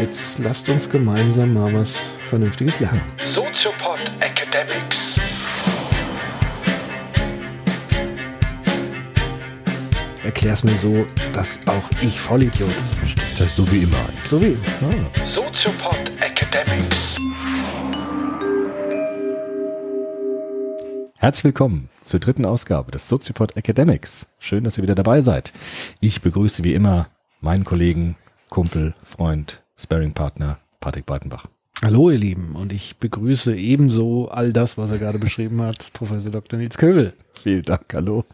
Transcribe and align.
Jetzt 0.00 0.38
lasst 0.38 0.68
uns 0.68 0.88
gemeinsam 0.88 1.54
mal 1.54 1.74
was 1.74 2.12
Vernünftiges 2.20 2.78
lernen. 2.78 3.02
Soziopod 3.24 3.98
Academics. 4.20 5.16
Erklär's 10.22 10.62
mir 10.62 10.76
so, 10.76 11.04
dass 11.32 11.58
auch 11.66 11.90
ich 12.00 12.20
Vollidiot 12.20 12.70
es 12.84 12.92
verstehe. 12.92 13.24
Das 13.32 13.40
heißt, 13.40 13.56
so 13.56 13.72
wie 13.72 13.82
immer 13.82 13.98
eigentlich. 13.98 14.30
So 14.30 14.40
wie 14.40 14.46
immer. 14.46 14.60
Ah. 14.82 15.24
Soziopod 15.24 16.12
Academics. 16.20 17.16
Herzlich 21.18 21.44
willkommen 21.44 21.90
zur 22.02 22.20
dritten 22.20 22.46
Ausgabe 22.46 22.92
des 22.92 23.08
Soziopod 23.08 23.56
Academics. 23.56 24.28
Schön, 24.38 24.62
dass 24.62 24.78
ihr 24.78 24.84
wieder 24.84 24.94
dabei 24.94 25.22
seid. 25.22 25.52
Ich 25.98 26.22
begrüße 26.22 26.62
wie 26.62 26.74
immer 26.74 27.08
meinen 27.40 27.64
Kollegen, 27.64 28.14
Kumpel, 28.48 28.94
Freund, 29.02 29.60
Sparringpartner 29.78 30.58
Patrick 30.80 31.06
Breitenbach. 31.06 31.46
Hallo 31.80 32.10
ihr 32.10 32.18
Lieben 32.18 32.56
und 32.56 32.72
ich 32.72 32.96
begrüße 32.96 33.54
ebenso 33.56 34.28
all 34.28 34.52
das, 34.52 34.76
was 34.78 34.90
er 34.90 34.98
gerade 34.98 35.20
beschrieben 35.20 35.62
hat, 35.62 35.90
Professor 35.92 36.32
Dr. 36.32 36.58
Nils 36.58 36.76
Köbel. 36.76 37.12
Vielen 37.40 37.62
Dank, 37.62 37.84
hallo. 37.94 38.24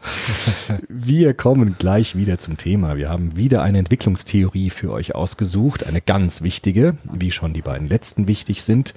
Wir 0.89 1.35
kommen 1.35 1.75
gleich 1.77 2.15
wieder 2.17 2.39
zum 2.39 2.57
Thema. 2.57 2.97
Wir 2.97 3.09
haben 3.09 3.37
wieder 3.37 3.61
eine 3.61 3.77
Entwicklungstheorie 3.77 4.71
für 4.71 4.91
euch 4.91 5.13
ausgesucht, 5.13 5.85
eine 5.85 6.01
ganz 6.01 6.41
wichtige, 6.41 6.97
wie 7.03 7.29
schon 7.29 7.53
die 7.53 7.61
beiden 7.61 7.87
letzten 7.87 8.27
wichtig 8.27 8.63
sind. 8.63 8.95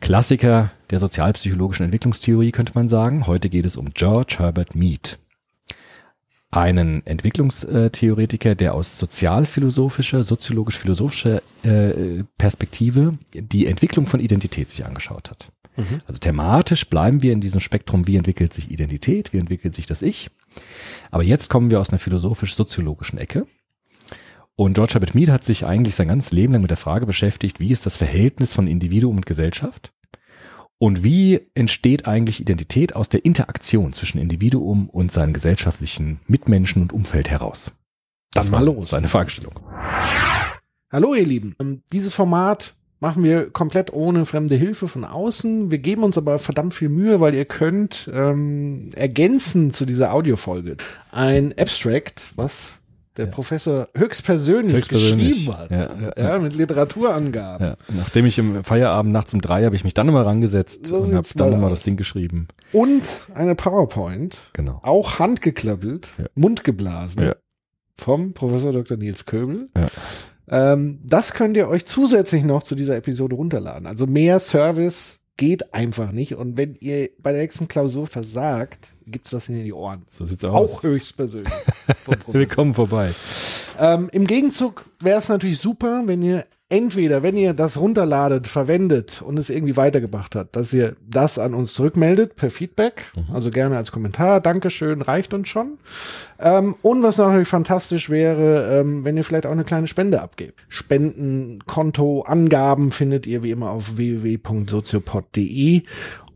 Klassiker 0.00 0.70
der 0.88 0.98
sozialpsychologischen 0.98 1.84
Entwicklungstheorie 1.84 2.52
könnte 2.52 2.72
man 2.74 2.88
sagen. 2.88 3.26
Heute 3.26 3.50
geht 3.50 3.66
es 3.66 3.76
um 3.76 3.90
George 3.92 4.36
Herbert 4.38 4.74
Mead. 4.74 5.18
Einen 6.50 7.06
Entwicklungstheoretiker, 7.06 8.56
der 8.56 8.74
aus 8.74 8.98
sozialphilosophischer, 8.98 10.24
soziologisch-philosophischer 10.24 11.42
äh, 11.62 12.24
Perspektive 12.38 13.18
die 13.34 13.66
Entwicklung 13.66 14.06
von 14.06 14.18
Identität 14.18 14.68
sich 14.68 14.84
angeschaut 14.84 15.30
hat. 15.30 15.52
Also 16.06 16.18
thematisch 16.18 16.86
bleiben 16.86 17.22
wir 17.22 17.32
in 17.32 17.40
diesem 17.40 17.60
Spektrum, 17.60 18.06
wie 18.06 18.16
entwickelt 18.16 18.52
sich 18.52 18.70
Identität, 18.70 19.32
wie 19.32 19.38
entwickelt 19.38 19.74
sich 19.74 19.86
das 19.86 20.02
Ich. 20.02 20.30
Aber 21.10 21.22
jetzt 21.22 21.48
kommen 21.48 21.70
wir 21.70 21.80
aus 21.80 21.90
einer 21.90 21.98
philosophisch-soziologischen 21.98 23.18
Ecke. 23.18 23.46
Und 24.56 24.74
George 24.74 24.94
Herbert 24.94 25.14
Mead 25.14 25.30
hat 25.30 25.44
sich 25.44 25.64
eigentlich 25.64 25.94
sein 25.94 26.08
ganzes 26.08 26.32
Leben 26.32 26.52
lang 26.52 26.62
mit 26.62 26.70
der 26.70 26.76
Frage 26.76 27.06
beschäftigt, 27.06 27.60
wie 27.60 27.70
ist 27.70 27.86
das 27.86 27.96
Verhältnis 27.96 28.52
von 28.52 28.66
Individuum 28.66 29.16
und 29.16 29.26
Gesellschaft? 29.26 29.92
Und 30.82 31.04
wie 31.04 31.40
entsteht 31.52 32.08
eigentlich 32.08 32.40
Identität 32.40 32.96
aus 32.96 33.10
der 33.10 33.26
Interaktion 33.26 33.92
zwischen 33.92 34.18
Individuum 34.18 34.88
und 34.88 35.12
seinen 35.12 35.34
gesellschaftlichen 35.34 36.20
Mitmenschen 36.26 36.80
und 36.80 36.94
Umfeld 36.94 37.28
heraus? 37.28 37.72
Das 38.32 38.50
mal 38.50 38.64
los. 38.64 38.88
seine 38.88 39.08
Fragestellung. 39.08 39.60
Hallo 40.90 41.14
ihr 41.14 41.26
Lieben. 41.26 41.54
Ähm, 41.60 41.82
Dieses 41.92 42.14
Format 42.14 42.72
machen 42.98 43.22
wir 43.22 43.50
komplett 43.50 43.92
ohne 43.92 44.24
fremde 44.24 44.54
Hilfe 44.56 44.88
von 44.88 45.04
außen. 45.04 45.70
Wir 45.70 45.78
geben 45.80 46.02
uns 46.02 46.16
aber 46.16 46.38
verdammt 46.38 46.72
viel 46.72 46.88
Mühe, 46.88 47.20
weil 47.20 47.34
ihr 47.34 47.44
könnt 47.44 48.10
ähm, 48.10 48.88
ergänzen 48.94 49.70
zu 49.72 49.84
dieser 49.84 50.14
Audiofolge 50.14 50.78
ein 51.12 51.52
Abstract, 51.58 52.22
was 52.36 52.79
der 53.16 53.26
Professor 53.26 53.88
höchstpersönlich, 53.96 54.76
Höchstpersönlich. 54.76 55.46
geschrieben 55.46 55.58
hat. 55.58 55.70
Ja, 55.70 55.90
ja, 56.16 56.28
Ja, 56.34 56.38
mit 56.38 56.54
Literaturangaben. 56.54 57.66
Ja, 57.66 57.76
nachdem 57.88 58.26
ich 58.26 58.38
im 58.38 58.62
Feierabend 58.64 59.12
nachts 59.12 59.34
um 59.34 59.40
drei 59.40 59.64
habe 59.64 59.74
ich 59.76 59.84
mich 59.84 59.94
dann 59.94 60.08
immer 60.08 60.24
rangesetzt 60.24 60.86
So 60.86 60.98
und 60.98 61.14
habe 61.14 61.26
dann 61.34 61.50
mal 61.50 61.56
immer 61.56 61.66
aus. 61.66 61.72
das 61.78 61.82
Ding 61.82 61.96
geschrieben. 61.96 62.48
Und 62.72 63.02
eine 63.34 63.54
PowerPoint, 63.54 64.36
Genau. 64.52 64.80
auch 64.82 65.18
handgeklappelt, 65.18 66.08
Ja. 66.18 66.24
mundgeblasen, 66.34 67.22
Ja. 67.22 67.34
vom 67.98 68.32
Professor 68.32 68.72
Dr. 68.72 68.96
Nils 68.96 69.26
Köbel. 69.26 69.68
Ja. 69.76 69.88
Ähm, 70.48 71.00
das 71.04 71.32
könnt 71.34 71.56
ihr 71.56 71.68
euch 71.68 71.86
zusätzlich 71.86 72.44
noch 72.44 72.62
zu 72.62 72.74
dieser 72.74 72.96
Episode 72.96 73.36
runterladen. 73.36 73.86
Also 73.86 74.06
mehr 74.06 74.38
Service 74.40 75.18
geht 75.36 75.72
einfach 75.74 76.12
nicht. 76.12 76.34
Und 76.34 76.56
wenn 76.56 76.74
ihr 76.76 77.10
bei 77.18 77.32
der 77.32 77.40
nächsten 77.42 77.68
Klausur 77.68 78.06
versagt, 78.06 78.94
gibt's 79.10 79.30
das 79.30 79.48
in 79.48 79.62
die 79.62 79.72
Ohren. 79.72 80.02
So 80.08 80.24
sieht's 80.24 80.44
aus. 80.44 80.72
Auch 80.72 80.82
höchstpersönlich. 80.82 81.52
Willkommen 82.26 82.74
vorbei. 82.74 83.12
Ähm, 83.78 84.08
Im 84.12 84.26
Gegenzug 84.26 84.84
wäre 85.00 85.18
es 85.18 85.28
natürlich 85.28 85.58
super, 85.58 86.02
wenn 86.06 86.22
ihr 86.22 86.44
entweder, 86.70 87.22
wenn 87.22 87.36
ihr 87.36 87.52
das 87.52 87.78
runterladet, 87.78 88.46
verwendet 88.46 89.22
und 89.22 89.38
es 89.38 89.50
irgendwie 89.50 89.76
weitergebracht 89.76 90.34
hat, 90.36 90.54
dass 90.54 90.72
ihr 90.72 90.96
das 91.06 91.38
an 91.38 91.52
uns 91.52 91.74
zurückmeldet 91.74 92.36
per 92.36 92.48
Feedback. 92.48 93.12
Also 93.32 93.50
gerne 93.50 93.76
als 93.76 93.92
Kommentar. 93.92 94.40
Dankeschön, 94.40 95.02
reicht 95.02 95.34
uns 95.34 95.48
schon. 95.48 95.78
Ähm, 96.38 96.76
und 96.80 97.02
was 97.02 97.18
natürlich 97.18 97.48
fantastisch 97.48 98.08
wäre, 98.08 98.80
ähm, 98.80 99.04
wenn 99.04 99.16
ihr 99.16 99.24
vielleicht 99.24 99.46
auch 99.46 99.50
eine 99.50 99.64
kleine 99.64 99.88
Spende 99.88 100.22
abgebt. 100.22 100.60
Spenden, 100.68 101.58
Konto, 101.66 102.22
Angaben 102.22 102.92
findet 102.92 103.26
ihr 103.26 103.42
wie 103.42 103.50
immer 103.50 103.70
auf 103.70 103.96
www.soziopod.de. 103.96 105.82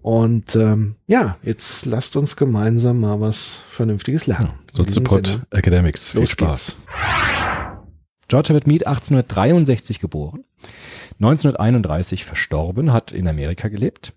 Und 0.04 0.54
ähm, 0.54 0.97
ja, 1.06 1.38
jetzt 1.42 1.87
lasst 1.87 2.15
uns 2.16 2.37
gemeinsam 2.37 3.00
mal 3.00 3.22
was 3.22 3.60
Vernünftiges 3.69 4.26
lernen. 4.26 4.53
Diesem 4.70 4.84
Soziopod 4.84 5.26
Sinne, 5.26 5.47
Academics. 5.50 6.10
Viel 6.10 6.20
Los 6.20 6.28
Spaß. 6.31 6.76
geht's. 6.76 6.76
George 8.28 8.48
Herbert 8.50 8.66
Mead, 8.66 8.87
1863 8.87 10.00
geboren, 10.00 10.44
1931 11.20 12.26
verstorben, 12.26 12.92
hat 12.92 13.12
in 13.12 13.26
Amerika 13.26 13.69
gelebt, 13.69 14.12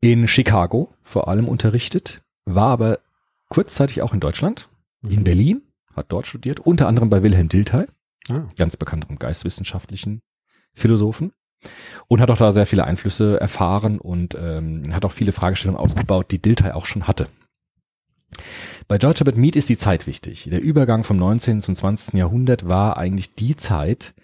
in 0.00 0.26
Chicago 0.26 0.94
vor 1.02 1.28
allem 1.28 1.48
unterrichtet, 1.48 2.22
war 2.46 2.68
aber 2.68 2.98
kurzzeitig 3.50 4.00
auch 4.00 4.14
in 4.14 4.20
Deutschland, 4.20 4.70
in 5.06 5.22
Berlin, 5.22 5.60
hat 5.94 6.06
dort 6.08 6.26
studiert, 6.26 6.60
unter 6.60 6.88
anderem 6.88 7.10
bei 7.10 7.22
Wilhelm 7.22 7.50
Dilthey, 7.50 7.84
Ah. 8.30 8.46
ganz 8.56 8.78
bekannterem 8.78 9.18
geistwissenschaftlichen 9.18 10.22
Philosophen 10.74 11.32
und 12.08 12.20
hat 12.20 12.30
auch 12.30 12.38
da 12.38 12.52
sehr 12.52 12.66
viele 12.66 12.84
Einflüsse 12.84 13.40
erfahren 13.40 13.98
und 13.98 14.36
ähm, 14.40 14.82
hat 14.92 15.04
auch 15.04 15.12
viele 15.12 15.32
Fragestellungen 15.32 15.80
ausgebaut, 15.80 16.26
die 16.30 16.40
Dilthey 16.40 16.72
auch 16.72 16.86
schon 16.86 17.06
hatte. 17.06 17.28
Bei 18.88 18.98
George 18.98 19.20
Herbert 19.20 19.36
Mead 19.36 19.56
ist 19.56 19.68
die 19.68 19.78
Zeit 19.78 20.06
wichtig. 20.06 20.48
Der 20.50 20.60
Übergang 20.60 21.04
vom 21.04 21.16
19. 21.16 21.60
zum 21.60 21.74
20. 21.74 22.14
Jahrhundert 22.14 22.68
war 22.68 22.96
eigentlich 22.96 23.34
die 23.34 23.56
Zeit, 23.56 24.14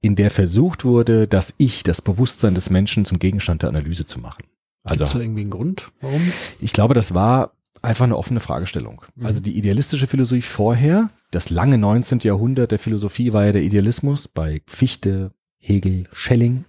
in 0.00 0.16
der 0.16 0.30
versucht 0.30 0.84
wurde, 0.84 1.26
das 1.28 1.54
Ich, 1.58 1.82
das 1.82 2.02
Bewusstsein 2.02 2.54
des 2.54 2.70
Menschen 2.70 3.04
zum 3.04 3.18
Gegenstand 3.18 3.62
der 3.62 3.68
Analyse 3.68 4.06
zu 4.06 4.20
machen. 4.20 4.44
Also 4.84 5.04
da 5.04 5.18
irgendwie 5.18 5.40
einen 5.42 5.50
Grund, 5.50 5.88
warum? 6.00 6.20
ich 6.60 6.72
glaube, 6.72 6.94
das 6.94 7.12
war 7.12 7.52
einfach 7.82 8.04
eine 8.04 8.16
offene 8.16 8.40
Fragestellung. 8.40 9.02
Also 9.20 9.40
die 9.40 9.56
idealistische 9.56 10.06
Philosophie 10.06 10.42
vorher, 10.42 11.10
das 11.30 11.50
lange 11.50 11.76
19. 11.76 12.20
Jahrhundert 12.20 12.70
der 12.70 12.78
Philosophie 12.78 13.32
war 13.32 13.46
ja 13.46 13.52
der 13.52 13.62
Idealismus 13.62 14.28
bei 14.28 14.62
Fichte, 14.66 15.32
Hegel, 15.58 16.04
Schelling, 16.12 16.64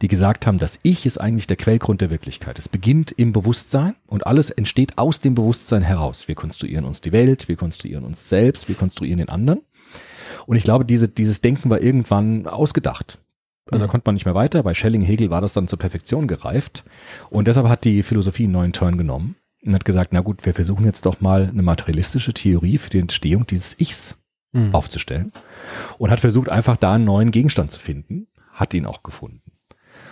die 0.00 0.08
gesagt 0.08 0.46
haben, 0.46 0.58
das 0.58 0.80
Ich 0.82 1.04
ist 1.04 1.18
eigentlich 1.18 1.46
der 1.46 1.56
Quellgrund 1.56 2.00
der 2.00 2.10
Wirklichkeit. 2.10 2.58
Es 2.58 2.68
beginnt 2.68 3.12
im 3.12 3.32
Bewusstsein 3.32 3.94
und 4.06 4.26
alles 4.26 4.50
entsteht 4.50 4.96
aus 4.96 5.20
dem 5.20 5.34
Bewusstsein 5.34 5.82
heraus. 5.82 6.28
Wir 6.28 6.34
konstruieren 6.34 6.84
uns 6.84 7.00
die 7.00 7.12
Welt, 7.12 7.48
wir 7.48 7.56
konstruieren 7.56 8.04
uns 8.04 8.28
selbst, 8.28 8.68
wir 8.68 8.76
konstruieren 8.76 9.18
den 9.18 9.28
anderen. 9.28 9.60
Und 10.46 10.56
ich 10.56 10.64
glaube, 10.64 10.84
diese, 10.84 11.08
dieses 11.08 11.40
Denken 11.40 11.68
war 11.68 11.82
irgendwann 11.82 12.46
ausgedacht. 12.46 13.18
Also 13.70 13.84
da 13.84 13.90
konnte 13.90 14.08
man 14.08 14.14
nicht 14.14 14.24
mehr 14.24 14.34
weiter. 14.34 14.62
Bei 14.62 14.72
Schelling, 14.72 15.02
Hegel 15.02 15.30
war 15.30 15.42
das 15.42 15.52
dann 15.52 15.68
zur 15.68 15.78
Perfektion 15.78 16.26
gereift. 16.26 16.84
Und 17.28 17.48
deshalb 17.48 17.68
hat 17.68 17.84
die 17.84 18.02
Philosophie 18.02 18.44
einen 18.44 18.52
neuen 18.52 18.72
Turn 18.72 18.96
genommen 18.96 19.36
und 19.62 19.74
hat 19.74 19.84
gesagt, 19.84 20.12
na 20.12 20.20
gut, 20.20 20.46
wir 20.46 20.54
versuchen 20.54 20.86
jetzt 20.86 21.04
doch 21.04 21.20
mal 21.20 21.48
eine 21.48 21.62
materialistische 21.62 22.32
Theorie 22.32 22.78
für 22.78 22.90
die 22.90 23.00
Entstehung 23.00 23.46
dieses 23.46 23.78
Ichs 23.78 24.17
aufzustellen. 24.72 25.32
Und 25.98 26.10
hat 26.10 26.20
versucht, 26.20 26.48
einfach 26.48 26.76
da 26.76 26.94
einen 26.94 27.04
neuen 27.04 27.30
Gegenstand 27.30 27.70
zu 27.70 27.78
finden. 27.78 28.26
Hat 28.52 28.74
ihn 28.74 28.86
auch 28.86 29.02
gefunden. 29.02 29.42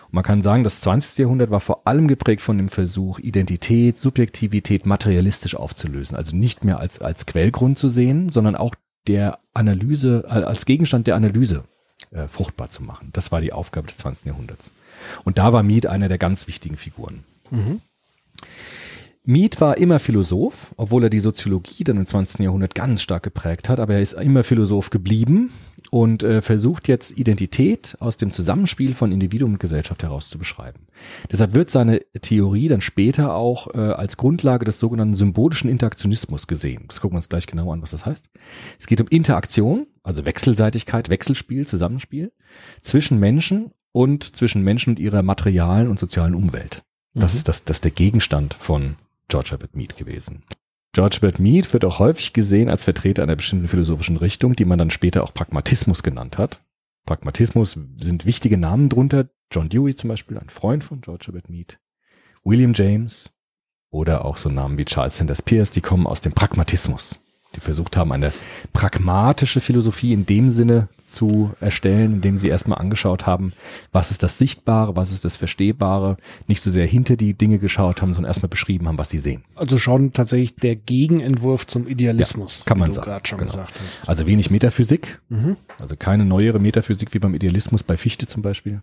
Und 0.06 0.12
man 0.12 0.22
kann 0.22 0.42
sagen, 0.42 0.64
das 0.64 0.80
20. 0.80 1.18
Jahrhundert 1.18 1.50
war 1.50 1.60
vor 1.60 1.86
allem 1.86 2.06
geprägt 2.06 2.42
von 2.42 2.58
dem 2.58 2.68
Versuch, 2.68 3.18
Identität, 3.18 3.98
Subjektivität 3.98 4.86
materialistisch 4.86 5.56
aufzulösen. 5.56 6.16
Also 6.16 6.36
nicht 6.36 6.64
mehr 6.64 6.78
als, 6.78 7.00
als 7.00 7.26
Quellgrund 7.26 7.78
zu 7.78 7.88
sehen, 7.88 8.28
sondern 8.28 8.56
auch 8.56 8.74
der 9.06 9.38
Analyse, 9.54 10.24
äh, 10.26 10.42
als 10.42 10.66
Gegenstand 10.66 11.06
der 11.06 11.16
Analyse 11.16 11.64
äh, 12.10 12.28
fruchtbar 12.28 12.70
zu 12.70 12.82
machen. 12.82 13.10
Das 13.12 13.32
war 13.32 13.40
die 13.40 13.52
Aufgabe 13.52 13.86
des 13.86 13.96
20. 13.98 14.26
Jahrhunderts. 14.26 14.70
Und 15.24 15.38
da 15.38 15.52
war 15.52 15.62
Mead 15.62 15.86
einer 15.86 16.08
der 16.08 16.18
ganz 16.18 16.46
wichtigen 16.46 16.76
Figuren. 16.76 17.24
Mead 19.28 19.60
war 19.60 19.76
immer 19.76 19.98
Philosoph, 19.98 20.72
obwohl 20.76 21.02
er 21.02 21.10
die 21.10 21.18
Soziologie 21.18 21.82
dann 21.82 21.96
im 21.96 22.06
20. 22.06 22.44
Jahrhundert 22.44 22.76
ganz 22.76 23.02
stark 23.02 23.24
geprägt 23.24 23.68
hat, 23.68 23.80
aber 23.80 23.94
er 23.94 24.00
ist 24.00 24.12
immer 24.12 24.44
Philosoph 24.44 24.90
geblieben 24.90 25.50
und 25.90 26.22
äh, 26.22 26.40
versucht 26.40 26.86
jetzt 26.86 27.18
Identität 27.18 27.96
aus 27.98 28.16
dem 28.16 28.30
Zusammenspiel 28.30 28.94
von 28.94 29.10
Individuum 29.10 29.54
und 29.54 29.58
Gesellschaft 29.58 30.04
heraus 30.04 30.30
zu 30.30 30.38
beschreiben. 30.38 30.86
Deshalb 31.32 31.54
wird 31.54 31.70
seine 31.70 32.02
Theorie 32.20 32.68
dann 32.68 32.80
später 32.80 33.34
auch 33.34 33.74
äh, 33.74 33.78
als 33.78 34.16
Grundlage 34.16 34.64
des 34.64 34.78
sogenannten 34.78 35.14
symbolischen 35.14 35.68
Interaktionismus 35.68 36.46
gesehen. 36.46 36.84
Das 36.86 37.00
gucken 37.00 37.14
wir 37.14 37.18
uns 37.18 37.28
gleich 37.28 37.48
genau 37.48 37.72
an, 37.72 37.82
was 37.82 37.90
das 37.90 38.06
heißt. 38.06 38.30
Es 38.78 38.86
geht 38.86 39.00
um 39.00 39.08
Interaktion, 39.08 39.88
also 40.04 40.24
Wechselseitigkeit, 40.24 41.08
Wechselspiel, 41.08 41.66
Zusammenspiel 41.66 42.30
zwischen 42.80 43.18
Menschen 43.18 43.72
und 43.90 44.36
zwischen 44.36 44.62
Menschen 44.62 44.90
und 44.90 45.00
ihrer 45.00 45.22
materialen 45.22 45.88
und 45.88 45.98
sozialen 45.98 46.36
Umwelt. 46.36 46.84
Das 47.14 47.34
ist 47.34 47.48
das, 47.48 47.64
das 47.64 47.78
ist 47.78 47.84
der 47.84 47.90
Gegenstand 47.90 48.54
von 48.54 48.96
George 49.28 49.50
Herbert 49.50 49.74
Mead 49.74 49.96
gewesen. 49.96 50.42
George 50.92 51.18
Herbert 51.20 51.38
Mead 51.38 51.72
wird 51.72 51.84
auch 51.84 51.98
häufig 51.98 52.32
gesehen 52.32 52.70
als 52.70 52.84
Vertreter 52.84 53.22
einer 53.22 53.36
bestimmten 53.36 53.68
philosophischen 53.68 54.16
Richtung, 54.16 54.54
die 54.54 54.64
man 54.64 54.78
dann 54.78 54.90
später 54.90 55.22
auch 55.22 55.34
Pragmatismus 55.34 56.02
genannt 56.02 56.38
hat. 56.38 56.64
Pragmatismus 57.04 57.78
sind 58.00 58.26
wichtige 58.26 58.56
Namen 58.56 58.88
drunter. 58.88 59.28
John 59.52 59.68
Dewey 59.68 59.94
zum 59.94 60.08
Beispiel, 60.08 60.38
ein 60.38 60.48
Freund 60.48 60.82
von 60.82 61.00
George 61.00 61.26
Herbert 61.26 61.50
Mead. 61.50 61.78
William 62.44 62.72
James 62.74 63.32
oder 63.90 64.24
auch 64.24 64.36
so 64.36 64.48
Namen 64.48 64.78
wie 64.78 64.84
Charles 64.84 65.18
Sanders 65.18 65.42
Peirce, 65.42 65.70
die 65.72 65.80
kommen 65.80 66.06
aus 66.06 66.20
dem 66.20 66.32
Pragmatismus 66.32 67.16
die 67.56 67.60
versucht 67.60 67.96
haben, 67.96 68.12
eine 68.12 68.32
pragmatische 68.72 69.60
Philosophie 69.60 70.12
in 70.12 70.26
dem 70.26 70.50
Sinne 70.50 70.88
zu 71.04 71.52
erstellen, 71.60 72.14
indem 72.14 72.36
sie 72.36 72.48
erstmal 72.48 72.78
angeschaut 72.78 73.26
haben, 73.26 73.52
was 73.92 74.10
ist 74.10 74.22
das 74.22 74.38
Sichtbare, 74.38 74.96
was 74.96 75.12
ist 75.12 75.24
das 75.24 75.36
Verstehbare, 75.36 76.16
nicht 76.48 76.62
so 76.62 76.70
sehr 76.70 76.86
hinter 76.86 77.16
die 77.16 77.34
Dinge 77.34 77.58
geschaut 77.58 78.02
haben, 78.02 78.12
sondern 78.12 78.28
erstmal 78.30 78.48
beschrieben 78.48 78.88
haben, 78.88 78.98
was 78.98 79.10
sie 79.10 79.18
sehen. 79.20 79.44
Also 79.54 79.78
schon 79.78 80.12
tatsächlich 80.12 80.56
der 80.56 80.76
Gegenentwurf 80.76 81.66
zum 81.66 81.86
Idealismus. 81.86 82.58
Ja, 82.60 82.64
kann 82.66 82.78
man 82.78 82.90
sagen, 82.92 83.20
genau. 83.24 83.44
gesagt 83.44 83.72
hast. 83.78 84.08
Also 84.08 84.26
wenig 84.26 84.50
Metaphysik, 84.50 85.20
Mhm. 85.28 85.56
also 85.78 85.96
keine 85.96 86.24
neuere 86.24 86.58
Metaphysik 86.58 87.14
wie 87.14 87.18
beim 87.18 87.34
Idealismus 87.34 87.82
bei 87.82 87.96
Fichte 87.96 88.26
zum 88.26 88.42
Beispiel, 88.42 88.82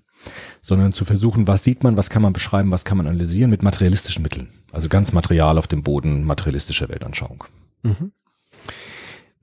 sondern 0.62 0.94
zu 0.94 1.06
versuchen, 1.06 1.48
was 1.48 1.64
sieht 1.64 1.84
man, 1.84 1.98
was 1.98 2.10
kann 2.10 2.22
man 2.22 2.34
beschreiben, 2.34 2.72
was 2.72 2.86
kann 2.86 2.98
man 2.98 3.08
analysieren 3.08 3.50
mit 3.50 3.64
materialistischen 3.64 4.24
Mitteln. 4.24 4.48
Also 4.72 4.90
ganz 4.90 5.12
material 5.12 5.58
auf 5.58 5.68
dem 5.68 5.84
Boden 5.84 6.24
materialistischer 6.24 6.90
Weltanschauung. 6.90 7.44
Mhm. 7.84 8.12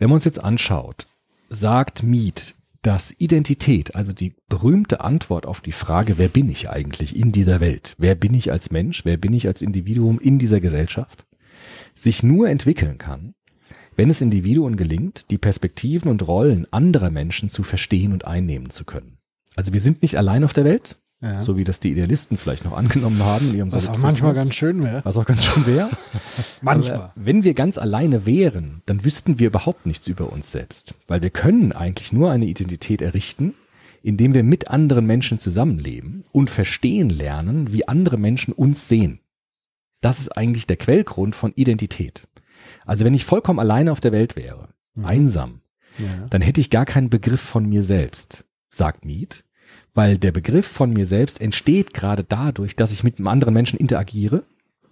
Wenn 0.01 0.09
man 0.09 0.15
uns 0.15 0.25
jetzt 0.25 0.43
anschaut, 0.43 1.07
sagt 1.51 2.03
Mead, 2.03 2.55
dass 2.81 3.15
Identität, 3.19 3.95
also 3.95 4.15
die 4.15 4.35
berühmte 4.49 5.03
Antwort 5.03 5.45
auf 5.45 5.61
die 5.61 5.73
Frage, 5.73 6.17
wer 6.17 6.29
bin 6.29 6.49
ich 6.49 6.71
eigentlich 6.71 7.15
in 7.15 7.33
dieser 7.33 7.61
Welt? 7.61 7.97
Wer 7.99 8.15
bin 8.15 8.33
ich 8.33 8.51
als 8.51 8.71
Mensch? 8.71 9.05
Wer 9.05 9.19
bin 9.19 9.35
ich 9.35 9.47
als 9.47 9.61
Individuum 9.61 10.19
in 10.19 10.39
dieser 10.39 10.59
Gesellschaft? 10.59 11.27
Sich 11.95 12.23
nur 12.23 12.49
entwickeln 12.49 12.97
kann, 12.97 13.35
wenn 13.95 14.09
es 14.09 14.23
Individuen 14.23 14.77
gelingt, 14.77 15.31
die 15.31 15.37
Perspektiven 15.37 16.11
und 16.11 16.27
Rollen 16.27 16.67
anderer 16.73 17.11
Menschen 17.11 17.51
zu 17.51 17.63
verstehen 17.63 18.15
und 18.15 18.27
einnehmen 18.27 18.71
zu 18.71 18.87
können. 18.87 19.19
Also 19.55 19.75
wir 19.75 19.83
sind 19.83 20.01
nicht 20.01 20.17
allein 20.17 20.45
auf 20.45 20.55
der 20.55 20.65
Welt, 20.65 20.99
Ja. 21.23 21.39
so 21.39 21.59
wie 21.59 21.65
das 21.65 21.81
die 21.81 21.91
Idealisten 21.93 22.39
vielleicht 22.39 22.65
noch 22.65 22.73
angenommen 22.73 23.23
haben 23.23 23.71
Was 23.73 23.89
auch 23.89 23.99
manchmal 23.99 24.33
ganz 24.33 24.55
schön 24.55 24.83
wäre. 24.83 25.05
was 25.05 25.19
auch 25.19 25.27
ganz 25.27 25.45
schön 25.45 25.67
wäre. 25.67 25.91
Manchmal. 26.63 26.95
Aber 26.95 27.13
wenn 27.15 27.45
wir 27.45 27.53
ganz 27.53 27.77
alleine 27.77 28.25
wären, 28.25 28.81
dann 28.87 29.05
wüssten 29.05 29.39
wir 29.39 29.49
überhaupt 29.49 29.85
nichts 29.85 30.07
über 30.09 30.33
uns 30.33 30.51
selbst. 30.51 30.95
Weil 31.09 31.21
wir 31.21 31.29
können 31.29 31.73
eigentlich 31.73 32.13
nur 32.15 32.31
eine 32.31 32.47
Identität 32.47 33.03
errichten, 33.03 33.53
indem 34.03 34.33
wir 34.33 34.43
mit 34.43 34.69
anderen 34.69 35.05
Menschen 35.05 35.39
zusammenleben 35.39 36.25
und 36.33 36.49
verstehen 36.49 37.11
lernen, 37.11 37.71
wie 37.71 37.87
andere 37.87 38.17
Menschen 38.17 38.55
uns 38.55 38.89
sehen. 38.89 39.21
Das 40.01 40.21
ist 40.21 40.35
eigentlich 40.35 40.67
der 40.67 40.79
Quellgrund 40.79 41.35
von 41.37 41.53
Identität. 41.55 42.29
Also 42.87 43.05
wenn 43.05 43.13
ich 43.13 43.27
vollkommen 43.27 43.59
alleine 43.59 43.93
auf 43.93 44.01
der 44.01 44.13
Welt 44.13 44.37
wäre, 44.37 44.71
einsam, 45.03 45.61
Ja. 45.99 46.07
dann 46.31 46.41
hätte 46.41 46.63
ich 46.63 46.71
gar 46.71 46.87
keinen 46.87 47.11
Begriff 47.11 47.43
von 47.43 47.69
mir 47.69 47.83
selbst, 47.83 48.47
sagt 48.71 49.05
Mead, 49.05 49.45
weil 49.95 50.19
der 50.19 50.33
Begriff 50.33 50.67
von 50.67 50.93
mir 50.93 51.07
selbst 51.07 51.41
entsteht 51.41 51.95
gerade 51.95 52.25
dadurch, 52.25 52.77
dass 52.77 52.93
ich 52.93 53.05
mit 53.05 53.19
einem 53.19 53.29
anderen 53.29 53.55
Menschen 53.55 53.79
interagiere 53.79 54.45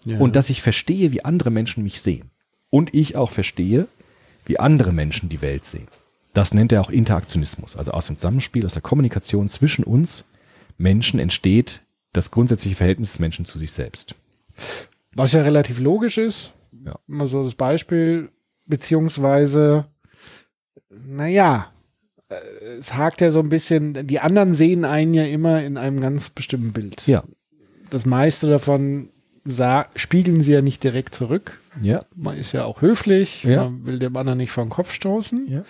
Ja. 0.04 0.18
und 0.18 0.36
dass 0.36 0.50
ich 0.50 0.62
verstehe, 0.62 1.12
wie 1.12 1.24
andere 1.24 1.50
Menschen 1.50 1.82
mich 1.82 2.00
sehen. 2.00 2.30
Und 2.70 2.94
ich 2.94 3.16
auch 3.16 3.30
verstehe, 3.30 3.86
wie 4.44 4.58
andere 4.58 4.92
Menschen 4.92 5.28
die 5.28 5.40
Welt 5.42 5.64
sehen. 5.64 5.88
Das 6.34 6.52
nennt 6.54 6.72
er 6.72 6.80
auch 6.80 6.90
Interaktionismus. 6.90 7.76
Also 7.76 7.92
aus 7.92 8.06
dem 8.06 8.16
Zusammenspiel, 8.16 8.66
aus 8.66 8.74
der 8.74 8.82
Kommunikation 8.82 9.48
zwischen 9.48 9.84
uns 9.84 10.24
Menschen 10.76 11.18
entsteht 11.18 11.82
das 12.12 12.30
grundsätzliche 12.30 12.76
Verhältnis 12.76 13.12
des 13.12 13.18
Menschen 13.18 13.44
zu 13.44 13.58
sich 13.58 13.72
selbst. 13.72 14.14
Was 15.14 15.32
ja 15.32 15.42
relativ 15.42 15.78
logisch 15.80 16.18
ist. 16.18 16.52
Ja. 16.84 16.98
Mal 17.06 17.26
so 17.26 17.42
das 17.44 17.54
Beispiel, 17.54 18.30
beziehungsweise, 18.66 19.86
naja, 20.90 21.72
es 22.78 22.94
hakt 22.94 23.20
ja 23.20 23.30
so 23.30 23.40
ein 23.40 23.48
bisschen, 23.48 24.06
die 24.06 24.20
anderen 24.20 24.54
sehen 24.54 24.84
einen 24.84 25.14
ja 25.14 25.24
immer 25.24 25.62
in 25.62 25.76
einem 25.76 26.00
ganz 26.00 26.30
bestimmten 26.30 26.72
Bild. 26.72 27.06
Ja. 27.06 27.24
Das 27.90 28.04
meiste 28.06 28.48
davon 28.48 29.08
sa- 29.44 29.86
spiegeln 29.96 30.42
sie 30.42 30.52
ja 30.52 30.60
nicht 30.62 30.84
direkt 30.84 31.14
zurück. 31.14 31.58
Ja. 31.80 32.00
Man 32.14 32.36
ist 32.36 32.52
ja 32.52 32.64
auch 32.64 32.82
höflich, 32.82 33.44
Ja. 33.44 33.64
man 33.64 33.86
will 33.86 33.98
dem 33.98 34.16
anderen 34.16 34.38
nicht 34.38 34.50
vor 34.50 34.64
den 34.64 34.70
Kopf 34.70 34.92
stoßen. 34.92 35.46
Ja. 35.48 35.62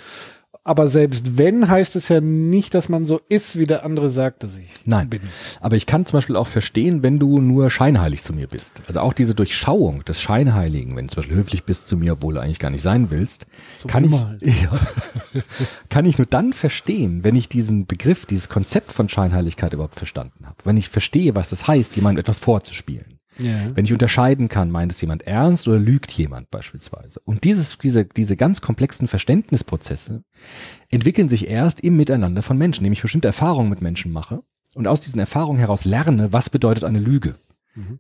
Aber 0.69 0.91
selbst 0.91 1.39
wenn, 1.39 1.67
heißt 1.67 1.97
es 1.97 2.11
ja 2.11 2.21
nicht, 2.21 2.75
dass 2.75 2.91
man 2.91 3.07
so 3.07 3.23
ist, 3.31 3.59
wie 3.59 3.65
der 3.65 3.87
andere 3.87 4.11
sagt, 4.11 4.43
dass 4.43 4.55
ich 4.55 4.69
Nein. 4.85 5.09
bin. 5.09 5.23
Aber 5.63 5.77
ich 5.77 5.87
kann 5.87 6.05
zum 6.05 6.19
Beispiel 6.19 6.37
auch 6.37 6.47
verstehen, 6.47 7.03
wenn 7.03 7.19
du 7.19 7.41
nur 7.41 7.71
scheinheilig 7.71 8.23
zu 8.23 8.35
mir 8.35 8.49
bist. 8.49 8.83
Also 8.87 9.01
auch 9.01 9.15
diese 9.15 9.35
Durchschauung 9.35 10.05
des 10.05 10.21
Scheinheiligen, 10.21 10.95
wenn 10.95 11.07
du 11.07 11.15
zum 11.15 11.23
Beispiel 11.23 11.39
höflich 11.39 11.65
bist 11.65 11.89
zu 11.89 11.97
mir, 11.97 12.13
obwohl 12.13 12.35
du 12.35 12.41
eigentlich 12.41 12.59
gar 12.59 12.69
nicht 12.69 12.83
sein 12.83 13.11
willst, 13.11 13.47
So 13.79 13.89
kann 13.89 14.05
ich, 14.05 14.13
ja, 14.63 14.71
kann 15.89 16.05
ich 16.05 16.19
nur 16.19 16.27
dann 16.27 16.53
verstehen, 16.53 17.25
wenn 17.25 17.35
ich 17.35 17.49
diesen 17.49 17.87
Begriff, 17.87 18.27
dieses 18.27 18.51
Konzept 18.51 18.93
von 18.93 19.09
Scheinheiligkeit 19.09 19.73
überhaupt 19.73 19.97
verstanden 19.97 20.45
habe. 20.45 20.57
Wenn 20.65 20.77
ich 20.77 20.91
verstehe, 20.91 21.35
was 21.35 21.49
das 21.49 21.67
heißt, 21.67 21.97
jemandem 21.97 22.21
etwas 22.21 22.41
vorzuspielen. 22.41 23.18
Ja. 23.39 23.75
Wenn 23.75 23.85
ich 23.85 23.93
unterscheiden 23.93 24.49
kann, 24.49 24.71
meint 24.71 24.93
es 24.93 25.01
jemand 25.01 25.23
ernst 25.27 25.69
oder 25.69 25.79
lügt 25.79 26.11
jemand 26.13 26.51
beispielsweise. 26.51 27.21
Und 27.25 27.45
dieses, 27.45 27.79
diese, 27.79 28.05
diese 28.05 28.37
ganz 28.37 28.61
komplexen 28.61 29.09
Verständnisprozesse 29.09 30.25
entwickeln 30.91 31.29
sich 31.29 31.49
erst 31.49 31.81
im 31.81 31.97
Miteinander 31.97 32.43
von 32.43 32.59
Menschen, 32.59 32.81
indem 32.81 32.95
ich 32.95 33.03
bestimmte 33.03 33.29
Erfahrungen 33.29 33.71
mit 33.71 33.81
Menschen 33.81 34.13
mache 34.13 34.43
und 34.75 34.87
aus 34.87 35.01
diesen 35.01 35.21
Erfahrungen 35.21 35.59
heraus 35.59 35.85
lerne, 35.85 36.33
was 36.33 36.51
bedeutet 36.51 36.85
eine 36.85 36.99
Lüge, 36.99 37.37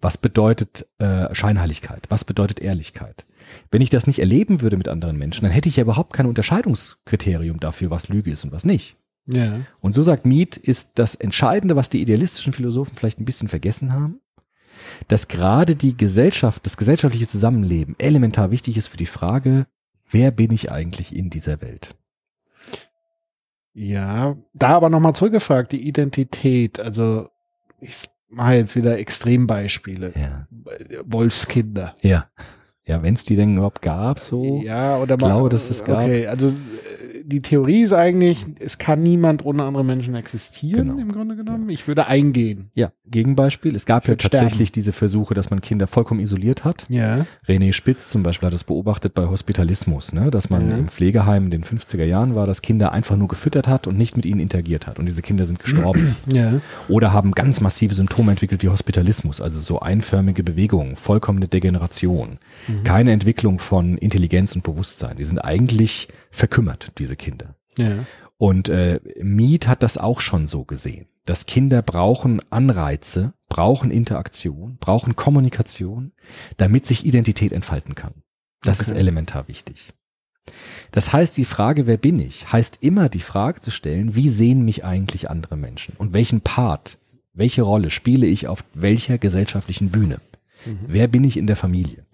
was 0.00 0.19
bedeutet 0.19 0.88
äh, 0.99 1.32
Scheinheiligkeit, 1.35 2.06
was 2.08 2.25
bedeutet 2.25 2.61
Ehrlichkeit. 2.61 3.26
Wenn 3.70 3.81
ich 3.81 3.90
das 3.90 4.06
nicht 4.06 4.19
erleben 4.19 4.61
würde 4.61 4.76
mit 4.76 4.88
anderen 4.88 5.17
Menschen, 5.17 5.44
dann 5.44 5.52
hätte 5.52 5.69
ich 5.69 5.76
ja 5.76 5.85
überhaupt 5.85 6.12
kein 6.12 6.26
Unterscheidungskriterium 6.26 7.61
dafür, 7.61 7.90
was 7.90 8.08
Lüge 8.08 8.31
ist 8.31 8.44
und 8.44 8.52
was 8.52 8.64
nicht. 8.64 8.96
ja. 9.26 9.61
Und 9.81 9.93
so 9.93 10.02
sagt 10.02 10.26
Mead, 10.26 10.56
ist 10.56 10.99
das 10.99 11.14
Entscheidende, 11.14 11.76
was 11.76 11.90
die 11.90 12.00
idealistischen 12.00 12.52
Philosophen 12.52 12.96
vielleicht 12.96 13.20
ein 13.20 13.25
bisschen 13.25 13.49
vergessen 13.49 13.93
haben, 13.93 14.20
dass 15.08 15.28
gerade 15.28 15.76
die 15.76 15.96
Gesellschaft, 15.96 16.64
das 16.66 16.76
gesellschaftliche 16.76 17.26
Zusammenleben 17.26 17.94
elementar 17.98 18.50
wichtig 18.50 18.76
ist 18.76 18.88
für 18.88 18.96
die 18.96 19.06
Frage, 19.06 19.66
wer 20.10 20.30
bin 20.30 20.52
ich 20.52 20.70
eigentlich 20.70 21.14
in 21.14 21.30
dieser 21.30 21.60
Welt? 21.60 21.94
Ja, 23.75 24.36
da 24.54 24.70
aber 24.70 24.90
nochmal 24.90 25.14
zurückgefragt, 25.14 25.72
die 25.72 25.86
Identität, 25.86 26.80
also 26.80 27.28
ich 27.80 28.08
mache 28.28 28.54
jetzt 28.54 28.76
wieder 28.76 28.98
Extrembeispiele. 28.98 30.12
Ja. 30.16 30.48
Wolfskinder. 31.04 31.94
Ja. 32.02 32.28
Ja, 32.84 33.02
wenn 33.02 33.14
es 33.14 33.25
die 33.25 33.36
denn 33.36 33.54
überhaupt 33.54 33.82
gab, 33.82 34.19
so. 34.19 34.60
Ja, 34.62 34.96
oder 34.96 35.14
Ich 35.14 35.19
glaube, 35.19 35.50
dass 35.50 35.69
es 35.69 35.84
gab. 35.84 35.98
Okay, 36.00 36.26
also 36.26 36.48
äh, 36.48 37.07
die 37.30 37.42
Theorie 37.42 37.82
ist 37.82 37.92
eigentlich, 37.92 38.46
es 38.58 38.78
kann 38.78 39.02
niemand 39.02 39.44
ohne 39.44 39.62
andere 39.64 39.84
Menschen 39.84 40.14
existieren, 40.14 40.88
Genau. 40.88 40.99
im 40.99 41.12
Grunde 41.12 41.37
genommen. 41.37 41.68
Ich 41.68 41.87
würde 41.87 42.06
eingehen. 42.06 42.70
Ja, 42.75 42.90
Gegenbeispiel. 43.06 43.76
Es 43.76 43.85
gab 43.85 44.04
Ich 44.04 44.08
ja 44.08 44.16
tatsächlich 44.16 44.73
diese 44.73 44.92
Versuche, 44.92 45.35
dass 45.35 45.50
man 45.50 45.61
Kinder 45.61 45.87
vollkommen 45.87 46.20
isoliert 46.20 46.64
hat. 46.64 46.87
Ja. 46.88 47.26
René 47.47 47.75
Spitz 47.75 48.08
zum 48.08 48.23
Beispiel 48.23 48.47
hat 48.47 48.54
das 48.54 48.64
beobachtet 48.64 49.12
bei 49.12 49.26
Hospitalismus, 49.26 50.14
ne? 50.14 50.30
dass 50.30 50.49
man 50.49 50.70
Ja. 50.70 50.76
im 50.78 50.88
Pflegeheim 50.88 51.44
in 51.44 51.50
den 51.50 51.64
50er 51.64 52.04
Jahren 52.04 52.35
war, 52.35 52.47
dass 52.47 52.62
Kinder 52.62 52.92
einfach 52.92 53.16
nur 53.16 53.28
gefüttert 53.28 53.68
hat 53.68 53.87
und 53.87 53.99
nicht 53.99 54.16
mit 54.16 54.25
ihnen 54.25 54.40
interagiert 54.40 54.87
hat. 54.87 54.99
Und 54.99 55.04
diese 55.04 55.20
Kinder 55.20 55.44
sind 55.44 55.58
gestorben. 55.58 56.16
Ja. 56.32 56.61
oder 56.88 57.12
haben 57.12 57.32
ganz 57.32 57.61
massive 57.61 57.94
Symptome 57.94 58.30
entwickelt 58.32 58.62
wie 58.62 58.68
Hospitalismus, 58.68 59.40
also 59.40 59.61
so 59.61 59.80
einförmige 59.80 60.42
Bewegungen, 60.42 60.97
vollkommene 60.97 61.49
Degeneration, 61.49 62.38
keine 62.85 63.12
Entwicklung 63.12 63.58
von 63.58 63.99
Intelligenz 63.99 64.54
und 64.54 64.62
Bewusstsein. 64.62 65.16
Die 65.18 65.25
sind 65.25 65.38
eigentlich 65.38 66.08
verkümmert, 66.30 66.92
diese 66.99 67.16
Kinder. 67.18 67.56
Ja. 67.76 68.04
Und 68.37 68.68
äh, 68.68 69.00
Mead 69.20 69.66
hat 69.66 69.82
das 69.82 69.98
auch 69.98 70.20
schon 70.20 70.46
so 70.46 70.64
gesehen, 70.64 71.06
dass 71.25 71.46
Kinder 71.46 71.82
brauchen 71.82 72.40
Anreize, 72.50 73.34
brauchen 73.48 73.90
Interaktion, 73.90 74.76
brauchen 74.78 75.16
Kommunikation, 75.16 76.12
damit 76.56 76.87
sich 76.87 77.04
Identität 77.04 77.52
entfalten 77.52 77.94
kann. 77.94 78.14
Das 78.62 78.80
ist 78.80 78.90
Okay. 78.90 78.98
elementar 78.98 79.48
wichtig. 79.48 79.92
Das 80.92 81.12
heißt, 81.12 81.37
die 81.37 81.44
Frage, 81.44 81.87
wer 81.87 81.98
bin 81.98 82.18
ich, 82.20 82.50
heißt 82.52 82.78
immer 82.80 83.08
die 83.08 83.20
Frage 83.20 83.60
zu 83.60 83.70
stellen, 83.70 84.14
wie 84.14 84.28
sehen 84.30 84.64
mich 84.64 84.84
eigentlich 84.84 85.28
andere 85.28 85.56
Menschen 85.56 85.94
und 85.98 86.12
welchen 86.12 86.40
Part, 86.40 86.98
welche 87.34 87.62
Rolle 87.62 87.90
spiele 87.90 88.26
ich 88.26 88.48
auf 88.48 88.64
welcher 88.72 89.18
gesellschaftlichen 89.18 89.90
Bühne? 89.90 90.20
Wer 90.87 91.06
bin 91.06 91.22
ich 91.25 91.37
in 91.37 91.46
der 91.46 91.56
Familie? 91.56 92.04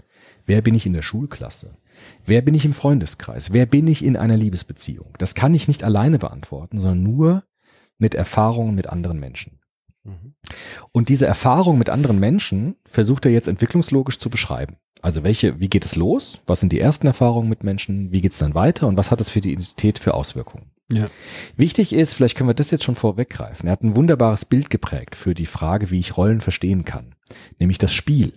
Wer 0.46 0.60
bin 0.60 0.74
ich 0.74 0.84
in 0.84 0.92
der 0.92 1.02
Schulklasse? 1.02 1.76
Wer 2.24 2.42
bin 2.42 2.54
ich 2.54 2.64
im 2.64 2.72
Freundeskreis? 2.72 3.52
Wer 3.52 3.66
bin 3.66 3.86
ich 3.86 4.04
in 4.04 4.16
einer 4.16 4.36
Liebesbeziehung? 4.36 5.14
Das 5.18 5.34
kann 5.34 5.54
ich 5.54 5.68
nicht 5.68 5.84
alleine 5.84 6.18
beantworten, 6.18 6.80
sondern 6.80 7.02
nur 7.02 7.44
mit 7.98 8.14
Erfahrungen 8.14 8.74
mit 8.74 8.88
anderen 8.88 9.20
Menschen. 9.20 9.60
Und 10.92 11.08
diese 11.08 11.26
Erfahrung 11.26 11.78
mit 11.78 11.88
anderen 11.88 12.20
Menschen 12.20 12.76
versucht 12.84 13.24
er 13.24 13.32
jetzt 13.32 13.48
entwicklungslogisch 13.48 14.18
zu 14.18 14.28
beschreiben. 14.28 14.76
Also 15.00 15.24
welche, 15.24 15.60
wie 15.60 15.68
geht 15.68 15.84
es 15.84 15.96
los? 15.96 16.40
Was 16.46 16.60
sind 16.60 16.72
die 16.72 16.80
ersten 16.80 17.06
Erfahrungen 17.06 17.48
mit 17.48 17.64
Menschen? 17.64 18.12
Wie 18.12 18.20
geht 18.20 18.32
es 18.32 18.38
dann 18.38 18.54
weiter? 18.54 18.86
Und 18.86 18.96
was 18.96 19.10
hat 19.10 19.20
es 19.20 19.30
für 19.30 19.40
die 19.40 19.52
Identität 19.52 19.98
für 19.98 20.14
Auswirkungen? 20.14 20.70
Ja. 20.92 21.06
Wichtig 21.56 21.92
ist, 21.92 22.14
vielleicht 22.14 22.36
können 22.36 22.48
wir 22.48 22.54
das 22.54 22.70
jetzt 22.70 22.84
schon 22.84 22.94
vorweggreifen. 22.94 23.66
Er 23.66 23.72
hat 23.72 23.82
ein 23.82 23.96
wunderbares 23.96 24.44
Bild 24.44 24.68
geprägt 24.70 25.16
für 25.16 25.34
die 25.34 25.46
Frage, 25.46 25.90
wie 25.90 26.00
ich 26.00 26.16
Rollen 26.16 26.40
verstehen 26.40 26.84
kann. 26.84 27.14
Nämlich 27.58 27.78
das 27.78 27.92
Spiel. 27.92 28.34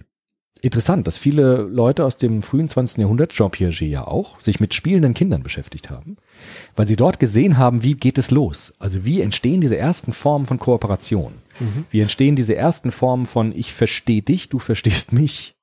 Interessant, 0.58 1.08
dass 1.08 1.18
viele 1.18 1.64
Leute 1.64 2.06
aus 2.06 2.18
dem 2.18 2.42
frühen 2.42 2.68
20. 2.68 3.00
Jahrhundert, 3.00 3.32
Jean 3.32 3.52
Piaget 3.52 3.90
ja 3.90 4.06
auch, 4.08 4.40
sich 4.40 4.60
mit 4.60 4.74
spielenden 4.74 5.14
Kindern 5.14 5.44
beschäftigt 5.44 5.90
haben, 5.90 6.18
weil 6.76 6.88
sie 6.88 6.96
dort 6.96 7.20
gesehen 7.20 7.58
haben, 7.58 7.84
wie 7.84 7.96
geht 7.96 8.18
es 8.18 8.32
los? 8.32 8.74
Also 8.80 9.06
wie 9.06 9.22
entstehen 9.22 9.62
diese 9.62 9.78
ersten 9.78 10.14
Formen 10.14 10.46
von 10.46 10.60
Kooperation? 10.60 11.34
Wie 11.90 12.02
entstehen 12.02 12.36
diese 12.36 12.56
ersten 12.56 12.92
Formen 12.92 13.26
von 13.26 13.52
ich 13.56 13.74
verstehe 13.74 14.22
dich, 14.22 14.50
du 14.50 14.60
verstehst 14.60 15.12
mich? 15.12 15.56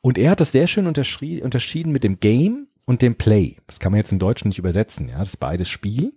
Und 0.00 0.16
er 0.16 0.30
hat 0.30 0.40
das 0.40 0.52
sehr 0.52 0.66
schön 0.66 0.86
unterschieden 0.86 1.92
mit 1.92 2.04
dem 2.04 2.20
Game 2.20 2.68
und 2.86 3.02
dem 3.02 3.16
Play. 3.16 3.56
Das 3.66 3.80
kann 3.80 3.92
man 3.92 3.98
jetzt 3.98 4.12
im 4.12 4.18
Deutschen 4.18 4.48
nicht 4.48 4.58
übersetzen, 4.58 5.08
ja, 5.10 5.18
das 5.18 5.30
ist 5.30 5.36
beides 5.36 5.68
Spiel. 5.68 6.14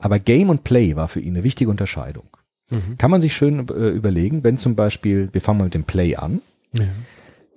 Aber 0.00 0.18
Game 0.18 0.50
und 0.50 0.64
Play 0.64 0.96
war 0.96 1.06
für 1.08 1.20
ihn 1.20 1.34
eine 1.34 1.44
wichtige 1.44 1.70
Unterscheidung. 1.70 2.28
Kann 2.98 3.10
man 3.10 3.20
sich 3.20 3.36
schön 3.36 3.68
äh, 3.68 3.88
überlegen, 3.90 4.42
wenn 4.42 4.58
zum 4.58 4.74
Beispiel, 4.74 5.28
wir 5.32 5.40
fangen 5.40 5.58
mal 5.58 5.64
mit 5.64 5.74
dem 5.74 5.84
Play 5.84 6.16
an, 6.16 6.40
Ja. 6.72 6.88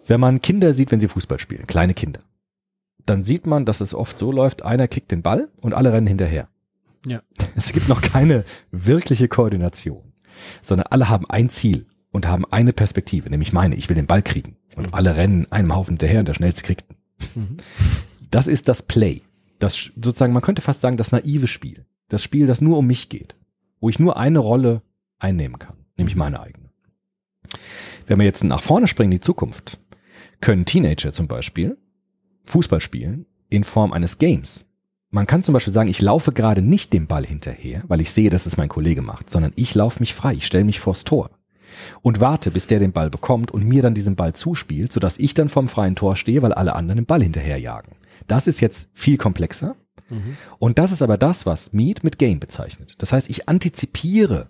Wenn 0.08 0.20
man 0.20 0.42
Kinder 0.42 0.74
sieht, 0.74 0.92
wenn 0.92 1.00
sie 1.00 1.08
Fußball 1.08 1.40
spielen, 1.40 1.68
kleine 1.68 1.94
Kinder, 1.94 2.22
dann 3.06 3.24
sieht 3.24 3.46
man, 3.46 3.66
dass 3.66 3.82
es 3.82 3.94
oft 3.94 4.20
so 4.20 4.32
läuft, 4.32 4.64
einer 4.64 4.88
kickt 4.88 5.12
den 5.12 5.22
Ball 5.22 5.50
und 5.62 5.74
alle 5.74 5.94
rennen 5.94 6.08
hinterher. 6.08 6.50
Ja. 7.06 7.22
Es 7.56 7.74
gibt 7.74 7.90
noch 7.90 8.02
keine 8.02 8.44
wirkliche 8.72 9.28
Koordination, 9.28 10.14
sondern 10.62 10.88
alle 10.88 11.10
haben 11.10 11.26
ein 11.30 11.50
Ziel 11.50 11.88
und 12.12 12.28
haben 12.28 12.46
eine 12.52 12.74
Perspektive, 12.74 13.30
nämlich 13.30 13.54
meine, 13.54 13.76
ich 13.76 13.90
will 13.90 13.96
den 13.96 14.08
Ball 14.08 14.22
kriegen. 14.22 14.56
Und 14.76 14.94
alle 14.94 15.16
rennen 15.16 15.52
einem 15.52 15.76
Haufen 15.76 15.94
hinterher 15.94 16.20
und 16.20 16.28
der 16.28 16.36
schnellste 16.36 16.64
kriegt. 16.64 16.86
ihn. 17.36 17.58
Das 18.30 18.48
ist 18.48 18.68
das 18.68 18.84
Play. 18.84 19.24
Das 19.60 19.92
sozusagen, 19.96 20.34
man 20.34 20.44
könnte 20.44 20.62
fast 20.62 20.82
sagen, 20.82 20.98
das 20.98 21.12
naive 21.12 21.48
Spiel. 21.48 21.86
Das 22.10 22.22
Spiel, 22.22 22.46
das 22.46 22.62
nur 22.62 22.78
um 22.78 22.88
mich 22.88 23.10
geht. 23.10 23.36
Wo 23.80 23.90
ich 23.90 24.00
nur 24.00 24.18
eine 24.18 24.40
Rolle 24.40 24.82
einnehmen 25.20 25.60
kann, 25.60 25.76
nämlich 25.98 26.16
meine 26.16 26.40
eigene. 26.40 26.70
Wenn 28.06 28.20
wir 28.20 28.26
jetzt 28.26 28.44
nach 28.44 28.62
vorne 28.62 28.88
springen 28.88 29.12
in 29.12 29.18
die 29.18 29.26
Zukunft, 29.26 29.80
können 30.41 30.65
Teenager 30.65 31.12
zum 31.12 31.27
Beispiel 31.27 31.77
Fußball 32.44 32.82
spielen 32.82 33.25
in 33.50 33.63
Form 33.63 33.94
eines 33.94 34.17
Games. 34.17 34.65
Man 35.10 35.25
kann 35.25 35.44
zum 35.44 35.53
Beispiel 35.53 35.74
sagen, 35.74 35.89
ich 35.89 36.01
laufe 36.01 36.32
gerade 36.34 36.62
nicht 36.62 36.91
dem 36.94 37.08
Ball 37.08 37.25
hinterher, 37.25 37.84
weil 37.88 38.01
ich 38.01 38.12
sehe, 38.12 38.29
dass 38.29 38.46
es 38.46 38.58
mein 38.58 38.70
Kollege 38.70 39.01
macht, 39.01 39.29
sondern 39.29 39.53
ich 39.56 39.74
laufe 39.74 40.00
mich 40.00 40.13
frei, 40.13 40.34
ich 40.34 40.46
stelle 40.46 40.65
mich 40.65 40.79
vors 40.79 41.06
Tor 41.06 41.29
und 42.01 42.20
warte, 42.20 42.51
bis 42.51 42.67
der 42.67 42.79
den 42.79 42.91
Ball 42.91 43.10
bekommt 43.10 43.51
und 43.51 43.65
mir 43.65 43.82
dann 43.82 43.94
diesen 43.94 44.15
Ball 44.15 44.34
zuspielt, 44.34 44.91
sodass 44.91 45.17
ich 45.17 45.34
dann 45.34 45.50
vom 45.50 45.67
freien 45.67 45.96
Tor 45.96 46.15
stehe, 46.15 46.41
weil 46.41 46.53
alle 46.53 46.75
anderen 46.75 46.98
den 46.98 47.06
Ball 47.06 47.24
hinterherjagen. 47.24 47.94
Das 48.27 48.48
ist 48.48 48.60
jetzt 48.60 48.89
viel 48.94 49.17
komplexer. 49.17 49.75
Und 50.58 50.79
das 50.79 50.94
ist 50.94 51.01
aber 51.01 51.17
das, 51.17 51.46
was 51.46 51.74
Meet 51.74 52.03
mit 52.03 52.17
Game 52.17 52.39
bezeichnet. 52.39 52.96
Das 53.00 53.12
heißt, 53.12 53.29
ich 53.29 53.50
antizipiere 53.50 54.50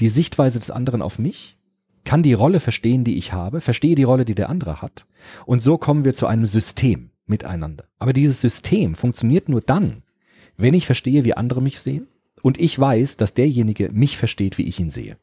die 0.00 0.08
Sichtweise 0.08 0.58
des 0.58 0.70
anderen 0.70 1.02
auf 1.02 1.18
mich, 1.18 1.57
kann 2.04 2.22
die 2.22 2.32
Rolle 2.32 2.60
verstehen, 2.60 3.04
die 3.04 3.18
ich 3.18 3.32
habe, 3.32 3.60
verstehe 3.60 3.94
die 3.94 4.04
Rolle, 4.04 4.24
die 4.24 4.34
der 4.34 4.48
andere 4.48 4.82
hat. 4.82 5.06
Und 5.46 5.62
so 5.62 5.78
kommen 5.78 6.04
wir 6.04 6.14
zu 6.14 6.26
einem 6.26 6.46
System 6.46 7.10
miteinander. 7.26 7.84
Aber 7.98 8.12
dieses 8.12 8.40
System 8.40 8.94
funktioniert 8.94 9.48
nur 9.48 9.60
dann, 9.60 10.02
wenn 10.56 10.74
ich 10.74 10.86
verstehe, 10.86 11.24
wie 11.24 11.34
andere 11.34 11.62
mich 11.62 11.80
sehen 11.80 12.08
und 12.42 12.60
ich 12.60 12.78
weiß, 12.78 13.16
dass 13.16 13.34
derjenige 13.34 13.90
mich 13.92 14.16
versteht, 14.16 14.58
wie 14.58 14.68
ich 14.68 14.80
ihn 14.80 14.90
sehe. 14.90 15.18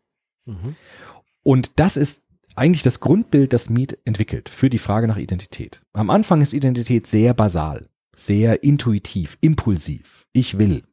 Und 1.43 1.79
das 1.79 1.97
ist 1.97 2.23
eigentlich 2.55 2.83
das 2.83 2.99
Grundbild, 2.99 3.51
das 3.53 3.69
Mead 3.69 3.97
entwickelt 4.05 4.49
für 4.49 4.69
die 4.69 4.77
Frage 4.77 5.07
nach 5.07 5.17
Identität. 5.17 5.81
Am 5.93 6.09
Anfang 6.09 6.41
ist 6.41 6.53
Identität 6.53 7.07
sehr 7.07 7.33
basal, 7.33 7.89
sehr 8.13 8.63
intuitiv, 8.63 9.37
impulsiv. 9.41 10.25
Ich 10.31 10.57
will, 10.57 10.83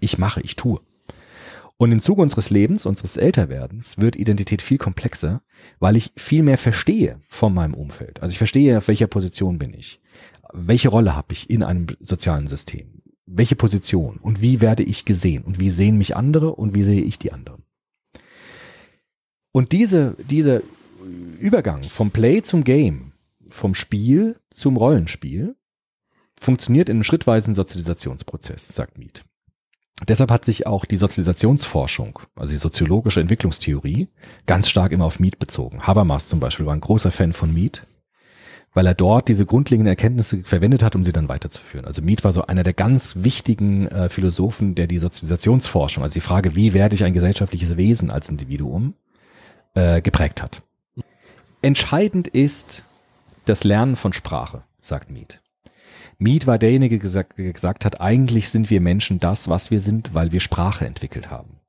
ich 0.00 0.18
mache, 0.18 0.40
ich 0.40 0.56
tue. 0.56 0.80
Und 1.76 1.90
im 1.90 2.00
Zuge 2.00 2.22
unseres 2.22 2.50
Lebens, 2.50 2.86
unseres 2.86 3.16
Älterwerdens, 3.16 3.98
wird 3.98 4.16
Identität 4.16 4.62
viel 4.62 4.78
komplexer, 4.78 5.42
weil 5.80 5.96
ich 5.96 6.12
viel 6.16 6.42
mehr 6.42 6.58
verstehe 6.58 7.20
von 7.28 7.52
meinem 7.52 7.74
Umfeld. 7.74 8.22
Also 8.22 8.32
ich 8.32 8.38
verstehe, 8.38 8.78
auf 8.78 8.88
welcher 8.88 9.08
Position 9.08 9.58
bin 9.58 9.74
ich. 9.74 10.00
Welche 10.52 10.90
Rolle 10.90 11.16
habe 11.16 11.32
ich 11.32 11.50
in 11.50 11.62
einem 11.62 11.86
sozialen 12.00 12.46
System? 12.46 13.02
Welche 13.26 13.56
Position? 13.56 14.18
Und 14.18 14.40
wie 14.40 14.60
werde 14.60 14.82
ich 14.82 15.04
gesehen? 15.04 15.42
Und 15.42 15.58
wie 15.58 15.70
sehen 15.70 15.98
mich 15.98 16.14
andere? 16.14 16.54
Und 16.54 16.74
wie 16.74 16.82
sehe 16.82 17.02
ich 17.02 17.18
die 17.18 17.32
anderen? 17.32 17.62
Und 19.52 19.72
diese, 19.72 20.16
dieser 20.30 20.60
Übergang 21.38 21.82
vom 21.84 22.10
Play 22.10 22.42
zum 22.42 22.64
Game, 22.64 23.12
vom 23.48 23.74
Spiel 23.74 24.36
zum 24.50 24.76
Rollenspiel, 24.76 25.56
funktioniert 26.40 26.88
in 26.88 26.96
einem 26.96 27.04
schrittweisen 27.04 27.54
Sozialisationsprozess, 27.54 28.68
sagt 28.68 28.98
Mead. 28.98 29.24
Deshalb 30.08 30.30
hat 30.30 30.44
sich 30.44 30.66
auch 30.66 30.84
die 30.84 30.96
Sozialisationsforschung, 30.96 32.18
also 32.34 32.52
die 32.52 32.58
soziologische 32.58 33.20
Entwicklungstheorie, 33.20 34.08
ganz 34.46 34.68
stark 34.68 34.92
immer 34.92 35.04
auf 35.04 35.20
Mead 35.20 35.38
bezogen. 35.38 35.86
Habermas 35.86 36.28
zum 36.28 36.40
Beispiel 36.40 36.66
war 36.66 36.74
ein 36.74 36.80
großer 36.80 37.12
Fan 37.12 37.32
von 37.32 37.54
Mead, 37.54 37.86
weil 38.74 38.86
er 38.86 38.94
dort 38.94 39.28
diese 39.28 39.46
grundlegenden 39.46 39.90
Erkenntnisse 39.90 40.42
verwendet 40.44 40.82
hat, 40.82 40.96
um 40.96 41.04
sie 41.04 41.12
dann 41.12 41.28
weiterzuführen. 41.28 41.84
Also 41.84 42.02
Mead 42.02 42.24
war 42.24 42.32
so 42.32 42.46
einer 42.46 42.62
der 42.62 42.72
ganz 42.72 43.16
wichtigen 43.20 43.86
äh, 43.88 44.08
Philosophen, 44.08 44.74
der 44.74 44.86
die 44.86 44.98
Sozialisationsforschung, 44.98 46.02
also 46.02 46.14
die 46.14 46.20
Frage, 46.20 46.56
wie 46.56 46.74
werde 46.74 46.94
ich 46.94 47.04
ein 47.04 47.12
gesellschaftliches 47.12 47.76
Wesen 47.76 48.10
als 48.10 48.28
Individuum, 48.28 48.94
äh, 49.74 50.00
geprägt 50.00 50.42
hat. 50.42 50.62
Entscheidend 51.60 52.28
ist 52.28 52.82
das 53.44 53.62
Lernen 53.62 53.96
von 53.96 54.12
Sprache, 54.12 54.64
sagt 54.80 55.10
Mead. 55.10 55.41
Mead 56.22 56.46
war 56.46 56.58
derjenige, 56.58 56.98
der 56.98 57.52
gesagt, 57.52 57.84
hat, 57.84 58.00
eigentlich 58.00 58.48
sind 58.48 58.70
wir 58.70 58.80
Menschen 58.80 59.20
das, 59.20 59.48
was 59.48 59.70
wir 59.70 59.80
sind, 59.80 60.14
weil 60.14 60.32
wir 60.32 60.40
Sprache 60.40 60.86
entwickelt 60.86 61.30
haben. 61.30 61.60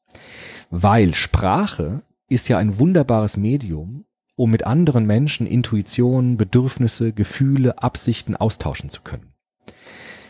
Weil 0.69 1.13
Sprache 1.13 2.03
ist 2.29 2.47
ja 2.47 2.57
ein 2.57 2.79
wunderbares 2.79 3.37
Medium, 3.37 4.05
um 4.35 4.49
mit 4.49 4.65
anderen 4.65 5.05
Menschen 5.05 5.45
Intuitionen, 5.45 6.37
Bedürfnisse, 6.37 7.13
Gefühle, 7.13 7.81
Absichten 7.81 8.35
austauschen 8.35 8.89
zu 8.89 9.01
können. 9.01 9.33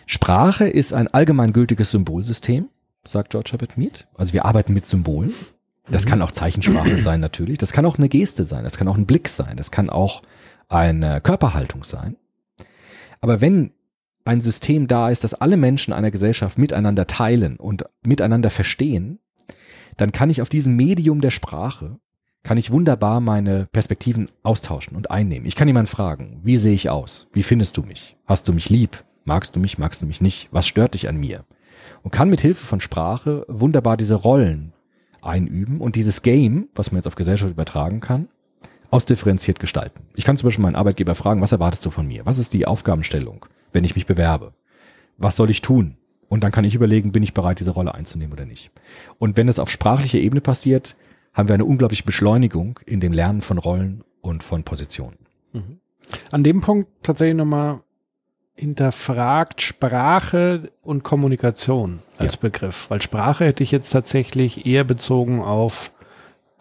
Sprache 0.05 0.67
ist 0.67 0.93
ein 0.93 1.07
allgemeingültiges 1.07 1.91
Symbolsystem, 1.91 2.69
sagt 3.05 3.29
George 3.31 3.51
Herbert 3.51 3.77
Mead. 3.77 4.07
Also 4.15 4.33
wir 4.33 4.45
arbeiten 4.45 4.73
mit 4.73 4.85
Symbolen. 4.85 5.33
Das 5.89 6.05
kann 6.05 6.21
auch 6.21 6.31
Zeichensprache 6.31 6.99
sein 6.99 7.19
natürlich. 7.19 7.57
Das 7.57 7.73
kann 7.73 7.85
auch 7.85 7.97
eine 7.97 8.09
Geste 8.09 8.45
sein. 8.45 8.63
Das 8.63 8.77
kann 8.77 8.87
auch 8.87 8.97
ein 8.97 9.05
Blick 9.05 9.27
sein. 9.27 9.57
Das 9.57 9.71
kann 9.71 9.89
auch 9.89 10.23
eine 10.69 11.21
Körperhaltung 11.21 11.83
sein. 11.83 12.15
Aber 13.21 13.41
wenn 13.41 13.71
ein 14.25 14.41
System 14.41 14.87
da 14.87 15.09
ist, 15.09 15.23
das 15.23 15.33
alle 15.33 15.57
Menschen 15.57 15.93
einer 15.93 16.11
Gesellschaft 16.11 16.57
miteinander 16.57 17.07
teilen 17.07 17.57
und 17.57 17.85
miteinander 18.03 18.49
verstehen, 18.49 19.19
dann 19.97 20.11
kann 20.11 20.29
ich 20.29 20.41
auf 20.41 20.49
diesem 20.49 20.75
Medium 20.75 21.21
der 21.21 21.29
Sprache, 21.29 21.97
kann 22.43 22.57
ich 22.57 22.71
wunderbar 22.71 23.21
meine 23.21 23.67
Perspektiven 23.71 24.29
austauschen 24.43 24.95
und 24.95 25.11
einnehmen. 25.11 25.47
Ich 25.47 25.55
kann 25.55 25.67
jemanden 25.67 25.89
fragen, 25.89 26.39
wie 26.43 26.57
sehe 26.57 26.73
ich 26.73 26.89
aus? 26.89 27.27
Wie 27.33 27.43
findest 27.43 27.77
du 27.77 27.83
mich? 27.83 28.17
Hast 28.25 28.47
du 28.47 28.53
mich 28.53 28.69
lieb? 28.69 29.03
Magst 29.23 29.55
du 29.55 29.59
mich? 29.59 29.77
Magst 29.77 30.01
du 30.01 30.05
mich 30.05 30.19
nicht? 30.19 30.49
Was 30.51 30.67
stört 30.67 30.93
dich 30.93 31.07
an 31.07 31.17
mir? 31.17 31.45
Und 32.01 32.11
kann 32.11 32.29
mit 32.29 32.41
Hilfe 32.41 32.65
von 32.65 32.81
Sprache 32.81 33.45
wunderbar 33.47 33.95
diese 33.95 34.15
Rollen 34.15 34.73
einüben 35.21 35.79
und 35.79 35.95
dieses 35.95 36.21
Game, 36.21 36.67
was 36.75 36.91
man 36.91 36.97
jetzt 36.97 37.07
auf 37.07 37.15
Gesellschaft 37.15 37.51
übertragen 37.51 38.01
kann, 38.01 38.27
ausdifferenziert 38.91 39.59
gestalten. 39.59 40.03
Ich 40.15 40.25
kann 40.25 40.37
zum 40.37 40.47
Beispiel 40.47 40.63
meinen 40.63 40.75
Arbeitgeber 40.75 41.15
fragen, 41.15 41.41
was 41.41 41.53
erwartest 41.53 41.85
du 41.85 41.89
von 41.89 42.07
mir? 42.07 42.25
Was 42.25 42.37
ist 42.37 42.53
die 42.53 42.67
Aufgabenstellung, 42.67 43.45
wenn 43.73 43.83
ich 43.83 43.95
mich 43.95 44.05
bewerbe? 44.05 44.53
Was 45.17 45.35
soll 45.35 45.49
ich 45.49 45.61
tun? 45.61 45.97
Und 46.29 46.43
dann 46.43 46.51
kann 46.51 46.63
ich 46.65 46.73
überlegen, 46.73 47.11
bin 47.11 47.21
ich 47.23 47.33
bereit, 47.33 47.59
diese 47.59 47.71
Rolle 47.71 47.93
einzunehmen 47.93 48.33
oder 48.33 48.45
nicht. 48.45 48.71
Und 49.19 49.37
wenn 49.37 49.47
es 49.47 49.59
auf 49.59 49.69
sprachlicher 49.69 50.17
Ebene 50.17 50.41
passiert, 50.41 50.95
haben 51.33 51.47
wir 51.47 51.53
eine 51.53 51.65
unglaubliche 51.65 52.03
Beschleunigung 52.03 52.79
in 52.85 52.99
dem 52.99 53.13
Lernen 53.13 53.41
von 53.41 53.57
Rollen 53.57 54.03
und 54.21 54.43
von 54.43 54.63
Positionen. 54.63 55.17
An 56.31 56.43
dem 56.43 56.61
Punkt 56.61 56.89
tatsächlich 57.03 57.35
nochmal 57.37 57.81
hinterfragt 58.55 59.61
Sprache 59.61 60.69
und 60.81 61.03
Kommunikation 61.03 62.01
als 62.17 62.33
Ja. 62.33 62.39
Begriff. 62.41 62.89
Weil 62.89 63.01
Sprache 63.01 63.45
hätte 63.45 63.63
ich 63.63 63.71
jetzt 63.71 63.89
tatsächlich 63.89 64.65
eher 64.65 64.83
bezogen 64.83 65.41
auf 65.41 65.91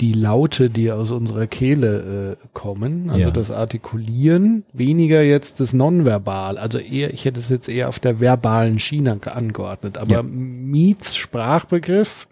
die 0.03 0.13
Laute, 0.13 0.69
die 0.69 0.91
aus 0.93 1.11
unserer 1.13 1.47
Kehle 1.47 2.37
äh, 2.43 2.47
kommen, 2.53 3.09
also 3.09 3.23
Ja. 3.25 3.31
das 3.31 3.51
Artikulieren, 3.51 4.65
weniger 4.75 5.23
jetzt 5.23 5.61
das 5.61 5.73
Nonverbal. 5.73 6.59
Also 6.59 6.79
eher, 6.79 7.15
ich 7.15 7.25
hätte 7.25 7.41
es 7.41 7.49
jetzt 7.49 7.69
eher 7.69 7.89
auf 7.89 7.99
der 8.01 8.21
verbalen 8.21 8.79
Schiene 8.81 9.17
ge- 9.19 9.33
angeordnet. 9.33 9.97
Aber 9.97 10.11
Ja. 10.11 10.23
Miets 10.23 11.15
Sprachbegriff 11.17 12.27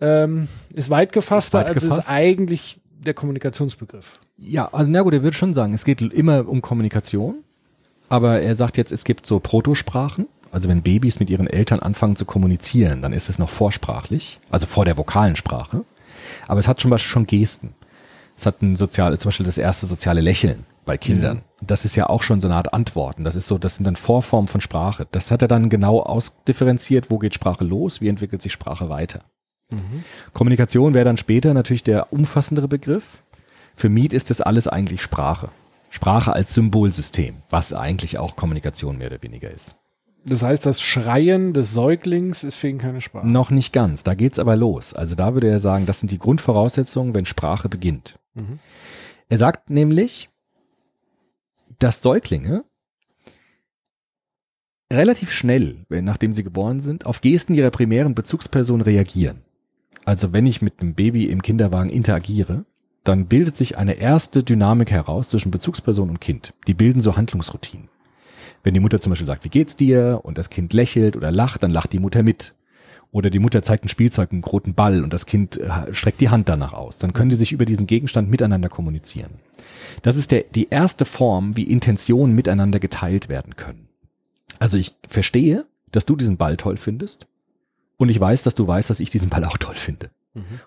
ähm, 0.00 0.48
ist 0.74 0.90
weit 0.90 1.12
gefasster, 1.12 1.58
Weit 1.58 1.68
als 1.70 1.82
ist 1.82 1.88
gefasst. 1.90 2.10
eigentlich 2.10 2.80
der 3.04 3.14
Kommunikationsbegriff. 3.14 4.14
Ja, 4.38 4.68
also 4.72 4.90
na 4.90 5.02
gut, 5.02 5.12
er 5.12 5.22
würde 5.22 5.36
schon 5.36 5.54
sagen, 5.54 5.74
es 5.74 5.84
geht 5.84 6.00
immer 6.00 6.48
um 6.48 6.62
Kommunikation, 6.62 7.36
aber 8.08 8.40
er 8.40 8.54
sagt 8.54 8.76
jetzt, 8.76 8.92
es 8.92 9.04
gibt 9.04 9.26
so 9.26 9.40
Protosprachen. 9.40 10.26
Also 10.54 10.68
wenn 10.68 10.82
Babys 10.82 11.18
mit 11.18 11.30
ihren 11.30 11.48
Eltern 11.48 11.80
anfangen 11.80 12.14
zu 12.14 12.24
kommunizieren, 12.24 13.02
dann 13.02 13.12
ist 13.12 13.28
es 13.28 13.40
noch 13.40 13.48
vorsprachlich, 13.50 14.38
also 14.50 14.68
vor 14.68 14.84
der 14.84 14.96
vokalen 14.96 15.34
Sprache. 15.34 15.84
Aber 16.46 16.60
es 16.60 16.68
hat 16.68 16.78
zum 16.78 16.92
Beispiel 16.92 17.10
schon 17.10 17.26
Gesten. 17.26 17.74
Es 18.38 18.46
hat 18.46 18.62
ein 18.62 18.76
sozial, 18.76 19.18
zum 19.18 19.30
Beispiel 19.30 19.46
das 19.46 19.58
erste 19.58 19.86
soziale 19.86 20.20
Lächeln 20.20 20.64
bei 20.84 20.96
Kindern. 20.96 21.42
Das 21.60 21.84
ist 21.84 21.96
ja 21.96 22.08
auch 22.08 22.22
schon 22.22 22.40
so 22.40 22.46
eine 22.46 22.54
Art 22.54 22.72
Antworten. 22.72 23.24
Das 23.24 23.34
ist 23.34 23.48
so, 23.48 23.58
das 23.58 23.76
sind 23.76 23.84
dann 23.84 23.96
Vorformen 23.96 24.46
von 24.46 24.60
Sprache. 24.60 25.08
Das 25.10 25.32
hat 25.32 25.42
er 25.42 25.48
dann 25.48 25.70
genau 25.70 26.00
ausdifferenziert, 26.00 27.10
wo 27.10 27.18
geht 27.18 27.34
Sprache 27.34 27.64
los, 27.64 28.00
wie 28.00 28.08
entwickelt 28.08 28.40
sich 28.40 28.52
Sprache 28.52 28.88
weiter. 28.88 29.24
Kommunikation 30.34 30.94
wäre 30.94 31.04
dann 31.04 31.16
später 31.16 31.52
natürlich 31.52 31.82
der 31.82 32.12
umfassendere 32.12 32.68
Begriff, 32.68 33.24
Für 33.74 33.88
Mead 33.88 34.12
ist 34.12 34.30
das 34.30 34.40
alles 34.40 34.68
eigentlich 34.68 35.02
Sprache. 35.02 35.48
Sprache 35.90 36.32
als 36.32 36.54
Symbolsystem, 36.54 37.34
was 37.50 37.72
eigentlich 37.72 38.18
auch 38.18 38.36
Kommunikation 38.36 38.98
mehr 38.98 39.08
oder 39.08 39.20
weniger 39.20 39.50
ist. 39.50 39.74
Das 40.26 40.42
heißt, 40.42 40.64
das 40.64 40.80
Schreien 40.80 41.52
des 41.52 41.74
Säuglings 41.74 42.44
ist 42.44 42.56
für 42.56 42.68
ihn 42.68 42.78
keine 42.78 43.00
Sprache. 43.02 43.26
Noch 43.26 43.50
nicht 43.50 43.72
ganz, 43.72 44.04
da 44.04 44.14
geht's 44.14 44.38
aber 44.38 44.56
los. 44.56 44.94
Also 44.94 45.14
da 45.14 45.34
würde 45.34 45.48
er 45.48 45.60
sagen, 45.60 45.84
das 45.84 46.00
sind 46.00 46.10
die 46.12 46.18
Grundvoraussetzungen, 46.18 47.14
wenn 47.14 47.26
Sprache 47.26 47.68
beginnt. 47.68 48.18
Mhm. 48.34 48.58
Er 49.28 49.38
sagt 49.38 49.68
nämlich, 49.68 50.30
dass 51.78 52.00
Säuglinge 52.00 52.64
relativ 54.92 55.32
schnell, 55.32 55.84
wenn- 55.88 56.04
nachdem 56.04 56.34
sie 56.34 56.44
geboren 56.44 56.80
sind, 56.80 57.04
auf 57.06 57.20
Gesten 57.20 57.54
ihrer 57.54 57.70
primären 57.70 58.14
Bezugsperson 58.14 58.80
reagieren. 58.80 59.42
Also 60.04 60.32
wenn 60.32 60.46
ich 60.46 60.62
mit 60.62 60.80
einem 60.80 60.94
Baby 60.94 61.26
im 61.26 61.42
Kinderwagen 61.42 61.90
interagiere, 61.90 62.64
dann 63.02 63.26
bildet 63.26 63.56
sich 63.56 63.76
eine 63.76 63.94
erste 63.94 64.42
Dynamik 64.42 64.90
heraus 64.90 65.28
zwischen 65.28 65.50
Bezugsperson 65.50 66.08
und 66.10 66.20
Kind. 66.20 66.54
Die 66.66 66.74
bilden 66.74 67.00
so 67.00 67.16
Handlungsroutinen. 67.16 67.88
Wenn 68.64 68.74
die 68.74 68.80
Mutter 68.80 69.00
zum 69.00 69.10
Beispiel 69.10 69.26
sagt, 69.26 69.44
wie 69.44 69.50
geht's 69.50 69.76
dir? 69.76 70.20
Und 70.22 70.38
das 70.38 70.50
Kind 70.50 70.72
lächelt 70.72 71.16
oder 71.16 71.30
lacht, 71.30 71.62
dann 71.62 71.70
lacht 71.70 71.92
die 71.92 72.00
Mutter 72.00 72.22
mit. 72.22 72.54
Oder 73.12 73.30
die 73.30 73.38
Mutter 73.38 73.62
zeigt 73.62 73.84
ein 73.84 73.88
Spielzeug, 73.88 74.32
einen 74.32 74.42
roten 74.42 74.74
Ball 74.74 75.04
und 75.04 75.12
das 75.12 75.26
Kind 75.26 75.56
äh, 75.56 75.94
streckt 75.94 76.20
die 76.20 76.30
Hand 76.30 76.48
danach 76.48 76.72
aus. 76.72 76.98
Dann 76.98 77.12
können 77.12 77.30
die 77.30 77.36
sich 77.36 77.52
über 77.52 77.64
diesen 77.64 77.86
Gegenstand 77.86 78.28
miteinander 78.28 78.68
kommunizieren. 78.68 79.30
Das 80.02 80.16
ist 80.16 80.32
der, 80.32 80.42
die 80.52 80.68
erste 80.70 81.04
Form, 81.04 81.56
wie 81.56 81.62
Intentionen 81.62 82.34
miteinander 82.34 82.80
geteilt 82.80 83.28
werden 83.28 83.54
können. 83.54 83.86
Also 84.58 84.78
ich 84.78 84.96
verstehe, 85.08 85.64
dass 85.92 86.06
du 86.06 86.16
diesen 86.16 86.38
Ball 86.38 86.56
toll 86.56 86.76
findest 86.76 87.28
und 87.98 88.08
ich 88.08 88.18
weiß, 88.18 88.42
dass 88.42 88.56
du 88.56 88.66
weißt, 88.66 88.90
dass 88.90 88.98
ich 88.98 89.10
diesen 89.10 89.30
Ball 89.30 89.44
auch 89.44 89.58
toll 89.58 89.76
finde. 89.76 90.10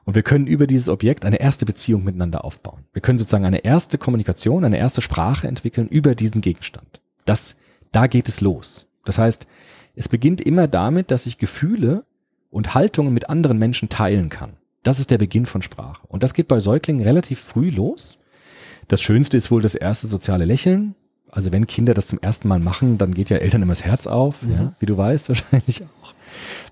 Und 0.05 0.15
wir 0.15 0.23
können 0.23 0.47
über 0.47 0.65
dieses 0.65 0.87
Objekt 0.87 1.25
eine 1.25 1.41
erste 1.41 1.65
Beziehung 1.65 2.05
miteinander 2.05 2.45
aufbauen. 2.45 2.85
Wir 2.93 3.01
können 3.01 3.17
sozusagen 3.17 3.43
eine 3.43 3.65
erste 3.65 3.97
Kommunikation, 3.97 4.63
eine 4.63 4.77
erste 4.77 5.01
Sprache 5.01 5.47
entwickeln 5.47 5.89
über 5.89 6.15
diesen 6.15 6.39
Gegenstand. 6.39 7.01
Das, 7.25 7.57
da 7.91 8.08
geht 8.08 8.29
es 8.29 8.41
los. 8.41 8.88
Das 9.06 9.17
heißt, 9.17 9.48
es 9.96 10.10
beginnt 10.10 10.41
immer 10.41 10.67
damit, 10.67 11.12
dass 11.12 11.25
ich 11.25 11.38
Gefühle 11.38 12.03
und 12.50 12.74
Haltungen 12.74 13.13
mit 13.13 13.29
anderen 13.29 13.58
Menschen 13.58 13.89
teilen 13.89 14.29
kann. 14.29 14.53
Das 14.84 15.00
ist 15.00 15.12
der 15.12 15.17
Beginn 15.17 15.46
von 15.46 15.62
Sprache. 15.62 16.06
Und 16.08 16.24
das 16.24 16.34
geht 16.34 16.48
bei 16.48 16.60
Säuglingen 16.60 17.03
relativ 17.03 17.39
früh 17.39 17.70
los. 17.70 18.17
Das 18.88 19.01
Schönste 19.01 19.36
ist 19.38 19.51
wohl 19.51 19.62
das 19.62 19.75
erste 19.75 20.08
soziale 20.08 20.46
Lächeln. 20.46 20.96
Also 21.29 21.51
wenn 21.51 21.67
Kinder 21.67 21.94
das 21.94 22.08
zum 22.08 22.20
ersten 22.20 22.48
Mal 22.48 22.60
machen, 22.60 22.98
dann 22.98 23.13
geht 23.13 23.29
ja 23.29 23.38
Eltern 23.38 23.62
immer 23.62 23.74
das 23.74 23.84
Herz 23.84 24.08
auf, 24.08 24.44
ja, 24.44 24.74
wie 24.79 24.86
du 24.86 24.98
weißt 24.98 25.27
wahrscheinlich 25.29 25.84
auch. 25.84 26.13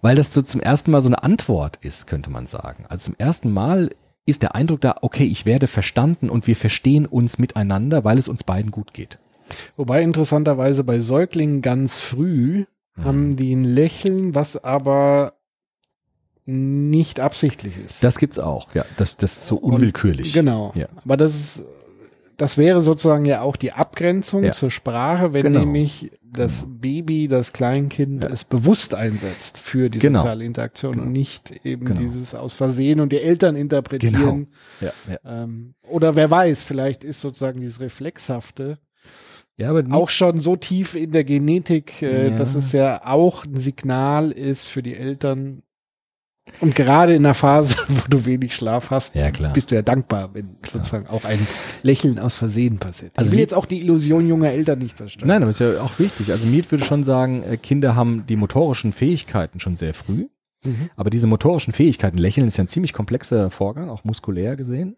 Weil 0.02 0.16
das 0.16 0.34
so 0.34 0.42
zum 0.42 0.62
ersten 0.62 0.92
Mal 0.92 1.02
so 1.02 1.10
eine 1.10 1.24
Antwort 1.24 1.78
ist, 1.82 2.08
könnte 2.08 2.30
man 2.30 2.48
sagen. 2.48 2.86
Also 2.88 3.06
zum 3.06 3.16
ersten 3.18 3.52
Mal 3.52 3.90
ist 4.26 4.44
der 4.44 4.56
Eindruck 4.56 4.82
da, 4.82 4.96
okay, 5.02 5.26
ich 5.26 5.46
werde 5.46 5.68
verstanden 5.68 6.30
und 6.30 6.48
wir 6.48 6.56
verstehen 6.56 7.06
uns 7.06 7.38
miteinander, 7.38 8.04
weil 8.04 8.18
es 8.18 8.28
uns 8.28 8.44
beiden 8.44 8.72
gut 8.72 8.94
geht. 8.94 9.20
Wobei 9.78 10.02
interessanterweise 10.02 10.84
bei 10.84 11.00
Säuglingen 11.00 11.62
ganz 11.62 12.00
früh 12.00 12.66
Mhm. 12.98 13.04
haben 13.04 13.36
die 13.36 13.54
ein 13.54 13.64
Lächeln, 13.66 14.36
was 14.36 14.56
aber 14.64 15.34
nicht 16.46 17.20
absichtlich 17.20 17.74
ist. 17.84 18.04
Das 18.04 18.20
gibt's 18.20 18.38
auch, 18.40 18.74
ja. 18.76 18.86
Das, 18.98 19.18
das 19.18 19.34
ist 19.38 19.48
so 19.48 19.58
Und- 19.58 19.74
unwillkürlich. 19.76 20.32
Genau. 20.34 20.72
Ja. 20.76 20.88
Aber 21.04 21.18
das 21.18 21.36
ist, 21.36 21.66
das 22.38 22.58
wäre 22.58 22.82
sozusagen 22.82 23.26
ja 23.26 23.42
auch 23.42 23.56
die 23.56 23.72
Abgrenzung 23.72 24.44
Ja. 24.44 24.52
zur 24.52 24.70
Sprache, 24.70 25.34
wenn 25.34 25.44
Genau. 25.44 25.62
nämlich 25.62 26.12
das 26.22 26.66
Baby, 26.68 27.28
das 27.28 27.52
Kleinkind 27.52 28.26
Ja. 28.26 28.30
es 28.30 28.44
bewusst 28.44 28.94
einsetzt 28.94 29.58
für 29.58 29.90
die 29.90 29.98
Genau. 30.00 30.20
soziale 30.20 30.44
Interaktion 30.46 30.92
Genau. 30.94 31.06
und 31.06 31.14
nicht 31.14 31.66
eben 31.66 31.86
Genau. 31.86 32.00
dieses 32.00 32.36
aus 32.36 32.54
Versehen 32.54 33.00
und 33.00 33.12
die 33.12 33.22
Eltern 33.22 33.56
interpretieren. 33.56 34.48
Ja, 34.82 34.92
ja. 35.10 35.44
Ähm, 35.44 35.74
oder 35.90 36.16
wer 36.16 36.30
weiß, 36.30 36.62
vielleicht 36.64 37.04
ist 37.04 37.22
sozusagen 37.22 37.60
dieses 37.62 37.80
Reflexhafte 37.80 38.78
ja 39.58 39.70
aber 39.70 39.84
auch 39.96 40.10
schon 40.10 40.40
so 40.40 40.56
tief 40.56 40.96
in 40.96 41.12
der 41.12 41.24
Genetik, 41.24 42.02
äh, 42.02 42.30
Ja. 42.30 42.36
dass 42.36 42.56
es 42.56 42.72
ja 42.72 43.06
auch 43.06 43.46
ein 43.46 43.56
Signal 43.56 44.32
ist 44.32 44.66
für 44.66 44.82
die 44.84 44.96
Eltern. 44.96 45.62
Und 46.62 46.76
gerade 46.76 47.16
in 47.16 47.24
der 47.24 47.34
Phase, 47.34 47.76
wo 47.88 48.02
du 48.08 48.26
wenig 48.26 48.56
Schlaf 48.56 48.92
hast, 48.92 49.16
Ja, 49.16 49.32
klar. 49.32 49.52
bist 49.54 49.72
du 49.72 49.76
ja 49.76 49.82
dankbar, 49.82 50.30
wenn 50.34 50.58
sozusagen 50.72 51.08
auch 51.08 51.26
ein 51.26 51.40
Lächeln 51.82 52.20
aus 52.20 52.38
Versehen 52.38 52.78
passiert. 52.78 53.14
Also 53.18 53.30
ich 53.30 53.32
will 53.34 53.40
jetzt 53.40 53.54
auch 53.56 53.66
die 53.66 53.82
Illusion 53.82 54.28
junger 54.28 54.52
Eltern 54.52 54.78
nicht 54.80 54.96
zerstören. 54.98 55.28
Nein, 55.28 55.42
aber 55.42 55.50
ist 55.50 55.60
ja 55.60 55.82
auch 55.82 55.98
wichtig. 55.98 56.32
Also 56.32 56.46
Miet 56.46 56.72
würde 56.72 56.86
schon 56.86 57.04
sagen, 57.04 57.42
äh, 57.44 57.58
Kinder 57.58 57.96
haben 57.96 58.26
die 58.28 58.36
motorischen 58.36 58.94
Fähigkeiten 58.94 59.60
schon 59.60 59.76
sehr 59.76 59.96
früh. 59.96 60.28
Mhm. 60.64 60.90
Aber 60.96 61.10
diese 61.10 61.26
motorischen 61.28 61.74
Fähigkeiten, 61.74 62.18
Lächeln 62.18 62.46
ist 62.48 62.58
ja 62.58 62.64
ein 62.64 62.68
ziemlich 62.68 62.94
komplexer 62.94 63.50
Vorgang, 63.50 63.90
auch 63.90 64.04
muskulär 64.04 64.56
gesehen, 64.56 64.98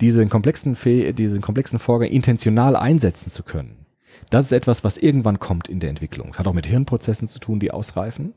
diesen 0.00 0.28
komplexen, 0.30 0.76
Fäh 0.76 1.12
diesen 1.12 1.42
komplexen 1.42 1.78
Vorgang 1.78 2.08
intentional 2.10 2.74
einsetzen 2.76 3.30
zu 3.30 3.42
können. 3.42 3.85
Das 4.30 4.46
ist 4.46 4.52
etwas, 4.52 4.84
was 4.84 4.98
irgendwann 4.98 5.38
kommt 5.38 5.68
in 5.68 5.80
der 5.80 5.90
Entwicklung. 5.90 6.36
Hat 6.36 6.46
auch 6.46 6.52
mit 6.52 6.66
Hirnprozessen 6.66 7.28
zu 7.28 7.38
tun, 7.38 7.60
die 7.60 7.70
ausreifen. 7.70 8.34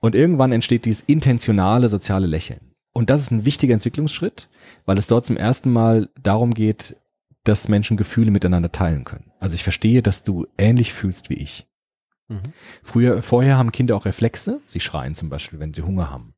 Und 0.00 0.14
irgendwann 0.14 0.52
entsteht 0.52 0.84
dieses 0.84 1.02
intentionale 1.02 1.88
soziale 1.88 2.26
Lächeln. 2.26 2.72
Und 2.92 3.10
das 3.10 3.20
ist 3.20 3.30
ein 3.30 3.44
wichtiger 3.44 3.74
Entwicklungsschritt, 3.74 4.48
weil 4.84 4.98
es 4.98 5.06
dort 5.06 5.26
zum 5.26 5.36
ersten 5.36 5.72
Mal 5.72 6.08
darum 6.22 6.54
geht, 6.54 6.96
dass 7.44 7.68
Menschen 7.68 7.96
Gefühle 7.96 8.30
miteinander 8.30 8.72
teilen 8.72 9.04
können. 9.04 9.30
Also 9.38 9.54
ich 9.54 9.62
verstehe, 9.62 10.02
dass 10.02 10.24
du 10.24 10.46
ähnlich 10.58 10.92
fühlst 10.92 11.30
wie 11.30 11.34
ich. 11.34 11.66
Mhm. 12.28 12.40
Früher, 12.82 13.22
vorher 13.22 13.58
haben 13.58 13.72
Kinder 13.72 13.96
auch 13.96 14.04
Reflexe. 14.04 14.60
Sie 14.66 14.80
schreien 14.80 15.14
zum 15.14 15.28
Beispiel, 15.28 15.60
wenn 15.60 15.74
sie 15.74 15.82
Hunger 15.82 16.10
haben. 16.10 16.34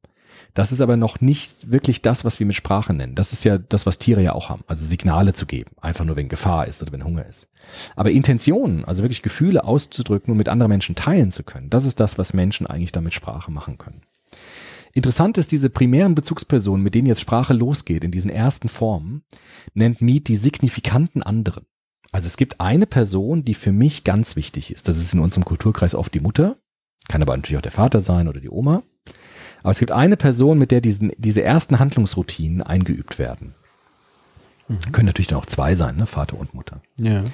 Das 0.58 0.72
ist 0.72 0.80
aber 0.80 0.96
noch 0.96 1.20
nicht 1.20 1.70
wirklich 1.70 2.02
das, 2.02 2.24
was 2.24 2.40
wir 2.40 2.46
mit 2.46 2.56
Sprache 2.56 2.92
nennen. 2.92 3.14
Das 3.14 3.32
ist 3.32 3.44
ja 3.44 3.58
das, 3.58 3.86
was 3.86 4.00
Tiere 4.00 4.24
ja 4.24 4.32
auch 4.32 4.48
haben. 4.48 4.64
Also 4.66 4.84
Signale 4.84 5.32
zu 5.32 5.46
geben. 5.46 5.70
Einfach 5.80 6.04
nur, 6.04 6.16
wenn 6.16 6.28
Gefahr 6.28 6.66
ist 6.66 6.82
oder 6.82 6.90
wenn 6.90 7.04
Hunger 7.04 7.24
ist. 7.26 7.48
Aber 7.94 8.10
Intentionen, 8.10 8.84
also 8.84 9.04
wirklich 9.04 9.22
Gefühle 9.22 9.62
auszudrücken 9.62 10.32
und 10.32 10.36
mit 10.36 10.48
anderen 10.48 10.70
Menschen 10.70 10.96
teilen 10.96 11.30
zu 11.30 11.44
können, 11.44 11.70
das 11.70 11.84
ist 11.84 12.00
das, 12.00 12.18
was 12.18 12.34
Menschen 12.34 12.66
eigentlich 12.66 12.90
damit 12.90 13.14
Sprache 13.14 13.52
machen 13.52 13.78
können. 13.78 14.00
Interessant 14.94 15.38
ist, 15.38 15.52
diese 15.52 15.70
primären 15.70 16.16
Bezugspersonen, 16.16 16.82
mit 16.82 16.96
denen 16.96 17.06
jetzt 17.06 17.20
Sprache 17.20 17.52
losgeht, 17.52 18.02
in 18.02 18.10
diesen 18.10 18.32
ersten 18.32 18.68
Formen, 18.68 19.22
nennt 19.74 20.00
Mead 20.00 20.26
die 20.26 20.34
signifikanten 20.34 21.22
anderen. 21.22 21.66
Also 22.10 22.26
es 22.26 22.36
gibt 22.36 22.60
eine 22.60 22.86
Person, 22.86 23.44
die 23.44 23.54
für 23.54 23.70
mich 23.70 24.02
ganz 24.02 24.34
wichtig 24.34 24.72
ist. 24.72 24.88
Das 24.88 24.98
ist 24.98 25.14
in 25.14 25.20
unserem 25.20 25.44
Kulturkreis 25.44 25.94
oft 25.94 26.12
die 26.12 26.20
Mutter, 26.20 26.56
kann 27.06 27.22
aber 27.22 27.36
natürlich 27.36 27.58
auch 27.58 27.62
der 27.62 27.70
Vater 27.70 28.00
sein 28.00 28.26
oder 28.26 28.40
die 28.40 28.50
Oma. 28.50 28.82
Aber 29.62 29.70
es 29.70 29.78
gibt 29.78 29.92
eine 29.92 30.16
Person, 30.16 30.58
mit 30.58 30.70
der 30.70 30.80
diesen, 30.80 31.12
diese 31.16 31.42
ersten 31.42 31.78
Handlungsroutinen 31.78 32.62
eingeübt 32.62 33.18
werden. 33.18 33.54
Können 34.92 35.06
natürlich 35.06 35.28
dann 35.28 35.38
auch 35.38 35.46
zwei 35.46 35.74
sein, 35.74 35.96
ne? 35.96 36.04
Vater 36.04 36.38
und 36.38 36.52
Mutter. 36.52 36.82
Ja. 36.98 37.24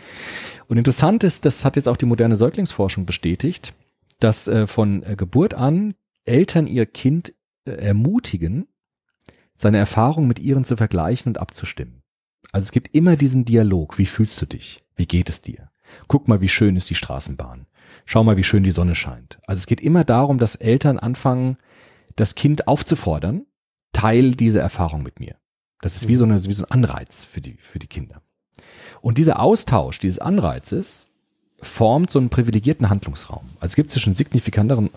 Und 0.69 0.79
interessant 0.79 1.25
ist, 1.25 1.45
das 1.45 1.65
hat 1.65 1.75
jetzt 1.77 1.89
auch 1.89 1.97
die 1.97 2.07
moderne 2.07 2.37
Säuglingsforschung 2.37 3.07
bestätigt, 3.07 3.75
dass 4.21 4.47
äh, 4.47 4.69
von 4.69 5.03
äh, 5.03 5.17
Geburt 5.17 5.55
an 5.55 5.95
Eltern 6.25 6.69
ihr 6.69 6.87
Kind 6.87 7.35
äh, 7.67 7.73
ermutigen, 7.73 8.69
seine 9.57 9.79
Erfahrungen 9.79 10.29
mit 10.29 10.39
ihren 10.39 10.65
zu 10.65 10.77
vergleichen 10.77 11.31
und 11.31 11.41
abzustimmen. 11.41 12.03
Also 12.53 12.67
es 12.67 12.73
gibt 12.73 12.95
immer 12.95 13.17
diesen 13.17 13.45
Dialog. 13.45 13.99
Wie 13.99 14.07
fühlst 14.07 14.41
du 14.41 14.47
dich? 14.47 14.85
Wie 14.95 15.07
geht 15.07 15.29
es 15.29 15.43
dir? 15.43 15.71
Guck 16.07 16.29
mal, 16.29 16.41
wie 16.41 16.49
schön 16.49 16.77
ist 16.77 16.89
die 16.89 16.95
Straßenbahn. 16.95 17.67
Schau 18.05 18.23
mal, 18.23 18.37
wie 18.37 18.45
schön 18.45 18.63
die 18.63 18.73
Sonne 18.73 18.95
scheint. 18.95 19.39
Also 19.47 19.61
es 19.61 19.67
geht 19.67 19.81
immer 19.81 20.05
darum, 20.05 20.39
dass 20.39 20.57
Eltern 20.57 20.99
anfangen, 20.99 21.57
das 22.17 22.35
Kind 22.35 22.69
aufzufordern, 22.69 23.47
teil 23.93 24.35
diese 24.35 24.61
Erfahrung 24.61 25.03
mit 25.03 25.21
mir. 25.21 25.37
Das 25.81 25.97
ist 25.97 26.09
wie 26.09 26.17
so, 26.17 26.25
eine, 26.25 26.43
wie 26.45 26.53
so 26.53 26.65
ein 26.65 26.71
Anreiz 26.71 27.25
für 27.25 27.41
die, 27.41 27.55
für 27.55 27.79
die 27.79 27.87
Kinder. 27.87 28.23
Und 29.01 29.19
dieser 29.19 29.41
Austausch 29.41 29.99
dieses 29.99 30.19
Anreizes 30.19 31.09
formt 31.61 32.11
so 32.11 32.19
einen 32.19 32.31
privilegierten 32.31 32.89
Handlungsraum. 32.89 33.45
Also 33.57 33.73
es 33.73 33.77
gibt 33.77 33.91
zwischen 33.91 34.15
signifikantem 34.15 34.91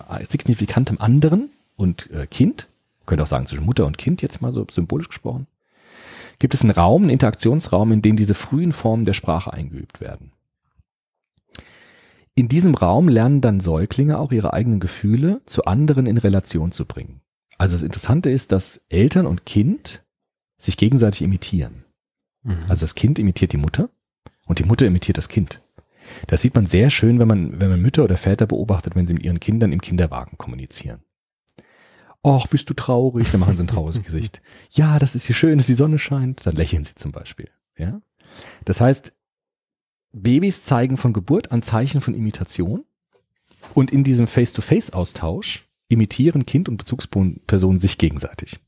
anderen 1.00 1.50
und 1.76 2.10
äh, 2.12 2.28
Kind, 2.28 2.68
könnte 3.06 3.24
auch 3.24 3.28
sagen 3.28 3.48
zwischen 3.48 3.66
Mutter 3.66 3.86
und 3.86 3.98
Kind 3.98 4.22
jetzt 4.22 4.42
mal 4.42 4.54
so 4.54 4.66
symbolisch 4.70 5.10
gesprochen, 5.10 5.48
gibt 6.40 6.54
es 6.54 6.62
einen 6.62 6.72
Raum, 6.72 7.04
einen 7.04 7.12
Interaktionsraum, 7.12 7.92
in 7.92 8.02
dem 8.02 8.16
diese 8.16 8.34
frühen 8.34 8.72
Formen 8.72 9.06
der 9.06 9.14
Sprache 9.14 9.52
eingeübt 9.52 10.02
werden. 10.02 10.32
In 12.38 12.50
diesem 12.50 12.76
Raum 12.76 13.10
lernen 13.10 13.42
dann 13.42 13.60
Säuglinge 13.60 14.20
auch 14.20 14.32
ihre 14.32 14.54
eigenen 14.54 14.80
Gefühle 14.80 15.42
zu 15.48 15.66
anderen 15.66 16.06
in 16.06 16.20
Relation 16.20 16.72
zu 16.72 16.86
bringen. 16.86 17.22
Also 17.58 17.74
das 17.74 17.82
Interessante 17.82 18.30
ist, 18.30 18.52
dass 18.52 18.86
Eltern 18.90 19.26
und 19.26 19.48
Kind 19.48 20.04
sich 20.60 20.78
gegenseitig 20.78 21.24
imitieren. 21.24 21.84
Also 22.70 22.84
das 22.84 22.94
Kind 22.94 23.18
imitiert 23.18 23.54
die 23.54 23.58
Mutter 23.58 23.90
und 24.46 24.60
die 24.60 24.66
Mutter 24.66 24.86
imitiert 24.86 25.18
das 25.18 25.30
Kind. 25.30 25.62
Das 26.28 26.42
sieht 26.42 26.54
man 26.54 26.68
sehr 26.68 26.92
schön, 26.92 27.18
wenn 27.18 27.28
man, 27.28 27.60
wenn 27.60 27.72
man 27.72 27.82
Mütter 27.82 28.04
oder 28.04 28.18
Väter 28.18 28.46
beobachtet, 28.46 28.96
wenn 28.96 29.08
sie 29.08 29.16
mit 29.16 29.26
ihren 29.26 29.40
Kindern 29.40 29.72
im 29.72 29.82
Kinderwagen 29.82 30.38
kommunizieren. 30.38 31.02
Och, 32.24 32.46
bist 32.46 32.70
du 32.70 32.76
traurig? 32.76 33.32
Dann 33.32 33.40
machen 33.40 33.58
sie 33.58 33.64
ein 33.64 33.68
trauriges 33.68 34.04
Gesicht. 34.04 34.44
Ja, 34.70 35.00
das 35.00 35.16
ist 35.16 35.26
hier 35.26 35.36
schön, 35.36 35.58
dass 35.58 35.66
die 35.66 35.74
Sonne 35.74 35.98
scheint. 35.98 36.46
Dann 36.46 36.56
lächeln 36.56 36.84
sie 36.84 36.94
zum 36.94 37.12
Beispiel. 37.12 37.50
Ja? 37.78 38.00
Das 38.64 38.80
heißt, 38.80 39.17
Babys 40.22 40.64
zeigen 40.64 40.98
von 40.98 41.14
Geburt 41.14 41.52
an 41.52 41.62
Zeichen 41.62 42.02
von 42.02 42.14
Imitation 42.14 42.86
und 43.74 43.92
in 43.92 44.04
diesem 44.04 44.28
Face-to-Face-Austausch 44.28 45.66
imitieren 45.90 46.46
Kind 46.46 46.70
und 46.70 46.78
Bezugsperson 46.78 47.80
sich 47.80 47.98
gegenseitig. 47.98 48.60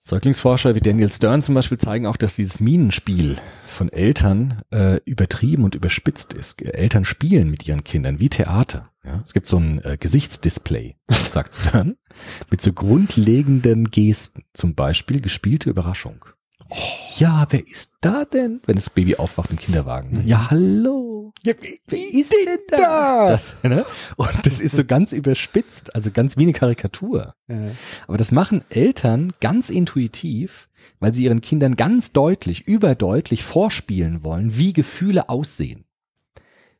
Säuglingsforscher 0.00 0.74
wie 0.74 0.80
Daniel 0.80 1.12
Stern 1.12 1.42
zum 1.42 1.54
Beispiel 1.54 1.78
zeigen 1.78 2.06
auch, 2.06 2.16
dass 2.16 2.34
dieses 2.34 2.58
Minenspiel 2.58 3.36
von 3.64 3.88
Eltern 3.88 4.62
äh, 4.72 4.98
übertrieben 5.04 5.62
und 5.62 5.76
überspitzt 5.76 6.34
ist. 6.34 6.60
Eltern 6.60 7.04
spielen 7.04 7.48
mit 7.50 7.68
ihren 7.68 7.84
Kindern 7.84 8.18
wie 8.18 8.28
Theater. 8.28 8.90
Ja? 9.04 9.22
Es 9.24 9.32
gibt 9.32 9.46
so 9.46 9.58
ein 9.58 9.82
äh, 9.84 9.96
Gesichtsdisplay, 9.98 10.96
sagt 11.08 11.54
Stern, 11.54 11.96
mit 12.50 12.60
so 12.60 12.72
grundlegenden 12.72 13.92
Gesten. 13.92 14.42
Zum 14.54 14.74
Beispiel 14.74 15.20
gespielte 15.20 15.70
Überraschung. 15.70 16.24
Oh, 16.70 16.76
ja, 17.18 17.46
wer 17.50 17.66
ist 17.66 17.94
da 18.00 18.24
denn? 18.24 18.60
Wenn 18.66 18.76
das 18.76 18.90
Baby 18.90 19.16
aufwacht 19.16 19.50
im 19.50 19.58
Kinderwagen. 19.58 20.12
Ne? 20.12 20.22
Ja, 20.26 20.50
hallo. 20.50 21.32
Ja, 21.44 21.54
wer 21.86 22.14
ist 22.14 22.32
denn 22.32 22.58
da? 22.68 23.28
Das, 23.28 23.56
ne? 23.62 23.84
Und 24.16 24.46
das 24.46 24.60
ist 24.60 24.76
so 24.76 24.84
ganz 24.84 25.12
überspitzt, 25.12 25.94
also 25.94 26.10
ganz 26.10 26.36
wie 26.36 26.42
eine 26.42 26.52
Karikatur. 26.52 27.34
Ja. 27.48 27.56
Aber 28.06 28.16
das 28.16 28.32
machen 28.32 28.64
Eltern 28.70 29.32
ganz 29.40 29.70
intuitiv, 29.70 30.68
weil 31.00 31.12
sie 31.12 31.24
ihren 31.24 31.40
Kindern 31.40 31.76
ganz 31.76 32.12
deutlich, 32.12 32.66
überdeutlich 32.66 33.42
vorspielen 33.42 34.22
wollen, 34.24 34.56
wie 34.56 34.72
Gefühle 34.72 35.28
aussehen. 35.28 35.84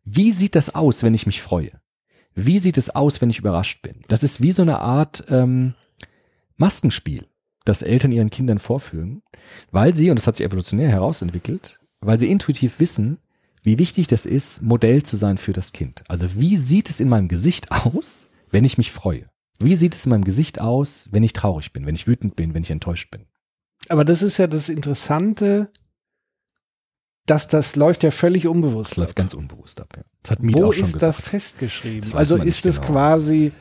Wie 0.04 0.32
sieht 0.32 0.54
das 0.54 0.74
aus, 0.74 1.02
wenn 1.02 1.14
ich 1.14 1.26
mich 1.26 1.42
freue? 1.42 1.80
Wie 2.34 2.58
sieht 2.58 2.78
es 2.78 2.90
aus, 2.90 3.20
wenn 3.20 3.30
ich 3.30 3.38
überrascht 3.38 3.82
bin? 3.82 4.02
Das 4.08 4.22
ist 4.22 4.40
wie 4.40 4.52
so 4.52 4.62
eine 4.62 4.78
Art 4.80 5.24
ähm, 5.28 5.74
Maskenspiel, 6.56 7.26
das 7.64 7.82
Eltern 7.82 8.12
ihren 8.12 8.30
Kindern 8.30 8.58
vorführen, 8.58 9.22
weil 9.70 9.94
sie, 9.94 10.10
und 10.10 10.18
das 10.18 10.26
hat 10.26 10.36
sich 10.36 10.46
evolutionär 10.46 10.88
herausentwickelt, 10.88 11.78
weil 12.00 12.18
sie 12.18 12.30
intuitiv 12.30 12.80
wissen, 12.80 13.18
wie 13.62 13.78
wichtig 13.78 14.08
das 14.08 14.26
ist, 14.26 14.62
Modell 14.62 15.02
zu 15.02 15.16
sein 15.16 15.38
für 15.38 15.52
das 15.52 15.72
Kind. 15.72 16.02
Also 16.08 16.34
wie 16.34 16.56
sieht 16.56 16.90
es 16.90 17.00
in 17.00 17.08
meinem 17.08 17.28
Gesicht 17.28 17.70
aus, 17.70 18.28
wenn 18.50 18.64
ich 18.64 18.78
mich 18.78 18.90
freue? 18.90 19.28
Wie 19.60 19.76
sieht 19.76 19.94
es 19.94 20.04
in 20.06 20.10
meinem 20.10 20.24
Gesicht 20.24 20.60
aus, 20.60 21.08
wenn 21.12 21.22
ich 21.22 21.32
traurig 21.32 21.72
bin, 21.72 21.86
wenn 21.86 21.94
ich 21.94 22.08
wütend 22.08 22.34
bin, 22.34 22.54
wenn 22.54 22.64
ich 22.64 22.70
enttäuscht 22.70 23.10
bin? 23.10 23.26
Aber 23.88 24.04
das 24.04 24.22
ist 24.22 24.38
ja 24.38 24.48
das 24.48 24.68
Interessante, 24.68 25.70
dass 27.26 27.46
das 27.46 27.76
läuft 27.76 28.02
ja 28.02 28.10
völlig 28.10 28.48
unbewusst. 28.48 28.92
Das 28.92 28.96
läuft 28.96 29.10
ab. 29.10 29.16
ganz 29.16 29.34
unbewusst 29.34 29.80
ab. 29.80 29.88
Ja. 29.96 30.02
Das 30.22 30.32
hat 30.32 30.42
Miet 30.42 30.56
Wo 30.56 30.66
auch 30.66 30.72
schon 30.72 30.84
ist 30.84 30.94
gesagt. 30.94 31.02
das 31.02 31.20
festgeschrieben? 31.20 32.02
Das 32.02 32.14
also 32.14 32.36
ist 32.36 32.66
es 32.66 32.80
genau. 32.80 32.92
quasi, 32.92 33.52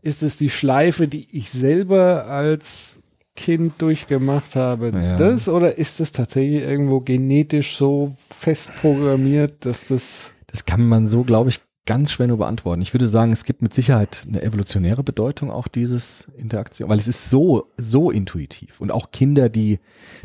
ist 0.00 0.22
es 0.22 0.36
die 0.38 0.50
Schleife, 0.50 1.08
die 1.08 1.28
ich 1.36 1.50
selber 1.50 2.26
als 2.26 3.00
Kind 3.38 3.80
durchgemacht 3.80 4.56
habe, 4.56 4.90
Ja. 4.94 5.16
das 5.16 5.48
oder 5.48 5.78
ist 5.78 6.00
es 6.00 6.10
tatsächlich 6.12 6.62
irgendwo 6.64 6.98
genetisch 7.00 7.76
so 7.76 8.16
fest 8.36 8.72
programmiert, 8.80 9.64
dass 9.64 9.84
das 9.84 10.30
Das 10.48 10.64
kann 10.64 10.86
man 10.88 11.06
so, 11.06 11.22
glaube 11.24 11.50
ich, 11.50 11.60
ganz 11.86 12.12
schwer 12.12 12.26
nur 12.26 12.36
beantworten. 12.36 12.82
Ich 12.82 12.92
würde 12.92 13.08
sagen, 13.08 13.32
es 13.32 13.44
gibt 13.46 13.62
mit 13.62 13.72
Sicherheit 13.72 14.26
eine 14.28 14.42
evolutionäre 14.42 15.02
Bedeutung 15.02 15.50
auch 15.50 15.68
dieses 15.68 16.28
Interaktion, 16.36 16.90
weil 16.90 16.98
es 16.98 17.08
ist 17.08 17.30
so, 17.30 17.70
so 17.78 18.10
intuitiv. 18.10 18.78
Und 18.82 18.92
auch 18.92 19.10
Kinder, 19.10 19.48
die 19.48 19.78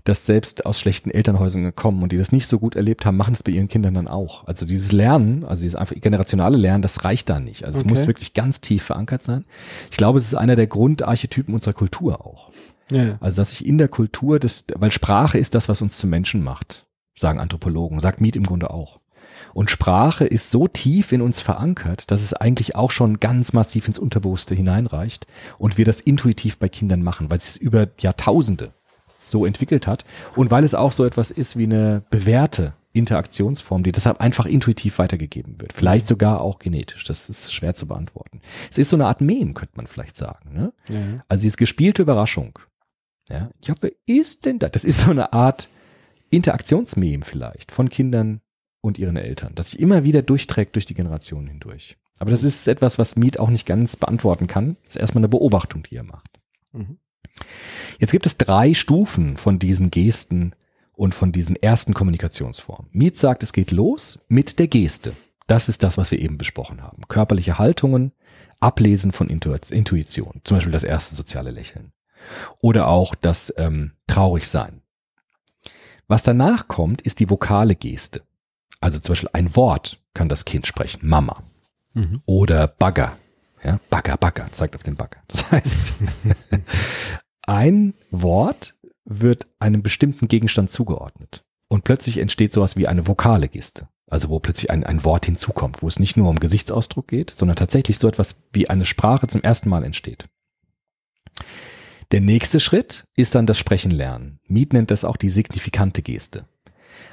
das 0.03 0.25
selbst 0.25 0.65
aus 0.65 0.77
schlechten 0.77 1.09
Elternhäusern 1.09 1.73
kommen 1.73 2.03
und 2.03 2.11
die 2.11 2.17
das 2.17 2.33
nicht 2.33 2.47
so 2.47 2.59
gut 2.59 2.75
erlebt 2.75 3.05
haben, 3.05 3.15
machen 3.15 3.33
es 3.33 3.43
bei 3.43 3.53
ihren 3.53 3.69
Kindern 3.69 3.93
dann 3.93 4.09
auch. 4.09 4.45
Also 4.45 4.65
dieses 4.65 4.91
Lernen, 4.91 5.45
also 5.45 5.61
dieses 5.61 5.75
einfach 5.77 5.95
generationale 5.95 6.57
Lernen, 6.57 6.81
das 6.81 7.05
reicht 7.05 7.29
da 7.29 7.39
nicht. 7.39 7.63
Also 7.63 7.77
es 7.77 7.83
Okay. 7.85 7.91
muss 7.93 8.07
wirklich 8.07 8.33
ganz 8.33 8.59
tief 8.59 8.83
verankert 8.83 9.23
sein. 9.23 9.45
Ich 9.89 9.95
glaube, 9.95 10.19
es 10.19 10.25
ist 10.25 10.35
einer 10.35 10.57
der 10.57 10.67
Grundarchetypen 10.67 11.53
unserer 11.53 11.73
Kultur 11.73 12.25
auch. 12.25 12.49
Ja. 12.93 13.17
Also, 13.19 13.41
dass 13.41 13.51
sich 13.51 13.65
in 13.65 13.77
der 13.77 13.87
Kultur 13.87 14.39
des, 14.39 14.65
weil 14.75 14.91
Sprache 14.91 15.37
ist 15.37 15.55
das, 15.55 15.69
was 15.69 15.81
uns 15.81 15.97
zu 15.97 16.07
Menschen 16.07 16.43
macht, 16.43 16.87
sagen 17.17 17.39
Anthropologen, 17.39 17.99
sagt 17.99 18.21
Miet 18.21 18.35
im 18.35 18.43
Grunde 18.43 18.69
auch. 18.71 18.99
Und 19.53 19.69
Sprache 19.69 20.25
ist 20.25 20.49
so 20.49 20.67
tief 20.67 21.11
in 21.11 21.21
uns 21.21 21.41
verankert, 21.41 22.09
dass 22.11 22.21
es 22.21 22.33
eigentlich 22.33 22.75
auch 22.75 22.91
schon 22.91 23.19
ganz 23.19 23.53
massiv 23.53 23.87
ins 23.87 23.99
Unterbewusste 23.99 24.55
hineinreicht 24.55 25.27
und 25.57 25.77
wir 25.77 25.85
das 25.85 26.01
intuitiv 26.01 26.57
bei 26.57 26.69
Kindern 26.69 27.03
machen, 27.03 27.29
weil 27.29 27.37
es 27.37 27.53
sich 27.53 27.61
über 27.61 27.87
Jahrtausende 27.99 28.73
so 29.17 29.45
entwickelt 29.45 29.87
hat 29.87 30.05
und 30.35 30.51
weil 30.51 30.63
es 30.63 30.73
auch 30.73 30.91
so 30.91 31.05
etwas 31.05 31.31
ist 31.31 31.57
wie 31.57 31.63
eine 31.63 32.03
bewährte 32.09 32.73
Interaktionsform, 32.93 33.83
die 33.83 33.91
deshalb 33.91 34.21
einfach 34.21 34.45
intuitiv 34.45 34.99
weitergegeben 34.99 35.59
wird. 35.59 35.73
Vielleicht 35.73 36.07
sogar 36.07 36.41
auch 36.41 36.59
genetisch. 36.59 37.03
Das 37.03 37.27
ist 37.27 37.53
schwer 37.53 37.73
zu 37.73 37.87
beantworten. 37.87 38.41
Es 38.69 38.77
ist 38.77 38.91
so 38.91 38.97
eine 38.97 39.07
Art 39.07 39.19
Mem, 39.19 39.55
könnte 39.55 39.73
man 39.75 39.87
vielleicht 39.87 40.15
sagen. 40.15 40.53
Ne? 40.53 40.73
Ja. 40.89 41.23
Also 41.27 41.41
diese 41.43 41.57
gespielte 41.57 42.03
Überraschung. 42.03 42.59
Ja, 43.29 43.49
ja, 43.63 43.73
wer 43.81 43.91
ist 44.05 44.45
denn 44.45 44.59
da? 44.59 44.69
Das 44.69 44.83
ist 44.83 44.99
so 45.01 45.11
eine 45.11 45.33
Art 45.33 45.69
Interaktionsmeme 46.29 47.23
vielleicht 47.23 47.71
von 47.71 47.89
Kindern 47.89 48.41
und 48.81 48.97
ihren 48.97 49.17
Eltern, 49.17 49.55
das 49.55 49.71
sich 49.71 49.79
immer 49.79 50.03
wieder 50.03 50.21
durchträgt 50.21 50.75
durch 50.75 50.85
die 50.85 50.93
Generationen 50.93 51.47
hindurch. 51.47 51.97
Aber 52.19 52.31
das 52.31 52.43
ist 52.43 52.67
etwas, 52.67 52.99
was 52.99 53.15
Miet 53.15 53.39
auch 53.39 53.49
nicht 53.49 53.65
ganz 53.65 53.95
beantworten 53.95 54.47
kann. 54.47 54.77
Das 54.85 54.95
ist 54.95 55.01
erstmal 55.01 55.21
eine 55.21 55.29
Beobachtung, 55.29 55.83
die 55.83 55.95
er 55.95 56.03
macht. 56.03 56.39
Mhm. 56.73 56.97
Jetzt 57.99 58.11
gibt 58.11 58.25
es 58.25 58.37
drei 58.37 58.73
Stufen 58.73 59.37
von 59.37 59.59
diesen 59.59 59.89
Gesten 59.89 60.53
und 60.93 61.15
von 61.15 61.31
diesen 61.31 61.55
ersten 61.55 61.93
Kommunikationsformen. 61.93 62.89
Miet 62.91 63.17
sagt, 63.17 63.43
es 63.43 63.53
geht 63.53 63.71
los 63.71 64.19
mit 64.27 64.59
der 64.59 64.67
Geste. 64.67 65.13
Das 65.47 65.69
ist 65.69 65.83
das, 65.83 65.97
was 65.97 66.11
wir 66.11 66.19
eben 66.19 66.37
besprochen 66.37 66.81
haben. 66.81 67.07
Körperliche 67.07 67.57
Haltungen, 67.57 68.11
Ablesen 68.59 69.11
von 69.11 69.29
Intu 69.29 69.55
Intuition. 69.71 70.41
Zum 70.43 70.57
Beispiel 70.57 70.71
das 70.71 70.83
erste 70.83 71.15
soziale 71.15 71.51
Lächeln. 71.51 71.91
Oder 72.59 72.87
auch 72.87 73.15
das 73.15 73.53
ähm, 73.57 73.93
Traurigsein. 74.07 74.81
Was 76.07 76.23
danach 76.23 76.67
kommt, 76.67 77.01
ist 77.01 77.19
die 77.19 77.29
vokale 77.29 77.75
Geste. 77.75 78.21
Also 78.81 78.99
zum 78.99 79.13
Beispiel 79.13 79.29
ein 79.33 79.55
Wort 79.55 79.99
kann 80.13 80.29
das 80.29 80.45
Kind 80.45 80.67
sprechen. 80.67 81.07
Mama. 81.07 81.41
Mhm. 81.93 82.21
Oder 82.25 82.67
Bagger. 82.67 83.17
Ja, 83.63 83.79
Bagger, 83.89 84.17
Bagger, 84.17 84.51
zeigt 84.51 84.75
auf 84.75 84.83
den 84.83 84.95
Bagger. 84.95 85.21
Das 85.27 85.51
heißt, 85.51 85.93
ein 87.43 87.93
Wort 88.11 88.75
wird 89.05 89.47
einem 89.59 89.81
bestimmten 89.81 90.27
Gegenstand 90.27 90.69
zugeordnet. 90.69 91.43
Und 91.69 91.83
plötzlich 91.85 92.17
entsteht 92.17 92.53
sowas 92.53 92.75
wie 92.75 92.87
eine 92.87 93.07
vokale 93.07 93.47
Geste. 93.47 93.87
Also 94.07 94.29
wo 94.29 94.39
plötzlich 94.39 94.69
ein, 94.69 94.83
ein 94.83 95.03
Wort 95.05 95.25
hinzukommt, 95.25 95.81
wo 95.81 95.87
es 95.87 95.97
nicht 95.97 96.17
nur 96.17 96.29
um 96.29 96.39
Gesichtsausdruck 96.39 97.07
geht, 97.07 97.31
sondern 97.31 97.55
tatsächlich 97.55 97.97
so 97.97 98.07
etwas 98.07 98.43
wie 98.51 98.69
eine 98.69 98.85
Sprache 98.85 99.27
zum 99.27 99.41
ersten 99.41 99.69
Mal 99.69 99.83
entsteht. 99.83 100.27
Der 102.13 102.21
nächste 102.21 102.59
Schritt 102.59 103.07
ist 103.15 103.33
dann 103.33 103.47
das 103.47 103.57
Sprechen 103.57 103.89
lernen. 103.89 104.39
Miet 104.45 104.71
nennt 104.71 104.91
das 104.91 105.03
auch 105.03 105.17
die 105.17 105.29
signifikante 105.29 106.03
Geste. 106.03 106.45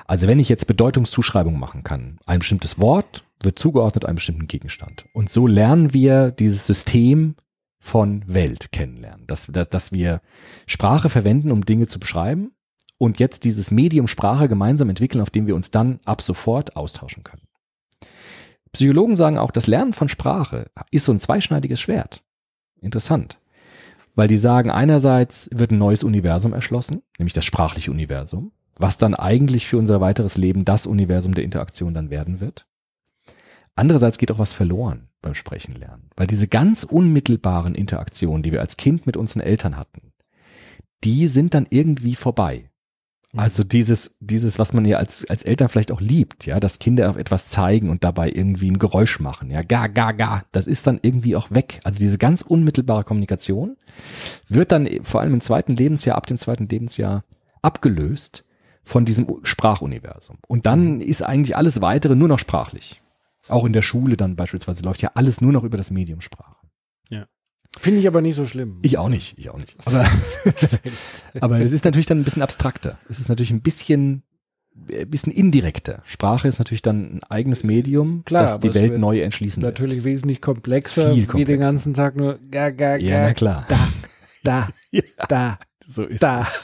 Also 0.07 0.29
wenn 0.29 0.39
ich 0.39 0.51
jetzt 0.51 0.67
Bedeutungszuschreibung 0.67 1.59
machen 1.59 1.85
kann, 1.85 2.19
ein 2.27 2.41
bestimmtes 2.41 2.79
Wort 2.79 3.25
wird 3.43 3.59
zugeordnet 3.59 4.05
einem 4.05 4.17
bestimmten 4.17 4.47
Gegenstand. 4.47 5.07
Und 5.15 5.31
so 5.31 5.47
lernen 5.47 5.95
wir 5.95 6.31
dieses 6.31 6.67
System 6.67 7.37
von 7.79 8.23
Welt 8.27 8.73
kennenlernen, 8.73 9.27
dass, 9.27 9.47
dass, 9.47 9.71
dass 9.71 9.93
wir 9.93 10.21
Sprache 10.67 11.09
verwenden, 11.09 11.51
um 11.51 11.65
Dinge 11.65 11.87
zu 11.87 11.99
beschreiben 11.99 12.53
und 12.99 13.19
jetzt 13.19 13.45
dieses 13.45 13.71
Medium 13.71 14.07
Sprache 14.07 14.51
gemeinsam 14.51 14.91
entwickeln, 14.91 15.23
auf 15.23 15.31
dem 15.31 15.47
wir 15.47 15.57
uns 15.57 15.71
dann 15.71 16.01
ab 16.05 16.21
sofort 16.21 16.77
austauschen 16.77 17.25
können. 17.25 17.49
Psychologen 18.73 19.17
sagen 19.17 19.39
auch, 19.39 19.51
das 19.51 19.67
Lernen 19.67 19.95
von 19.95 20.11
Sprache 20.11 20.71
ist 20.91 21.07
so 21.07 21.13
ein 21.13 21.21
zweischneidiges 21.21 21.81
Schwert. 21.81 22.23
Interessant. 22.83 23.40
Weil 24.15 24.29
die 24.29 24.37
sagen, 24.37 24.71
einerseits 24.71 25.49
wird 25.53 25.71
ein 25.71 25.79
neues 25.79 26.03
Universum 26.03 26.53
erschlossen, 26.53 27.03
nämlich 27.19 27.33
das 27.33 27.45
sprachliche 27.45 27.91
Universum, 27.91 28.53
was 28.79 28.97
dann 28.97 29.15
eigentlich 29.15 29.67
für 29.67 29.79
unser 29.79 30.01
weiteres 30.01 30.37
Leben 30.37 30.65
das 30.65 30.87
Universum 30.87 31.35
der 31.35 31.45
Interaktion 31.45 31.95
dann 31.95 32.11
werden 32.11 32.41
wird. 32.41 32.67
Andererseits 33.77 34.19
geht 34.19 34.31
auch 34.31 34.39
was 34.39 34.53
verloren 34.53 35.09
beim 35.23 35.35
Sprechen 35.35 35.75
lernen, 35.75 36.11
weil 36.17 36.27
diese 36.27 36.49
ganz 36.49 36.85
unmittelbaren 36.85 37.75
Interaktionen, 37.75 38.43
die 38.43 38.53
wir 38.53 38.61
als 38.61 38.77
Kind 38.77 39.07
mit 39.07 39.17
unseren 39.17 39.41
Eltern 39.41 39.77
hatten, 39.77 40.13
die 41.05 41.27
sind 41.27 41.55
dann 41.55 41.67
irgendwie 41.71 42.15
vorbei. 42.15 42.70
Also 43.37 43.63
dieses, 43.63 44.17
dieses, 44.19 44.59
was 44.59 44.73
man 44.73 44.85
ja 44.85 44.97
als, 44.97 45.25
als 45.31 45.45
Eltern 45.45 45.69
vielleicht 45.69 45.93
auch 45.93 46.01
liebt, 46.01 46.47
ja, 46.47 46.59
dass 46.59 46.81
Kinder 46.81 47.09
auf 47.09 47.17
etwas 47.17 47.49
zeigen 47.49 47.89
und 47.89 48.03
dabei 48.03 48.29
irgendwie 48.29 48.69
ein 48.71 48.81
Geräusch 48.81 49.21
machen, 49.21 49.51
ja, 49.53 49.63
ga, 49.63 49.87
ga, 49.87 50.11
ga, 50.13 50.43
das 50.51 50.67
ist 50.67 50.87
dann 50.87 50.99
irgendwie 51.01 51.37
auch 51.37 51.51
weg. 51.51 51.81
Also 51.85 52.01
diese 52.01 52.19
ganz 52.19 52.43
unmittelbare 52.43 53.05
Kommunikation 53.05 53.77
wird 54.49 54.73
dann 54.73 54.89
vor 55.05 55.21
allem 55.21 55.35
im 55.35 55.41
zweiten 55.41 55.77
Lebensjahr, 55.77 56.17
ab 56.17 56.27
dem 56.27 56.39
zweiten 56.39 56.67
Lebensjahr 56.67 57.25
abgelöst 57.63 58.45
von 58.83 59.05
diesem 59.05 59.29
Sprachuniversum. 59.45 60.39
Und 60.49 60.67
dann 60.67 61.01
ist 61.01 61.23
eigentlich 61.23 61.57
alles 61.57 61.81
weitere 61.81 62.17
nur 62.17 62.29
noch 62.29 62.41
sprachlich. 62.41 63.01
Auch 63.49 63.65
in 63.65 63.73
der 63.73 63.83
Schule 63.83 64.17
dann 64.17 64.35
beispielsweise 64.35 64.83
läuft 64.83 65.03
ja 65.03 65.13
alles 65.15 65.41
nur 65.41 65.53
noch 65.53 65.63
über 65.63 65.77
das 65.77 65.93
Medium 65.93 66.21
Sprache. 66.21 66.57
Finde 67.79 68.01
ich 68.01 68.07
aber 68.07 68.21
nicht 68.21 68.35
so 68.35 68.45
schlimm. 68.45 68.79
Ich 68.83 68.99
auch 68.99 69.09
nicht, 69.09 69.39
ich 69.39 69.49
auch 69.51 69.59
nicht. 69.59 69.77
Aber, 69.87 70.05
aber 71.41 71.61
es 71.61 71.73
ist 71.73 71.85
natürlich 71.85 72.07
dann 72.07 72.19
ein 72.21 72.25
bisschen 72.25 72.43
abstrakter. 72.43 72.99
Es 73.09 73.21
ist 73.21 73.29
natürlich 73.29 73.53
ein 73.53 73.63
bisschen, 73.63 74.23
ein 74.93 75.09
bisschen 75.09 75.33
indirekter. 75.33 76.03
Sprache 76.05 76.49
ist 76.49 76.59
natürlich 76.59 76.83
dann 76.83 77.17
ein 77.17 77.21
eigenes 77.29 77.63
Medium, 77.63 78.25
Klar, 78.25 78.45
das 78.45 78.59
die 78.59 78.75
Welt 78.75 78.99
neu 78.99 79.21
entschließen 79.21 79.63
Natürlich 79.63 80.03
wesentlich 80.05 80.41
komplexer, 80.41 81.13
Viel 81.13 81.23
wie 81.23 81.27
komplexer. 81.27 81.53
den 81.53 81.61
ganzen 81.61 81.95
Tag 81.95 82.17
nur 82.17 82.39
ga, 82.51 82.71
ga, 82.71 82.95
lässt. 82.97 83.07
Ja, 83.07 83.21
ga, 83.21 83.27
na 83.29 83.35
klar. 83.35 83.67
da, 83.69 83.89
da, 84.43 84.69
Ja, 84.91 85.03
da, 85.29 85.59
so 85.87 86.05
ist 86.05 86.23
da. 86.23 86.47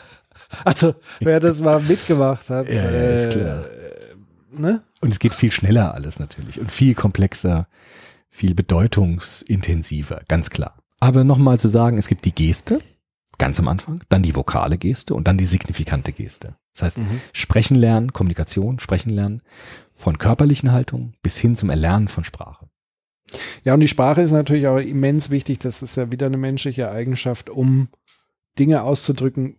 Also, 0.64 0.94
wer 1.20 1.40
das 1.40 1.60
mal 1.60 1.80
mitgemacht 1.80 2.50
hat, 2.50 2.68
Ja, 2.68 2.90
ja, 2.90 3.14
ist 3.16 3.26
äh, 3.34 3.38
klar. 3.38 3.64
ne? 4.52 4.82
Und 5.00 5.10
es 5.12 5.18
geht 5.18 5.34
viel 5.34 5.50
schneller 5.50 5.94
alles 5.94 6.18
natürlich 6.18 6.60
und 6.60 6.70
viel 6.70 6.94
komplexer, 6.94 7.66
viel 8.28 8.54
bedeutungsintensiver, 8.54 10.22
ganz 10.28 10.50
klar. 10.50 10.76
Aber 11.06 11.22
nochmal 11.22 11.56
zu 11.60 11.68
sagen, 11.68 11.98
es 11.98 12.08
gibt 12.08 12.24
die 12.24 12.34
Geste 12.34 12.80
ganz 13.38 13.60
am 13.60 13.68
Anfang, 13.68 14.02
dann 14.08 14.22
die 14.24 14.34
vokale 14.34 14.76
Geste 14.76 15.14
und 15.14 15.28
dann 15.28 15.38
die 15.38 15.44
signifikante 15.44 16.10
Geste. 16.10 16.56
Das 16.74 16.82
heißt, 16.82 17.00
Sprechen 17.32 17.76
lernen, 17.76 18.12
Kommunikation, 18.12 18.80
Sprechen 18.80 19.10
lernen, 19.10 19.40
von 19.92 20.18
körperlichen 20.18 20.72
Haltungen 20.72 21.14
bis 21.22 21.38
hin 21.38 21.54
zum 21.54 21.70
Erlernen 21.70 22.08
von 22.08 22.24
Sprache. 22.24 22.66
Ja, 23.62 23.74
und 23.74 23.80
die 23.80 23.88
Sprache 23.88 24.22
ist 24.22 24.32
natürlich 24.32 24.66
auch 24.66 24.78
immens 24.78 25.30
wichtig. 25.30 25.60
Das 25.60 25.80
ist 25.80 25.96
ja 25.96 26.10
wieder 26.10 26.26
eine 26.26 26.38
menschliche 26.38 26.90
Eigenschaft, 26.90 27.48
um 27.50 27.86
Dinge 28.58 28.82
auszudrücken, 28.82 29.56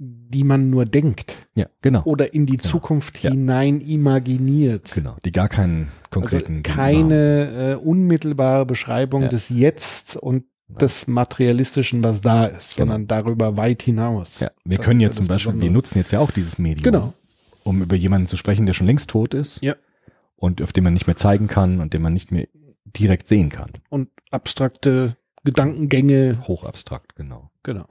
die 0.00 0.42
man 0.42 0.68
nur 0.70 0.84
denkt 0.84 1.48
Ja, 1.54 1.66
genau. 1.80 2.02
oder 2.04 2.34
in 2.34 2.46
die 2.46 2.56
Genau. 2.56 2.68
Zukunft 2.70 3.22
Ja. 3.22 3.30
hinein 3.30 3.80
imaginiert. 3.80 4.90
Genau, 4.94 5.16
die 5.24 5.30
gar 5.30 5.48
keinen 5.48 5.88
Also 6.10 6.20
konkreten 6.20 6.54
haben. 6.56 6.62
keine 6.62 7.74
äh, 7.78 7.84
unmittelbare 7.84 8.66
Beschreibung 8.66 9.22
Ja. 9.22 9.28
des 9.28 9.48
Jetzt 9.48 10.16
und 10.16 10.44
des 10.80 11.06
Materialistischen, 11.06 12.02
was 12.04 12.20
da 12.20 12.46
ist, 12.46 12.76
Genau. 12.76 12.92
sondern 12.92 13.06
darüber 13.06 13.56
weit 13.56 13.82
hinaus. 13.82 14.40
Ja, 14.40 14.50
wir 14.64 14.76
Das 14.78 14.86
können 14.86 15.00
ja 15.00 15.10
zum 15.12 15.26
Beispiel, 15.26 15.52
wir 15.52 15.58
Besondere. 15.58 15.72
nutzen 15.72 15.98
jetzt 15.98 16.10
ja 16.12 16.18
auch 16.20 16.30
dieses 16.30 16.58
Medium, 16.58 16.84
Genau. 16.84 17.12
um 17.64 17.82
über 17.82 17.96
jemanden 17.96 18.26
zu 18.26 18.36
sprechen, 18.36 18.66
der 18.66 18.72
schon 18.72 18.86
längst 18.86 19.10
tot 19.10 19.34
ist 19.34 19.60
Ja. 19.62 19.74
und 20.36 20.62
auf 20.62 20.72
den 20.72 20.84
man 20.84 20.92
nicht 20.94 21.06
mehr 21.06 21.16
zeigen 21.16 21.46
kann 21.46 21.80
und 21.80 21.92
den 21.94 22.02
man 22.02 22.12
nicht 22.12 22.32
mehr 22.32 22.46
direkt 22.84 23.28
sehen 23.28 23.48
kann. 23.48 23.70
Und 23.90 24.08
abstrakte 24.30 25.16
Gedankengänge. 25.44 26.42
Hochabstrakt, 26.46 27.14
genau. 27.16 27.50
Genau. 27.62 27.84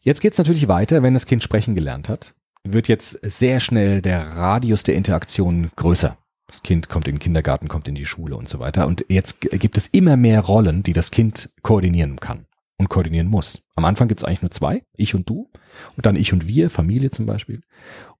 Jetzt 0.00 0.20
geht's 0.20 0.38
natürlich 0.38 0.68
weiter, 0.68 1.02
wenn 1.02 1.14
das 1.14 1.26
Kind 1.26 1.42
sprechen 1.42 1.74
gelernt 1.74 2.08
hat, 2.08 2.34
wird 2.64 2.88
jetzt 2.88 3.18
sehr 3.22 3.60
schnell 3.60 4.02
der 4.02 4.20
Radius 4.30 4.82
der 4.82 4.94
Interaktion 4.94 5.70
größer. 5.76 6.16
Das 6.48 6.62
Kind 6.62 6.88
kommt 6.88 7.06
in 7.06 7.16
den 7.16 7.20
Kindergarten, 7.20 7.68
kommt 7.68 7.88
in 7.88 7.94
die 7.94 8.06
Schule 8.06 8.34
und 8.34 8.48
so 8.48 8.58
weiter. 8.58 8.86
Und 8.86 9.04
jetzt 9.08 9.40
gibt 9.42 9.76
es 9.76 9.86
immer 9.86 10.16
mehr 10.16 10.40
Rollen, 10.40 10.82
die 10.82 10.94
das 10.94 11.10
Kind 11.10 11.50
koordinieren 11.62 12.18
kann 12.18 12.46
und 12.78 12.88
koordinieren 12.88 13.28
muss. 13.28 13.60
Am 13.76 13.84
Anfang 13.84 14.08
gibt's 14.08 14.24
eigentlich 14.24 14.42
nur 14.42 14.50
zwei, 14.50 14.82
ich 14.96 15.14
und 15.14 15.28
du, 15.28 15.50
und 15.96 16.06
dann 16.06 16.16
ich 16.16 16.32
und 16.32 16.46
wir, 16.46 16.70
Familie 16.70 17.10
zum 17.10 17.26
Beispiel. 17.26 17.60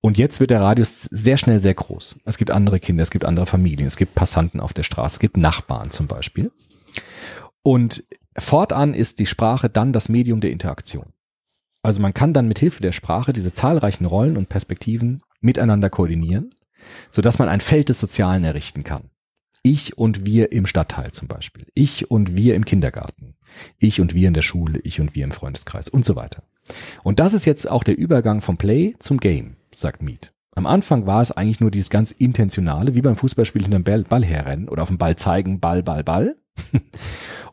Und 0.03 0.19
jetzt 0.19 0.41
wird 0.41 0.51
der 0.51 0.61
Radius 0.61 1.05
sehr 1.05 1.39
schnell 1.39 1.61
sehr 1.61 1.75
groß. 1.75 2.17
Es 2.25 2.37
gibt 2.37 2.51
andere 2.51 2.79
Kinder, 2.81 3.03
es 3.03 3.11
gibt 3.11 3.25
andere 3.25 3.47
Familien, 3.47 3.87
es 3.87 3.97
gibt 3.97 4.15
Passanten 4.15 4.61
auf 4.61 4.75
der 4.75 4.83
Straße, 4.83 5.15
es 5.15 5.21
gibt 5.21 5.39
Nachbarn 5.39 5.91
zum 5.91 6.07
Beispiel. 6.07 6.53
Und 7.63 8.05
fortan 8.37 8.93
ist 8.93 9.21
die 9.21 9.27
Sprache 9.27 9.71
dann 9.71 9.93
das 9.93 10.09
Medium 10.09 10.41
der 10.41 10.51
Interaktion. 10.51 11.13
Also 11.83 12.03
man 12.03 12.13
kann 12.13 12.35
dann 12.35 12.49
mit 12.49 12.59
Hilfe 12.59 12.83
der 12.83 12.93
Sprache 12.93 13.33
diese 13.33 13.55
zahlreichen 13.55 14.05
Rollen 14.05 14.37
und 14.37 14.49
Perspektiven 14.49 15.23
miteinander 15.41 15.89
koordinieren, 15.89 16.51
sodass 17.11 17.39
man 17.39 17.49
ein 17.49 17.61
Feld 17.61 17.89
des 17.89 18.01
Sozialen 18.01 18.45
errichten 18.45 18.85
kann. 18.85 19.11
Ich 19.63 19.99
und 19.99 20.25
wir 20.25 20.53
im 20.53 20.67
Stadtteil 20.67 21.13
zum 21.13 21.29
Beispiel. 21.29 21.67
Ich 21.75 22.11
und 22.11 22.37
wir 22.37 22.55
im 22.55 22.65
Kindergarten. 22.65 23.35
Ich 23.79 24.01
und 24.01 24.15
wir 24.15 24.29
in 24.29 24.35
der 24.35 24.43
Schule. 24.43 24.81
Ich 24.85 25.01
und 25.01 25.15
wir 25.15 25.25
im 25.25 25.33
Freundeskreis 25.33 25.89
und 25.89 26.05
so 26.05 26.17
weiter. 26.17 26.43
Und 27.03 27.19
das 27.19 27.33
ist 27.33 27.45
jetzt 27.45 27.71
auch 27.71 27.85
der 27.85 27.99
Übergang 27.99 28.41
vom 28.41 28.57
Play 28.57 28.95
zum 28.99 29.19
Game, 29.19 29.57
sagt 29.75 30.03
Mead. 30.03 30.33
Am 30.55 30.67
Anfang 30.67 31.07
war 31.07 31.23
es 31.23 31.33
eigentlich 31.33 31.61
nur 31.61 31.71
dieses 31.71 31.91
ganz 31.91 32.11
intentionale, 32.11 32.95
wie 32.95 33.03
beim 33.03 33.17
Fußballspiel 33.17 33.63
hinterm 33.63 34.05
Ball, 34.05 34.25
herrennen 34.25 34.69
oder 34.69 34.83
auf 34.83 34.89
dem 34.89 34.99
Ball 34.99 35.17
zeigen, 35.17 35.61
Ball, 35.61 35.83
Ball, 35.83 36.03
Ball. 36.03 36.37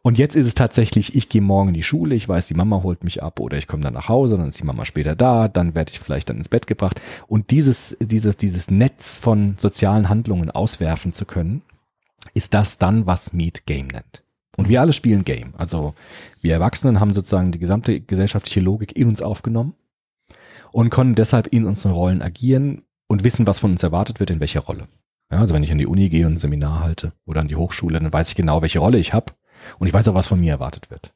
Und 0.02 0.20
jetzt 0.20 0.36
ist 0.36 0.46
es 0.46 0.54
tatsächlich, 0.54 1.16
ich 1.16 1.30
gehe 1.30 1.42
morgen 1.42 1.70
in 1.70 1.74
die 1.74 1.82
Schule, 1.82 2.14
ich 2.14 2.30
weiß, 2.30 2.48
die 2.48 2.54
Mama 2.54 2.84
holt 2.84 3.04
mich 3.04 3.24
ab 3.24 3.40
oder 3.40 3.58
ich 3.58 3.68
komme 3.68 3.82
dann 3.82 3.96
nach 3.96 4.08
Hause, 4.08 4.38
dann 4.38 4.50
ist 4.50 4.60
die 4.60 4.66
Mama 4.66 4.86
später 4.86 5.16
da, 5.16 5.48
dann 5.48 5.74
werde 5.74 5.92
ich 5.92 6.00
vielleicht 6.00 6.30
dann 6.30 6.38
ins 6.38 6.50
Bett 6.50 6.68
gebracht. 6.68 7.02
Und 7.26 7.50
dieses, 7.50 7.98
dieses, 8.00 8.38
dieses 8.38 8.70
Netz 8.70 9.16
von 9.16 9.56
sozialen 9.58 10.08
Handlungen 10.08 10.52
auswerfen 10.52 11.14
zu 11.14 11.26
können, 11.26 11.64
ist 12.36 12.54
das 12.54 12.78
dann, 12.78 13.08
was 13.08 13.34
Meet 13.34 13.66
Game 13.66 13.88
nennt. 13.88 14.22
Und 14.58 14.70
wir 14.70 14.80
alle 14.82 14.94
spielen 14.94 15.26
Game. 15.26 15.54
Also 15.58 15.96
wir 16.40 16.54
Erwachsenen 16.54 17.00
haben 17.00 17.14
sozusagen 17.14 17.52
die 17.52 17.60
gesamte 17.60 18.00
gesellschaftliche 18.00 18.62
Logik 18.62 18.96
in 18.96 19.08
uns 19.08 19.24
aufgenommen 19.24 19.74
und 20.72 20.92
können 20.92 21.16
deshalb 21.16 21.48
in 21.48 21.66
unseren 21.66 21.94
Rollen 21.94 22.22
agieren 22.22 22.84
und 23.08 23.24
wissen, 23.24 23.48
was 23.48 23.60
von 23.60 23.72
uns 23.72 23.82
erwartet 23.82 24.20
wird, 24.20 24.30
in 24.30 24.40
welcher 24.40 24.62
Rolle. 24.62 24.88
Ja, 25.32 25.40
also 25.40 25.54
wenn 25.54 25.64
ich 25.64 25.72
an 25.72 25.78
die 25.78 25.88
Uni 25.88 26.10
gehe 26.10 26.26
und 26.28 26.34
ein 26.34 26.38
Seminar 26.38 26.82
halte 26.82 27.14
oder 27.26 27.42
an 27.42 27.48
die 27.48 27.56
Hochschule, 27.56 28.00
dann 28.00 28.14
weiß 28.14 28.30
ich 28.30 28.36
genau, 28.36 28.62
welche 28.62 28.80
Rolle 28.80 28.98
ich 29.00 29.14
habe 29.14 29.34
und 29.80 29.88
ich 29.88 29.94
weiß 29.94 30.08
auch, 30.08 30.14
was 30.14 30.28
von 30.28 30.40
mir 30.40 30.52
erwartet 30.52 30.92
wird. 30.92 31.14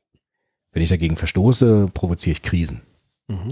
Wenn 0.71 0.83
ich 0.83 0.89
dagegen 0.89 1.15
verstoße, 1.15 1.89
provoziere 1.93 2.33
ich 2.33 2.41
Krisen. 2.41 2.81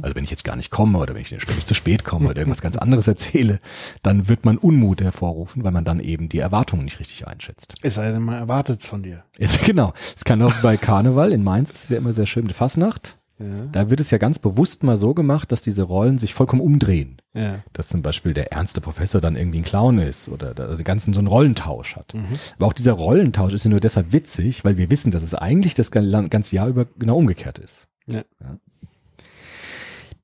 Also 0.01 0.15
wenn 0.15 0.23
ich 0.23 0.31
jetzt 0.31 0.43
gar 0.43 0.55
nicht 0.55 0.71
komme 0.71 0.97
oder 0.97 1.13
wenn 1.13 1.21
ich 1.21 1.35
zu 1.37 1.73
spät 1.75 2.03
komme 2.03 2.29
oder 2.29 2.39
irgendwas 2.39 2.61
ganz 2.61 2.77
anderes 2.77 3.07
erzähle, 3.07 3.59
dann 4.01 4.27
wird 4.27 4.43
man 4.43 4.57
Unmut 4.57 5.01
hervorrufen, 5.01 5.63
weil 5.63 5.71
man 5.71 5.85
dann 5.85 5.99
eben 5.99 6.29
die 6.29 6.39
Erwartungen 6.39 6.85
nicht 6.85 6.99
richtig 6.99 7.27
einschätzt. 7.27 7.75
Es 7.83 7.93
sei 7.93 8.11
denn, 8.11 8.23
man 8.23 8.35
erwartet 8.35 8.81
es 8.81 8.87
von 8.87 9.03
dir. 9.03 9.23
Ist, 9.37 9.63
genau. 9.65 9.93
Es 10.15 10.25
kann 10.25 10.41
auch 10.41 10.53
bei 10.63 10.77
Karneval 10.77 11.31
in 11.31 11.43
Mainz, 11.43 11.71
das 11.71 11.83
ist 11.83 11.89
ja 11.91 11.97
immer 11.97 12.13
sehr 12.13 12.25
schön 12.25 12.45
mit 12.47 12.55
Fasnacht. 12.55 13.19
Ja. 13.39 13.65
Da 13.71 13.89
wird 13.91 13.99
es 13.99 14.09
ja 14.09 14.17
ganz 14.17 14.39
bewusst 14.39 14.81
mal 14.83 14.97
so 14.97 15.13
gemacht, 15.13 15.51
dass 15.51 15.61
diese 15.61 15.83
Rollen 15.83 16.17
sich 16.17 16.33
vollkommen 16.33 16.61
umdrehen. 16.61 17.17
Ja. 17.35 17.63
Dass 17.73 17.87
zum 17.87 18.01
Beispiel 18.01 18.33
der 18.33 18.51
ernste 18.51 18.81
Professor 18.81 19.21
dann 19.21 19.35
irgendwie 19.35 19.59
ein 19.59 19.63
Clown 19.63 19.99
ist 19.99 20.27
oder 20.27 20.55
da- 20.55 20.63
also 20.65 20.77
den 20.77 20.85
ganzen 20.85 21.13
so 21.13 21.19
einen 21.19 21.27
Rollentausch 21.27 21.95
hat. 21.95 22.15
Aber 22.55 22.65
auch 22.65 22.73
dieser 22.73 22.93
Rollentausch 22.93 23.53
ist 23.53 23.63
ja 23.63 23.69
nur 23.69 23.79
deshalb 23.79 24.11
witzig, 24.11 24.65
weil 24.65 24.77
wir 24.77 24.89
wissen, 24.89 25.11
dass 25.11 25.21
es 25.21 25.35
eigentlich 25.35 25.75
das 25.75 25.91
gan- 25.91 26.29
ganze 26.29 26.55
Jahr 26.55 26.67
über 26.67 26.85
genau 26.97 27.17
umgekehrt 27.17 27.59
ist. 27.59 27.87
Ja. 28.07 28.23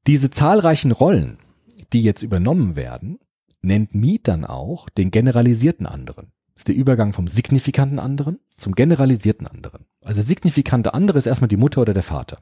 Diese 0.08 0.30
zahlreichen 0.30 0.91
Rollen, 0.91 1.38
die 1.93 2.02
jetzt 2.02 2.23
übernommen 2.23 2.76
werden, 2.76 3.19
nennt 3.62 3.95
Mead 3.95 4.28
dann 4.28 4.43
auch 4.43 4.89
den 4.89 5.12
generalisierten 5.12 5.86
anderen. 5.86 6.32
Das 6.56 6.62
ist 6.62 6.67
der 6.67 6.76
Übergang 6.76 7.13
vom 7.13 7.28
signifikanten 7.28 7.99
anderen 7.99 8.39
zum 8.58 8.76
generalisierten 8.76 9.47
anderen. 9.47 9.86
Also 10.03 10.21
signifikante 10.21 10.93
andere 10.93 11.17
ist 11.17 11.25
erstmal 11.25 11.47
die 11.47 11.57
Mutter 11.57 11.81
oder 11.81 11.93
der 11.93 12.03
Vater. 12.03 12.37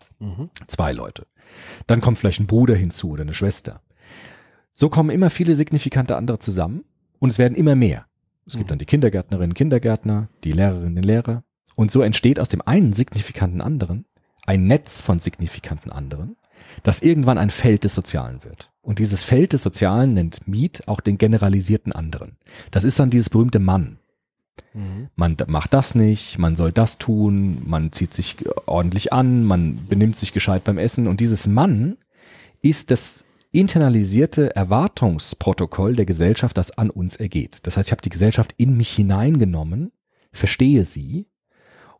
Zwei 0.67 0.93
Leute. 0.93 1.27
Dann 1.87 2.01
kommt 2.01 2.17
vielleicht 2.17 2.39
ein 2.39 2.47
Bruder 2.47 2.75
hinzu 2.75 3.11
oder 3.11 3.21
eine 3.23 3.33
Schwester. 3.33 3.81
So 4.73 4.89
kommen 4.89 5.09
immer 5.09 5.29
viele 5.29 5.55
signifikante 5.55 6.15
andere 6.15 6.39
zusammen 6.39 6.83
und 7.19 7.29
es 7.29 7.37
werden 7.37 7.55
immer 7.55 7.75
mehr. 7.75 8.05
Es 8.47 8.57
gibt 8.57 8.71
dann 8.71 8.79
die 8.79 8.85
Kindergärtnerinnen, 8.85 9.53
Kindergärtner, 9.53 10.27
die 10.43 10.53
Lehrerinnen, 10.53 10.95
den 10.95 11.03
Lehrer. 11.03 11.43
Und 11.75 11.91
so 11.91 12.01
entsteht 12.01 12.39
aus 12.39 12.49
dem 12.49 12.61
einen 12.65 12.93
signifikanten 12.93 13.61
anderen 13.61 14.05
ein 14.45 14.65
Netz 14.65 15.01
von 15.01 15.19
signifikanten 15.19 15.91
anderen, 15.91 16.35
das 16.83 17.01
irgendwann 17.01 17.37
ein 17.37 17.49
Feld 17.49 17.83
des 17.83 17.95
Sozialen 17.95 18.43
wird. 18.43 18.71
Und 18.81 18.99
dieses 18.99 19.23
Feld 19.23 19.53
des 19.53 19.63
Sozialen 19.63 20.13
nennt 20.13 20.47
Mead 20.47 20.87
auch 20.87 20.99
den 20.99 21.17
generalisierten 21.17 21.93
anderen. 21.93 22.37
Das 22.71 22.83
ist 22.83 22.99
dann 22.99 23.11
dieses 23.11 23.29
berühmte 23.29 23.59
Mann. 23.59 23.99
Man 25.15 25.37
d- 25.37 25.45
macht 25.47 25.73
das 25.73 25.95
nicht, 25.95 26.37
man 26.37 26.55
soll 26.55 26.71
das 26.71 26.97
tun, 26.97 27.61
man 27.65 27.91
zieht 27.91 28.13
sich 28.13 28.37
ordentlich 28.67 29.11
an, 29.11 29.43
man 29.43 29.85
benimmt 29.87 30.15
sich 30.15 30.33
gescheit 30.33 30.63
beim 30.63 30.77
Essen. 30.77 31.07
Und 31.07 31.19
dieses 31.19 31.45
Mann 31.47 31.97
ist 32.61 32.91
das 32.91 33.25
internalisierte 33.51 34.55
Erwartungsprotokoll 34.55 35.95
der 35.97 36.05
Gesellschaft, 36.05 36.57
das 36.57 36.71
an 36.77 36.89
uns 36.89 37.17
ergeht. 37.17 37.59
Das 37.63 37.75
heißt, 37.75 37.89
ich 37.89 37.91
habe 37.91 38.01
die 38.01 38.09
Gesellschaft 38.09 38.53
in 38.57 38.77
mich 38.77 38.89
hineingenommen, 38.91 39.91
verstehe 40.31 40.85
sie 40.85 41.27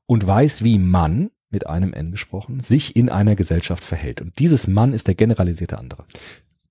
und 0.05 0.25
weiß, 0.25 0.63
wie 0.63 0.79
man, 0.79 1.31
mit 1.49 1.67
einem 1.67 1.91
N 1.91 2.11
gesprochen, 2.11 2.61
sich 2.61 2.95
in 2.95 3.09
einer 3.09 3.35
Gesellschaft 3.35 3.83
verhält. 3.83 4.21
Und 4.21 4.39
dieses 4.39 4.67
Mann 4.67 4.93
ist 4.93 5.07
der 5.07 5.15
generalisierte 5.15 5.77
andere. 5.77 6.05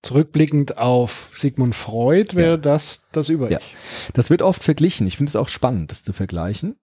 Zurückblickend 0.03 0.79
auf 0.79 1.31
Sigmund 1.35 1.75
Freud 1.75 2.35
wäre 2.35 2.53
Ja. 2.53 2.57
das 2.57 3.03
das 3.13 3.29
Über-Ich. 3.29 3.53
Ja. 3.53 3.61
Das 4.15 4.31
wird 4.31 4.43
oft 4.43 4.63
verglichen. 4.65 5.07
Ich 5.07 5.17
finde 5.19 5.31
es 5.31 5.37
auch 5.37 5.49
spannend, 5.49 5.91
das 5.91 6.03
zu 6.05 6.13
vergleichen. 6.13 6.77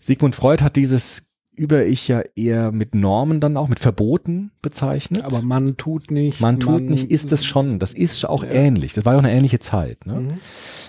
Sigmund 0.00 0.34
Freud 0.34 0.64
hat 0.64 0.76
dieses 0.76 1.24
Über-Ich 1.54 2.08
ja 2.08 2.22
eher 2.36 2.72
mit 2.72 2.94
Normen 2.94 3.40
dann 3.40 3.58
auch, 3.58 3.68
mit 3.68 3.80
Verboten 3.80 4.52
bezeichnet. 4.62 5.22
Aber 5.24 5.42
man 5.42 5.76
tut 5.76 6.10
nicht. 6.10 6.40
man 6.40 6.58
tut 6.58 6.82
nicht, 6.88 7.10
ist 7.10 7.32
es 7.32 7.44
schon. 7.44 7.78
Das 7.78 7.92
ist 7.92 8.24
auch 8.26 8.42
Ja. 8.42 8.50
ähnlich. 8.50 8.94
Das 8.94 9.04
war 9.04 9.12
ja 9.12 9.18
auch 9.18 9.24
eine 9.24 9.32
ähnliche 9.32 9.58
Zeit. 9.58 10.06
Ne? 10.06 10.14
Mhm. 10.20 10.32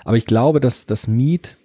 Aber 0.05 0.15
ich 0.15 0.25
glaube, 0.25 0.61
dass 0.61 0.85
das 0.85 1.07
Mead 1.07 1.57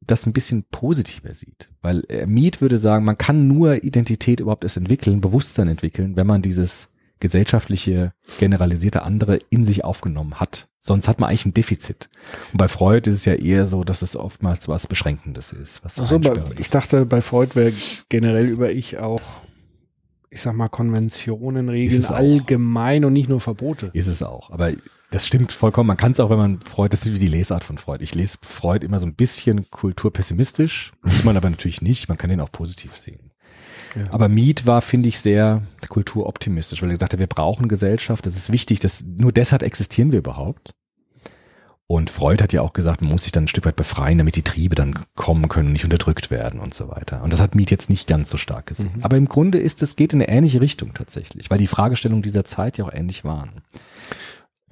das 0.00 0.24
ein 0.24 0.32
bisschen 0.32 0.64
positiver 0.70 1.34
sieht. 1.34 1.68
Weil 1.82 2.04
äh, 2.08 2.24
Mead 2.24 2.62
würde 2.62 2.78
sagen, 2.78 3.04
man 3.04 3.18
kann 3.18 3.46
nur 3.48 3.84
Identität 3.84 4.40
überhaupt 4.40 4.64
erst 4.64 4.78
entwickeln, 4.78 5.20
Bewusstsein 5.20 5.68
entwickeln, 5.68 6.16
wenn 6.16 6.26
man 6.26 6.40
dieses 6.40 6.88
gesellschaftliche, 7.20 8.12
generalisierte 8.38 9.02
andere 9.02 9.40
in 9.50 9.64
sich 9.64 9.84
aufgenommen 9.84 10.40
hat. 10.40 10.68
Sonst 10.80 11.08
hat 11.08 11.20
man 11.20 11.28
eigentlich 11.28 11.46
ein 11.46 11.54
Defizit. 11.54 12.08
Und 12.52 12.58
bei 12.58 12.68
Freud 12.68 13.08
ist 13.08 13.16
es 13.16 13.24
ja 13.24 13.34
eher 13.34 13.66
so, 13.66 13.84
dass 13.84 14.02
es 14.02 14.16
oftmals 14.16 14.68
was 14.68 14.86
Beschränkendes 14.86 15.52
ist. 15.52 15.84
Was 15.84 15.98
Ach 15.98 16.06
so, 16.06 16.18
bei, 16.18 16.30
Einsperrendes. 16.30 16.60
ich 16.60 16.70
dachte, 16.70 17.04
bei 17.06 17.20
Freud 17.20 17.54
wäre 17.54 17.72
generell 18.08 18.46
über 18.46 18.70
Ich 18.70 18.98
auch, 18.98 19.20
ich 20.30 20.40
sag 20.40 20.54
mal, 20.54 20.68
Konventionen, 20.68 21.68
Regeln 21.68 22.04
allgemein 22.06 23.04
und 23.04 23.12
nicht 23.12 23.28
nur 23.28 23.40
Verbote. 23.40 23.90
Ist 23.92 24.06
es 24.06 24.22
auch. 24.22 24.50
Aber 24.50 24.72
das 25.10 25.26
stimmt 25.26 25.52
vollkommen. 25.52 25.88
Man 25.88 25.96
kann 25.96 26.12
es 26.12 26.20
auch, 26.20 26.30
wenn 26.30 26.38
man 26.38 26.60
Freud, 26.60 26.92
das 26.92 27.06
ist 27.06 27.14
wie 27.14 27.18
die 27.18 27.28
Lesart 27.28 27.64
von 27.64 27.78
Freud. 27.78 28.02
Ich 28.04 28.14
lese 28.14 28.38
Freud 28.42 28.84
immer 28.84 28.98
so 28.98 29.06
ein 29.06 29.14
bisschen 29.14 29.70
kulturpessimistisch. 29.70 30.92
Muss 31.02 31.24
man 31.24 31.36
aber 31.36 31.50
natürlich 31.50 31.82
nicht. 31.82 32.08
Man 32.08 32.18
kann 32.18 32.30
den 32.30 32.40
auch 32.40 32.52
positiv 32.52 32.96
sehen. 32.96 33.27
Ja. 33.94 34.12
Aber 34.12 34.28
Mead 34.28 34.66
war, 34.66 34.82
finde 34.82 35.08
ich, 35.08 35.20
sehr 35.20 35.62
kulturoptimistisch, 35.88 36.82
weil 36.82 36.90
er 36.90 36.94
gesagt 36.94 37.12
hat, 37.12 37.20
wir 37.20 37.26
brauchen 37.26 37.68
Gesellschaft. 37.68 38.26
Das 38.26 38.36
ist 38.36 38.52
wichtig. 38.52 38.80
Das, 38.80 39.04
nur 39.04 39.32
deshalb 39.32 39.62
existieren 39.62 40.12
wir 40.12 40.18
überhaupt. 40.18 40.72
Und 41.90 42.10
Freud 42.10 42.42
hat 42.42 42.52
ja 42.52 42.60
auch 42.60 42.74
gesagt, 42.74 43.00
man 43.00 43.10
muss 43.10 43.22
sich 43.22 43.32
dann 43.32 43.44
ein 43.44 43.48
Stück 43.48 43.64
weit 43.64 43.76
befreien, 43.76 44.18
damit 44.18 44.36
die 44.36 44.42
Triebe 44.42 44.74
dann 44.74 45.06
kommen 45.14 45.48
können 45.48 45.68
und 45.68 45.72
nicht 45.72 45.84
unterdrückt 45.84 46.30
werden 46.30 46.60
und 46.60 46.74
so 46.74 46.90
weiter. 46.90 47.22
Und 47.22 47.32
das 47.32 47.40
hat 47.40 47.54
Miet 47.54 47.70
jetzt 47.70 47.88
nicht 47.88 48.06
ganz 48.06 48.28
so 48.28 48.36
stark 48.36 48.66
gesehen. 48.66 48.98
Aber 49.00 49.16
im 49.16 49.26
Grunde 49.26 49.56
ist 49.56 49.80
es, 49.80 49.96
geht 49.96 50.12
in 50.12 50.20
eine 50.20 50.28
ähnliche 50.28 50.60
Richtung 50.60 50.92
tatsächlich, 50.92 51.48
weil 51.48 51.56
die 51.56 51.66
Fragestellungen 51.66 52.22
dieser 52.22 52.44
Zeit 52.44 52.76
ja 52.76 52.84
auch 52.84 52.92
ähnlich 52.92 53.24
waren. 53.24 53.62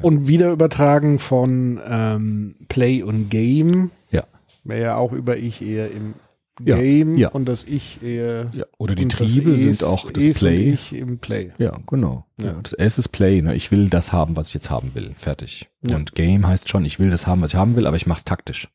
Und 0.03 0.29
wieder 0.29 0.51
übertragen 0.51 1.19
von 1.19 1.81
ähm, 1.89 2.57
Play 2.69 3.03
und 3.03 3.31
Game 3.31 3.91
Ja. 4.11 4.25
wäre 4.65 4.83
ja 4.83 4.97
auch 4.97 5.13
über 5.13 5.39
Ich 5.39 5.63
eher 5.63 5.91
im 5.91 6.17
Game 6.65 7.17
ja. 7.19 7.29
und 7.29 7.45
das 7.47 7.65
Ich 7.65 8.03
eher. 8.03 8.51
ja. 8.55 8.65
Oder 8.79 8.95
die 8.95 9.09
Triebe 9.09 9.53
Es- 9.53 9.61
sind 9.61 9.85
auch 9.85 10.11
das 10.11 10.25
Es 10.25 10.39
Play. 10.39 10.71
Ich 10.73 10.93
im 10.95 11.19
Play. 11.19 11.53
Ja, 11.59 11.77
genau. 11.87 12.27
Ja. 12.41 12.47
Ja. 12.53 12.61
Das 12.63 12.73
S 12.73 12.99
ist 12.99 13.09
Play. 13.09 13.43
Ne? 13.43 13.55
Ich 13.55 13.71
will 13.71 13.89
das 13.91 14.13
haben, 14.13 14.37
was 14.37 14.49
ich 14.49 14.55
jetzt 14.55 14.71
haben 14.71 14.95
will. 14.95 15.13
Fertig. 15.19 15.69
Ja. 15.87 15.97
Und 15.97 16.15
Game 16.15 16.47
heißt 16.47 16.69
schon, 16.69 16.85
ich 16.85 16.99
will 16.99 17.11
das 17.11 17.27
haben, 17.27 17.43
was 17.43 17.53
ich 17.53 17.57
haben 17.57 17.77
will, 17.77 17.87
aber 17.87 17.97
ich 17.97 18.07
mach's 18.07 18.25
taktisch. 18.25 18.69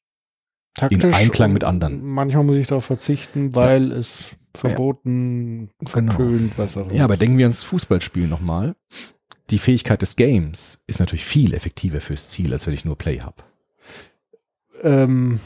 Taktisch 0.76 1.13
Einklang 1.13 1.50
und 1.50 1.54
mit 1.56 1.63
anderen. 1.63 2.04
Manchmal 2.06 2.44
muss 2.46 2.56
ich 2.56 2.67
darauf 2.67 2.86
verzichten, 2.86 3.56
weil 3.56 3.91
es 3.91 4.36
verboten, 4.56 5.70
Genau. 5.80 5.89
verpönt, 6.13 6.58
was 6.58 6.78
auch 6.78 6.86
immer. 6.88 6.94
Ja, 6.94 7.04
aber 7.04 7.17
denken 7.17 7.38
wir 7.38 7.46
ans 7.46 7.63
Fußballspiel 7.63 8.28
nochmal. 8.28 8.76
Die 9.50 9.58
Fähigkeit 9.58 10.02
des 10.02 10.15
Games 10.15 10.82
ist 10.88 11.00
natürlich 11.00 11.26
viel 11.26 11.54
effektiver 11.54 12.00
fürs 12.00 12.30
Ziel, 12.30 12.54
als 12.54 12.67
wenn 12.67 12.74
ich 12.74 12.86
nur 12.86 12.98
Play 12.98 13.20
habe. 13.20 13.36
Ähm, 14.84 15.39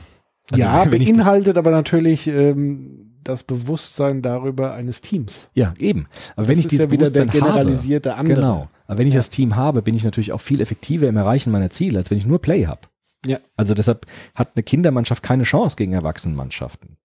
Also, 0.51 0.63
ja, 0.63 0.85
beinhaltet 0.89 1.57
aber 1.57 1.71
natürlich 1.71 2.27
ähm, 2.27 3.11
das 3.23 3.43
Bewusstsein 3.43 4.21
darüber 4.21 4.73
eines 4.73 5.01
Teams. 5.01 5.49
Ja, 5.53 5.73
eben. 5.79 6.05
Aber 6.35 6.43
Das 6.43 6.47
wenn 6.49 6.59
ich 6.59 6.67
dieses 6.67 6.85
ja 6.85 6.91
wieder 6.91 7.09
der 7.09 7.21
Bewusstsein 7.25 7.41
generalisierte 7.49 8.11
habe, 8.11 8.19
andere. 8.19 8.35
genau. 8.35 8.69
Aber 8.87 8.99
wenn 8.99 9.07
ich 9.07 9.13
Ja. 9.15 9.19
das 9.19 9.31
Team 9.31 9.55
habe, 9.55 9.81
bin 9.81 9.95
ich 9.95 10.03
natürlich 10.03 10.31
auch 10.31 10.41
viel 10.41 10.61
effektiver 10.61 11.07
im 11.07 11.17
Erreichen 11.17 11.51
meiner 11.51 11.71
Ziele, 11.71 11.97
als 11.97 12.11
wenn 12.11 12.19
ich 12.19 12.25
nur 12.27 12.39
Play 12.39 12.65
habe. 12.67 12.81
Ja. 13.25 13.39
Also 13.55 13.73
deshalb 13.73 14.05
hat 14.35 14.51
eine 14.55 14.61
Kindermannschaft 14.61 15.23
keine 15.23 15.43
Chance 15.43 15.75
gegen 15.75 15.93
Erwachsenenmannschaften. 15.93 16.97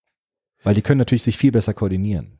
Weil 0.62 0.74
die 0.74 0.82
können 0.82 0.98
natürlich 0.98 1.22
sich 1.22 1.38
viel 1.38 1.52
besser 1.52 1.72
koordinieren. 1.72 2.38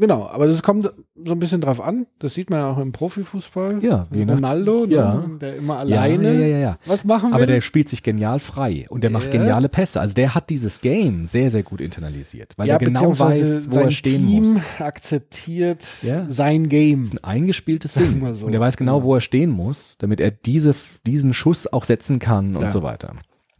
Genau, 0.00 0.28
aber 0.28 0.46
das 0.46 0.62
kommt 0.62 0.84
so 0.84 1.32
ein 1.32 1.40
bisschen 1.40 1.60
drauf 1.60 1.80
an. 1.80 2.06
Das 2.20 2.32
sieht 2.34 2.50
man 2.50 2.60
ja 2.60 2.70
auch 2.70 2.78
im 2.78 2.92
Profifußball. 2.92 3.82
Ja, 3.82 4.06
wie 4.10 4.24
nach- 4.24 4.36
Ronaldo, 4.36 4.86
ne, 4.86 4.94
Ja. 4.94 5.24
der 5.40 5.56
immer 5.56 5.78
alleine 5.78 6.32
Ja, 6.34 6.38
ja, 6.38 6.46
ja, 6.46 6.58
ja. 6.58 6.78
was 6.86 7.04
machen 7.04 7.32
Aber 7.32 7.40
will. 7.40 7.46
der 7.48 7.60
spielt 7.60 7.88
sich 7.88 8.04
genial 8.04 8.38
frei 8.38 8.86
und 8.90 9.02
der 9.02 9.10
macht 9.10 9.32
geniale 9.32 9.68
Pässe. 9.68 10.00
Also 10.00 10.14
der 10.14 10.36
hat 10.36 10.50
dieses 10.50 10.80
Game 10.82 11.26
sehr, 11.26 11.50
sehr 11.50 11.64
gut 11.64 11.80
internalisiert, 11.80 12.54
weil 12.56 12.68
er 12.68 12.78
genau 12.78 13.18
weiß, 13.18 13.72
wo 13.72 13.80
er 13.80 13.90
stehen 13.90 14.26
Team 14.28 14.52
muss. 14.54 14.62
akzeptiert 14.80 15.84
Ja. 16.02 16.26
sein 16.28 16.68
Game. 16.68 17.02
Das 17.02 17.12
ist 17.14 17.18
ein 17.18 17.24
eingespieltes 17.24 17.94
Ding. 17.94 18.34
so. 18.36 18.46
Und 18.46 18.52
er 18.54 18.60
weiß 18.60 18.76
genau, 18.76 19.02
wo 19.02 19.14
er 19.16 19.20
stehen 19.20 19.50
muss, 19.50 19.96
damit 19.98 20.20
er 20.20 20.30
diese, 20.30 20.74
diesen 21.06 21.34
Schuss 21.34 21.66
auch 21.72 21.82
setzen 21.84 22.18
kann 22.20 22.54
und 22.56 22.70
so 22.70 22.82
weiter. 22.82 23.14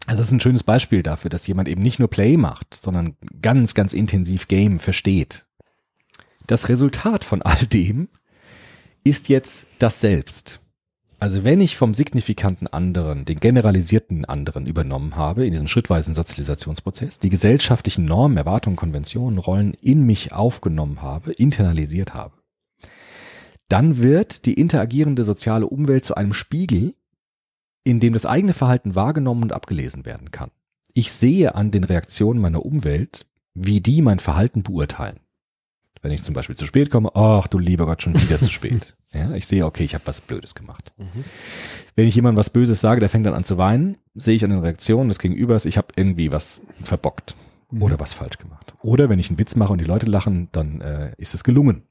Also 0.07 0.21
das 0.23 0.29
ist 0.29 0.33
ein 0.33 0.41
schönes 0.41 0.63
Beispiel 0.63 1.03
dafür, 1.03 1.29
dass 1.31 1.47
jemand 1.47 1.69
eben 1.69 1.83
nicht 1.83 1.99
nur 1.99 2.09
Play 2.09 2.37
macht, 2.37 2.75
sondern 2.75 3.17
ganz, 3.43 3.75
ganz 3.75 3.93
intensiv 3.93 4.49
Game 4.49 4.79
versteht. 4.79 5.45
Das 6.49 6.71
Resultat 6.71 7.25
von 7.25 7.43
all 7.43 7.67
dem 7.67 8.09
ist 9.05 9.29
jetzt 9.29 9.67
das 9.79 10.01
Selbst. 10.01 10.61
Also 11.21 11.45
wenn 11.45 11.61
ich 11.61 11.77
vom 11.77 11.93
signifikanten 11.93 12.67
anderen, 12.67 13.27
den 13.27 13.39
generalisierten 13.39 14.25
anderen 14.25 14.67
übernommen 14.67 15.17
habe, 15.17 15.45
in 15.45 15.51
diesem 15.51 15.69
schrittweisen 15.69 16.15
Sozialisationsprozess, 16.15 17.19
die 17.19 17.29
gesellschaftlichen 17.29 18.07
Normen, 18.07 18.39
Erwartungen, 18.39 18.77
Konventionen, 18.77 19.39
Rollen 19.39 19.75
in 19.83 20.07
mich 20.07 20.33
aufgenommen 20.33 21.03
habe, 21.03 21.33
internalisiert 21.33 22.15
habe, 22.15 22.35
dann 23.69 23.99
wird 23.99 24.47
die 24.47 24.55
interagierende 24.55 25.25
soziale 25.25 25.67
Umwelt 25.67 26.07
zu 26.07 26.15
einem 26.15 26.33
Spiegel, 26.33 26.95
in 27.85 28.01
dem 28.01 28.15
das 28.15 28.25
eigene 28.25 28.55
Verhalten 28.55 28.95
wahrgenommen 28.95 29.43
und 29.43 29.53
abgelesen 29.53 30.07
werden 30.07 30.31
kann. 30.31 30.51
Ich 30.95 31.13
sehe 31.13 31.55
an 31.55 31.73
den 31.73 31.85
Reaktionen 31.85 32.41
meiner 32.41 32.65
Umwelt, 32.65 33.27
wie 33.53 33.83
die 33.83 34.01
mein 34.01 34.19
Verhalten 34.19 34.63
beurteilen. 34.63 35.21
Wenn 36.03 36.13
ich 36.13 36.23
zum 36.23 36.35
Beispiel 36.35 36.57
zu 36.57 36.67
spät 36.67 36.91
komme, 36.91 37.11
ach 37.15 37.49
du 37.49 37.59
lieber 37.59 37.87
Gott, 37.87 38.03
schon 38.03 38.15
wieder 38.21 38.39
zu 38.39 38.51
spät. 38.51 38.95
Ja, 39.11 39.33
ich 39.33 39.47
sehe, 39.47 39.65
okay, 39.65 39.85
ich 39.85 39.95
habe 39.95 40.07
was 40.07 40.21
Blödes 40.21 40.55
gemacht. 40.55 40.93
Wenn 41.97 42.07
ich 42.07 42.15
jemandem 42.15 42.37
was 42.39 42.51
Böses 42.51 42.83
sage, 42.83 43.01
der 43.01 43.09
fängt 43.09 43.25
dann 43.25 43.33
an 43.33 43.43
zu 43.43 43.57
weinen, 43.57 43.97
sehe 44.15 44.37
ich 44.37 44.45
an 44.45 44.51
den 44.51 44.59
Reaktionen 44.59 45.09
des 45.09 45.19
Gegenübers, 45.19 45.65
ich 45.65 45.79
habe 45.79 45.89
irgendwie 45.97 46.31
was 46.31 46.61
verbockt 46.85 47.35
oder 47.81 47.99
was 47.99 48.13
falsch 48.13 48.37
gemacht. 48.37 48.75
Oder 48.83 49.09
wenn 49.09 49.19
ich 49.19 49.31
einen 49.31 49.39
Witz 49.39 49.57
mache 49.57 49.73
und 49.73 49.81
die 49.81 49.87
Leute 49.87 50.05
lachen, 50.05 50.49
dann 50.53 50.83
äh, 50.83 51.13
ist 51.17 51.33
es 51.33 51.43
gelungen. 51.43 51.85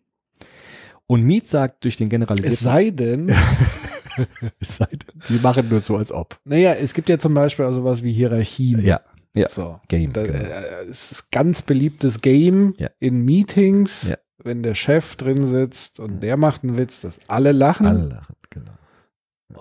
Und 1.08 1.24
Miet 1.24 1.48
sagt 1.48 1.86
durch 1.86 1.98
den 1.98 2.06
Es 2.06 2.12
generalisierten 2.12 2.58
sei 2.58 2.90
denn, 2.92 3.30
Es 4.60 4.78
sei 4.78 4.86
denn, 4.86 5.22
die 5.30 5.40
machen 5.40 5.70
nur 5.70 5.80
so, 5.80 5.98
als 5.98 6.12
ob. 6.12 6.40
naja, 6.46 6.74
es 6.74 6.94
gibt 6.94 7.10
ja 7.10 7.18
zum 7.18 7.34
Beispiel 7.34 7.66
auch 7.66 7.74
sowas 7.74 8.04
wie 8.04 8.14
Hierarchien. 8.14 8.86
Ja, 8.86 9.02
ja. 9.38 9.50
So. 9.50 9.80
Game, 9.88 10.14
Da, 10.14 10.24
genau. 10.24 10.38
äh, 10.40 10.84
es 10.90 11.12
ist 11.12 11.32
ganz 11.32 11.62
beliebtes 11.62 12.22
Game 12.22 12.74
Ja. 12.78 12.90
in 13.00 13.24
Meetings, 13.26 14.10
Ja. 14.10 14.16
wenn 14.44 14.64
der 14.64 14.76
Chef 14.76 15.16
drin 15.16 15.46
sitzt 15.48 16.00
und 16.00 16.22
der 16.22 16.38
macht 16.38 16.64
einen 16.64 16.78
Witz, 16.78 17.02
dass 17.02 17.20
alle 17.28 17.52
lachen. 17.52 17.88
Alle 17.88 18.06
lachen, 18.08 18.36
genau. 18.50 18.72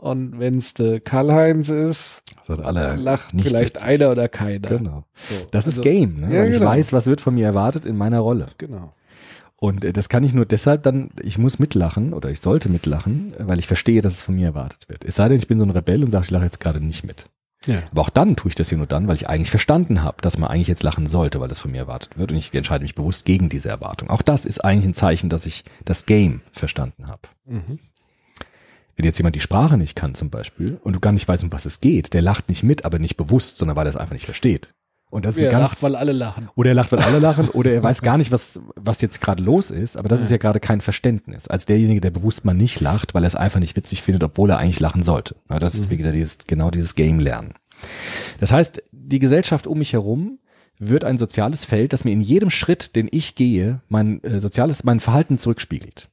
Und 0.01 0.41
wenn 0.41 0.59
es 0.59 0.75
der 0.75 1.01
Karl-Heinz 1.01 1.69
ist, 1.69 2.21
alle 2.49 2.97
lacht 2.97 3.31
vielleicht 3.41 3.77
witzig. 3.77 3.89
einer 3.89 4.11
oder 4.11 4.29
keiner. 4.29 4.69
Genau. 4.69 5.05
So. 5.29 5.47
Das 5.53 5.67
Also, 5.67 5.81
ist 5.81 5.85
Game, 5.85 6.17
ne? 6.17 6.35
ja, 6.35 6.41
Weil 6.43 6.51
ich 6.51 6.59
genau. 6.59 6.71
weiß, 6.71 6.93
was 6.93 7.07
wird 7.07 7.21
von 7.21 7.35
mir 7.35 7.47
erwartet 7.47 7.87
in 7.87 7.97
meiner 7.97 8.19
Rolle. 8.21 8.47
Genau. 8.59 8.93
Und 9.59 9.85
äh, 9.85 9.93
das 9.93 10.09
kann 10.09 10.23
ich 10.25 10.35
nur 10.35 10.45
deshalb 10.45 10.83
dann, 10.83 11.11
ich 11.23 11.39
muss 11.39 11.59
mitlachen 11.59 12.13
oder 12.13 12.29
ich 12.31 12.41
sollte 12.41 12.69
mitlachen, 12.69 13.33
weil 13.39 13.59
ich 13.59 13.67
verstehe, 13.67 14.03
dass 14.03 14.15
es 14.15 14.23
von 14.23 14.35
mir 14.35 14.49
erwartet 14.49 14.89
wird. 14.89 15.05
Es 15.05 15.17
sei 15.17 15.29
denn, 15.29 15.39
ich 15.39 15.47
bin 15.49 15.59
so 15.59 15.65
ein 15.65 15.71
Rebell 15.71 16.05
und 16.05 16.11
sage, 16.11 16.25
ich 16.25 16.31
lache 16.31 16.45
jetzt 16.45 16.61
gerade 16.61 16.85
nicht 16.85 17.05
mit. 17.05 17.27
Ja. 17.67 17.83
Aber 17.91 18.03
auch 18.03 18.11
dann 18.11 18.37
tue 18.37 18.49
ich 18.49 18.55
das 18.55 18.69
hier 18.69 18.79
nur 18.79 18.87
dann, 18.87 19.09
weil 19.09 19.17
ich 19.17 19.29
eigentlich 19.29 19.51
verstanden 19.51 20.03
habe, 20.03 20.19
dass 20.23 20.39
man 20.39 20.51
eigentlich 20.51 20.69
jetzt 20.69 20.83
lachen 20.83 21.07
sollte, 21.07 21.41
weil 21.41 21.49
das 21.49 21.61
von 21.61 21.71
mir 21.71 21.79
erwartet 21.79 22.17
wird 22.17 22.31
und 22.31 22.39
ich 22.39 22.55
entscheide 22.55 22.83
mich 22.83 22.95
bewusst 22.95 23.27
gegen 23.27 23.49
diese 23.49 23.69
Erwartung. 23.69 24.09
Auch 24.11 24.23
das 24.23 24.47
ist 24.47 24.65
eigentlich 24.65 24.87
ein 24.87 24.95
Zeichen, 24.95 25.29
dass 25.29 25.47
ich 25.47 25.65
das 25.85 26.07
Game 26.07 26.41
verstanden 26.53 27.09
habe. 27.09 27.23
Mhm. 27.45 27.79
Wenn 28.97 29.05
jetzt 29.05 29.19
jemand 29.19 29.35
die 29.35 29.41
Sprache 29.41 29.77
nicht 29.77 29.95
kann 29.95 30.15
zum 30.15 30.31
Beispiel 30.31 30.81
und 30.83 30.95
du 30.95 31.01
gar 31.01 31.13
nicht 31.13 31.29
weißt, 31.29 31.45
um 31.45 31.53
was 31.53 31.67
es 31.67 31.81
geht, 31.81 32.15
der 32.15 32.23
lacht 32.23 32.49
nicht 32.49 32.63
mit, 32.63 32.85
aber 32.85 32.99
nicht 32.99 33.17
bewusst, 33.17 33.59
sondern 33.59 33.77
weil 33.77 33.87
er 33.87 33.91
es 33.91 33.97
einfach 33.97 34.15
nicht 34.15 34.25
versteht. 34.25 34.73
Und 35.11 35.25
das 35.25 35.37
ist 35.37 35.43
Er 35.45 35.51
ganz, 35.51 35.71
lacht, 35.73 35.83
weil 35.83 35.97
alle 35.97 36.13
lachen. 36.13 36.49
oder 36.57 36.71
er 36.71 36.75
lacht, 36.75 36.93
weil 36.93 36.99
alle 37.01 37.21
lachen, 37.21 37.49
oder 37.49 37.73
er 37.73 37.83
weiß 37.83 38.03
gar 38.03 38.19
nicht, 38.19 38.33
was, 38.33 38.61
was 38.75 39.01
jetzt 39.01 39.21
gerade 39.21 39.43
los 39.43 39.71
ist, 39.71 39.97
aber 39.97 40.09
das 40.09 40.21
ist 40.21 40.31
ja 40.31 40.37
gerade 40.37 40.61
kein 40.61 40.81
Verständnis. 40.81 41.47
Als 41.49 41.65
derjenige, 41.67 42.01
der 42.01 42.11
bewusst 42.11 42.45
mal 42.45 42.55
nicht 42.55 42.81
lacht, 42.81 43.15
weil 43.15 43.25
er 43.25 43.29
es 43.29 43.37
einfach 43.37 43.61
nicht 43.61 43.77
witzig 43.77 44.03
findet, 44.03 44.25
obwohl 44.25 44.51
er 44.51 44.59
eigentlich 44.59 44.81
lachen 44.81 45.05
sollte. 45.05 45.37
Na, 45.49 45.59
das 45.59 45.75
ist, 45.75 45.91
wie 45.91 45.97
gesagt, 45.97 46.15
dieses, 46.17 46.39
genau 46.47 46.71
dieses 46.71 46.95
Game 46.95 47.21
lernen. 47.21 47.55
Das 48.41 48.53
heißt, 48.53 48.83
die 48.91 49.19
Gesellschaft 49.19 49.67
um 49.67 49.79
mich 49.79 49.93
herum 49.93 50.39
wird 50.79 51.05
ein 51.05 51.19
soziales 51.19 51.65
Feld, 51.65 51.93
das 51.93 52.05
mir 52.05 52.13
in 52.13 52.21
jedem 52.21 52.51
Schritt, 52.51 52.97
den 52.97 53.09
ich 53.11 53.35
gehe, 53.35 53.81
mein 53.89 54.23
äh, 54.25 54.41
soziales, 54.41 54.85
mein 54.85 55.01
Verhalten 55.01 55.39
zurückspiegelt. 55.39 56.09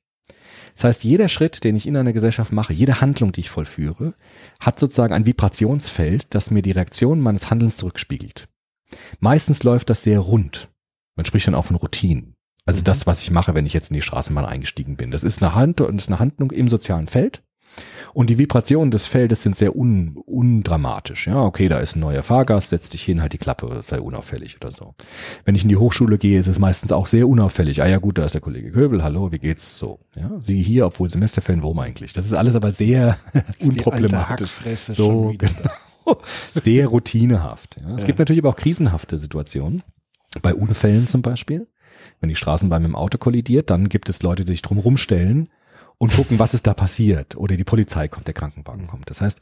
Das 0.75 0.85
heißt, 0.85 1.03
jeder 1.03 1.29
Schritt, 1.29 1.63
den 1.63 1.75
ich 1.75 1.87
in 1.87 1.95
einer 1.97 2.13
Gesellschaft 2.13 2.51
mache, 2.51 2.73
jede 2.73 3.01
Handlung, 3.01 3.31
die 3.31 3.41
ich 3.41 3.49
vollführe, 3.49 4.13
hat 4.59 4.79
sozusagen 4.79 5.13
ein 5.13 5.25
Vibrationsfeld, 5.25 6.33
das 6.33 6.49
mir 6.51 6.61
die 6.61 6.71
Reaktion 6.71 7.19
meines 7.19 7.49
Handelns 7.49 7.77
zurückspiegelt. 7.77 8.47
Meistens 9.19 9.63
läuft 9.63 9.89
das 9.89 10.03
sehr 10.03 10.19
rund. 10.19 10.69
Man 11.15 11.25
spricht 11.25 11.47
dann 11.47 11.55
auch 11.55 11.65
von 11.65 11.75
Routinen. 11.75 12.35
Also 12.65 12.81
das, 12.81 13.05
was 13.07 13.21
ich 13.21 13.31
mache, 13.31 13.55
wenn 13.55 13.65
ich 13.65 13.73
jetzt 13.73 13.91
in 13.91 13.95
die 13.95 14.01
Straßenbahn 14.01 14.45
eingestiegen 14.45 14.95
bin. 14.95 15.11
Das 15.11 15.23
ist 15.23 15.43
eine, 15.43 15.53
Hand, 15.53 15.79
das 15.79 15.89
ist 15.93 16.09
eine 16.09 16.19
Handlung 16.19 16.51
im 16.51 16.67
sozialen 16.67 17.07
Feld. 17.07 17.43
Und 18.13 18.29
die 18.29 18.37
Vibrationen 18.37 18.91
des 18.91 19.07
Feldes 19.07 19.41
sind 19.41 19.57
sehr 19.57 19.75
un, 19.75 20.17
undramatisch. 20.25 21.27
Ja, 21.27 21.41
okay, 21.41 21.67
da 21.67 21.79
ist 21.79 21.95
ein 21.95 22.01
neuer 22.01 22.21
Fahrgast, 22.21 22.69
setz 22.69 22.89
dich 22.89 23.01
hin, 23.01 23.21
halt 23.21 23.33
die 23.33 23.39
Klappe, 23.39 23.81
sei 23.81 23.99
unauffällig 23.99 24.57
oder 24.57 24.71
so. 24.71 24.93
Wenn 25.45 25.55
ich 25.55 25.63
in 25.63 25.69
die 25.69 25.77
Hochschule 25.77 26.19
gehe, 26.19 26.39
ist 26.39 26.47
es 26.47 26.59
meistens 26.59 26.91
auch 26.91 27.07
sehr 27.07 27.27
unauffällig. 27.27 27.81
Ah 27.81 27.87
ja 27.87 27.97
gut, 27.97 28.19
da 28.19 28.25
ist 28.25 28.35
der 28.35 28.41
Kollege 28.41 28.71
Köbel, 28.71 29.03
hallo, 29.03 29.31
wie 29.31 29.39
geht's 29.39 29.79
so? 29.79 29.99
Ja, 30.15 30.29
Sie 30.41 30.61
hier, 30.61 30.85
obwohl 30.85 31.09
Semesterferien, 31.09 31.63
warum 31.63 31.79
eigentlich? 31.79 32.13
Das 32.13 32.25
ist 32.25 32.33
alles 32.33 32.55
aber 32.55 32.71
sehr 32.71 33.17
unproblematisch. 33.59 34.51
So, 34.89 35.33
genau. 35.35 35.71
Sehr 36.55 36.87
routinehaft. 36.87 37.77
Ja. 37.81 37.95
Es 37.95 38.01
Ja. 38.01 38.07
gibt 38.07 38.19
natürlich 38.19 38.41
aber 38.41 38.49
auch 38.49 38.55
krisenhafte 38.55 39.17
Situationen. 39.17 39.83
Bei 40.41 40.53
Unfällen 40.53 41.07
zum 41.07 41.21
Beispiel. 41.21 41.67
Wenn 42.19 42.29
die 42.29 42.35
Straßenbahn 42.35 42.81
mit 42.81 42.89
dem 42.89 42.95
Auto 42.95 43.17
kollidiert, 43.17 43.69
dann 43.69 43.89
gibt 43.89 44.09
es 44.09 44.23
Leute, 44.23 44.45
die 44.45 44.53
sich 44.53 44.61
drum 44.61 44.79
rumstellen 44.79 45.49
und 45.97 46.13
gucken, 46.13 46.39
was 46.39 46.53
ist 46.53 46.65
da 46.67 46.73
passiert. 46.73 47.35
Oder 47.37 47.55
die 47.55 47.63
Polizei 47.63 48.07
kommt, 48.07 48.27
der 48.27 48.33
Krankenwagen 48.33 48.87
kommt. 48.87 49.09
Das 49.09 49.21
heißt, 49.21 49.41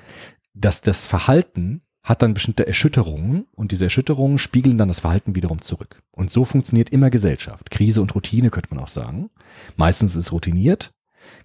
dass 0.53 0.81
das 0.81 1.07
Verhalten 1.07 1.81
hat 2.03 2.21
dann 2.23 2.33
bestimmte 2.33 2.65
Erschütterungen 2.65 3.45
und 3.55 3.71
diese 3.71 3.85
Erschütterungen 3.85 4.37
spiegeln 4.39 4.77
dann 4.77 4.87
das 4.87 4.99
Verhalten 5.01 5.35
wiederum 5.35 5.61
zurück. 5.61 6.01
Und 6.11 6.31
so 6.31 6.45
funktioniert 6.45 6.89
immer 6.89 7.09
Gesellschaft. 7.11 7.69
Krise 7.69 8.01
und 8.01 8.15
Routine 8.15 8.49
könnte 8.49 8.73
man 8.73 8.83
auch 8.83 8.87
sagen. 8.89 9.29
Meistens 9.77 10.13
ist 10.13 10.25
es 10.25 10.31
routiniert, 10.31 10.91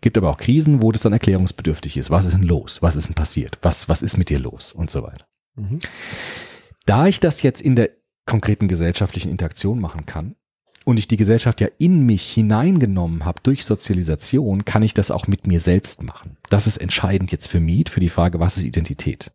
gibt 0.01 0.18
aber 0.18 0.30
auch 0.30 0.39
Krisen, 0.39 0.82
wo 0.82 0.93
das 0.93 1.03
dann 1.03 1.12
erklärungsbedürftig 1.12 1.97
ist. 1.97 2.11
Was 2.11 2.26
ist 2.26 2.34
denn 2.34 2.43
los? 2.43 2.82
Was 2.82 2.97
ist 2.97 3.09
denn 3.09 3.14
passiert? 3.14 3.59
Was, 3.62 3.89
was 3.89 4.03
ist 4.03 4.16
mit 4.16 4.30
dir 4.30 4.39
los? 4.39 4.72
Und 4.72 4.91
so 4.91 5.03
weiter. 5.03 5.26
Mhm. 5.57 5.78
Da 6.84 7.07
ich 7.07 7.20
das 7.20 7.43
jetzt 7.43 7.61
in 7.61 7.76
der 7.76 7.91
konkreten 8.26 8.68
gesellschaftlichen 8.68 9.30
Interaktion 9.30 9.80
machen 9.80 10.07
kann 10.07 10.37
und 10.84 10.99
ich 10.99 11.09
die 11.09 11.16
Gesellschaft 11.16 11.61
ja 11.61 11.68
in 11.78 12.07
mich 12.07 12.32
hineingenommen 12.32 13.24
habe 13.24 13.41
durch 13.43 13.64
Sozialisation, 13.64 14.64
kann 14.64 14.82
ich 14.82 14.95
das 14.95 15.11
auch 15.11 15.26
mit 15.26 15.47
mir 15.47 15.61
selbst 15.61 16.03
machen. 16.03 16.37
Das 16.51 16.66
ist 16.66 16.76
entscheidend 16.76 17.32
jetzt 17.32 17.49
für 17.49 17.61
Miet, 17.61 17.89
für 17.89 18.01
die 18.01 18.09
Frage, 18.09 18.39
was 18.41 18.57
ist 18.57 18.64
Identität? 18.64 19.32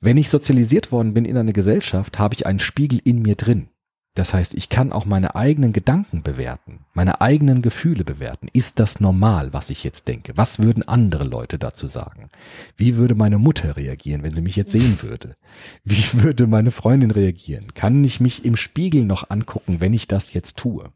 Wenn 0.00 0.16
ich 0.16 0.30
sozialisiert 0.30 0.92
worden 0.92 1.14
bin 1.14 1.24
in 1.24 1.36
einer 1.36 1.52
Gesellschaft, 1.52 2.18
habe 2.18 2.34
ich 2.34 2.46
einen 2.46 2.60
Spiegel 2.60 3.00
in 3.04 3.22
mir 3.22 3.34
drin. 3.34 3.68
Das 4.14 4.34
heißt, 4.34 4.54
ich 4.54 4.68
kann 4.68 4.92
auch 4.92 5.04
meine 5.04 5.36
eigenen 5.36 5.72
Gedanken 5.72 6.24
bewerten, 6.24 6.80
meine 6.92 7.20
eigenen 7.20 7.62
Gefühle 7.62 8.04
bewerten. 8.04 8.48
Ist 8.52 8.80
das 8.80 8.98
normal, 8.98 9.52
was 9.52 9.70
ich 9.70 9.84
jetzt 9.84 10.08
denke? 10.08 10.36
Was 10.36 10.58
würden 10.58 10.86
andere 10.86 11.22
Leute 11.22 11.56
dazu 11.56 11.86
sagen? 11.86 12.28
Wie 12.76 12.96
würde 12.96 13.14
meine 13.14 13.38
Mutter 13.38 13.76
reagieren, 13.76 14.24
wenn 14.24 14.34
sie 14.34 14.42
mich 14.42 14.56
jetzt 14.56 14.72
sehen 14.72 15.02
würde? 15.02 15.36
Wie 15.84 16.04
würde 16.14 16.48
meine 16.48 16.72
Freundin 16.72 17.12
reagieren? 17.12 17.74
Kann 17.74 18.02
ich 18.02 18.20
mich 18.20 18.44
im 18.44 18.56
Spiegel 18.56 19.04
noch 19.04 19.30
angucken, 19.30 19.80
wenn 19.80 19.92
ich 19.92 20.08
das 20.08 20.32
jetzt 20.32 20.56
tue? 20.56 20.90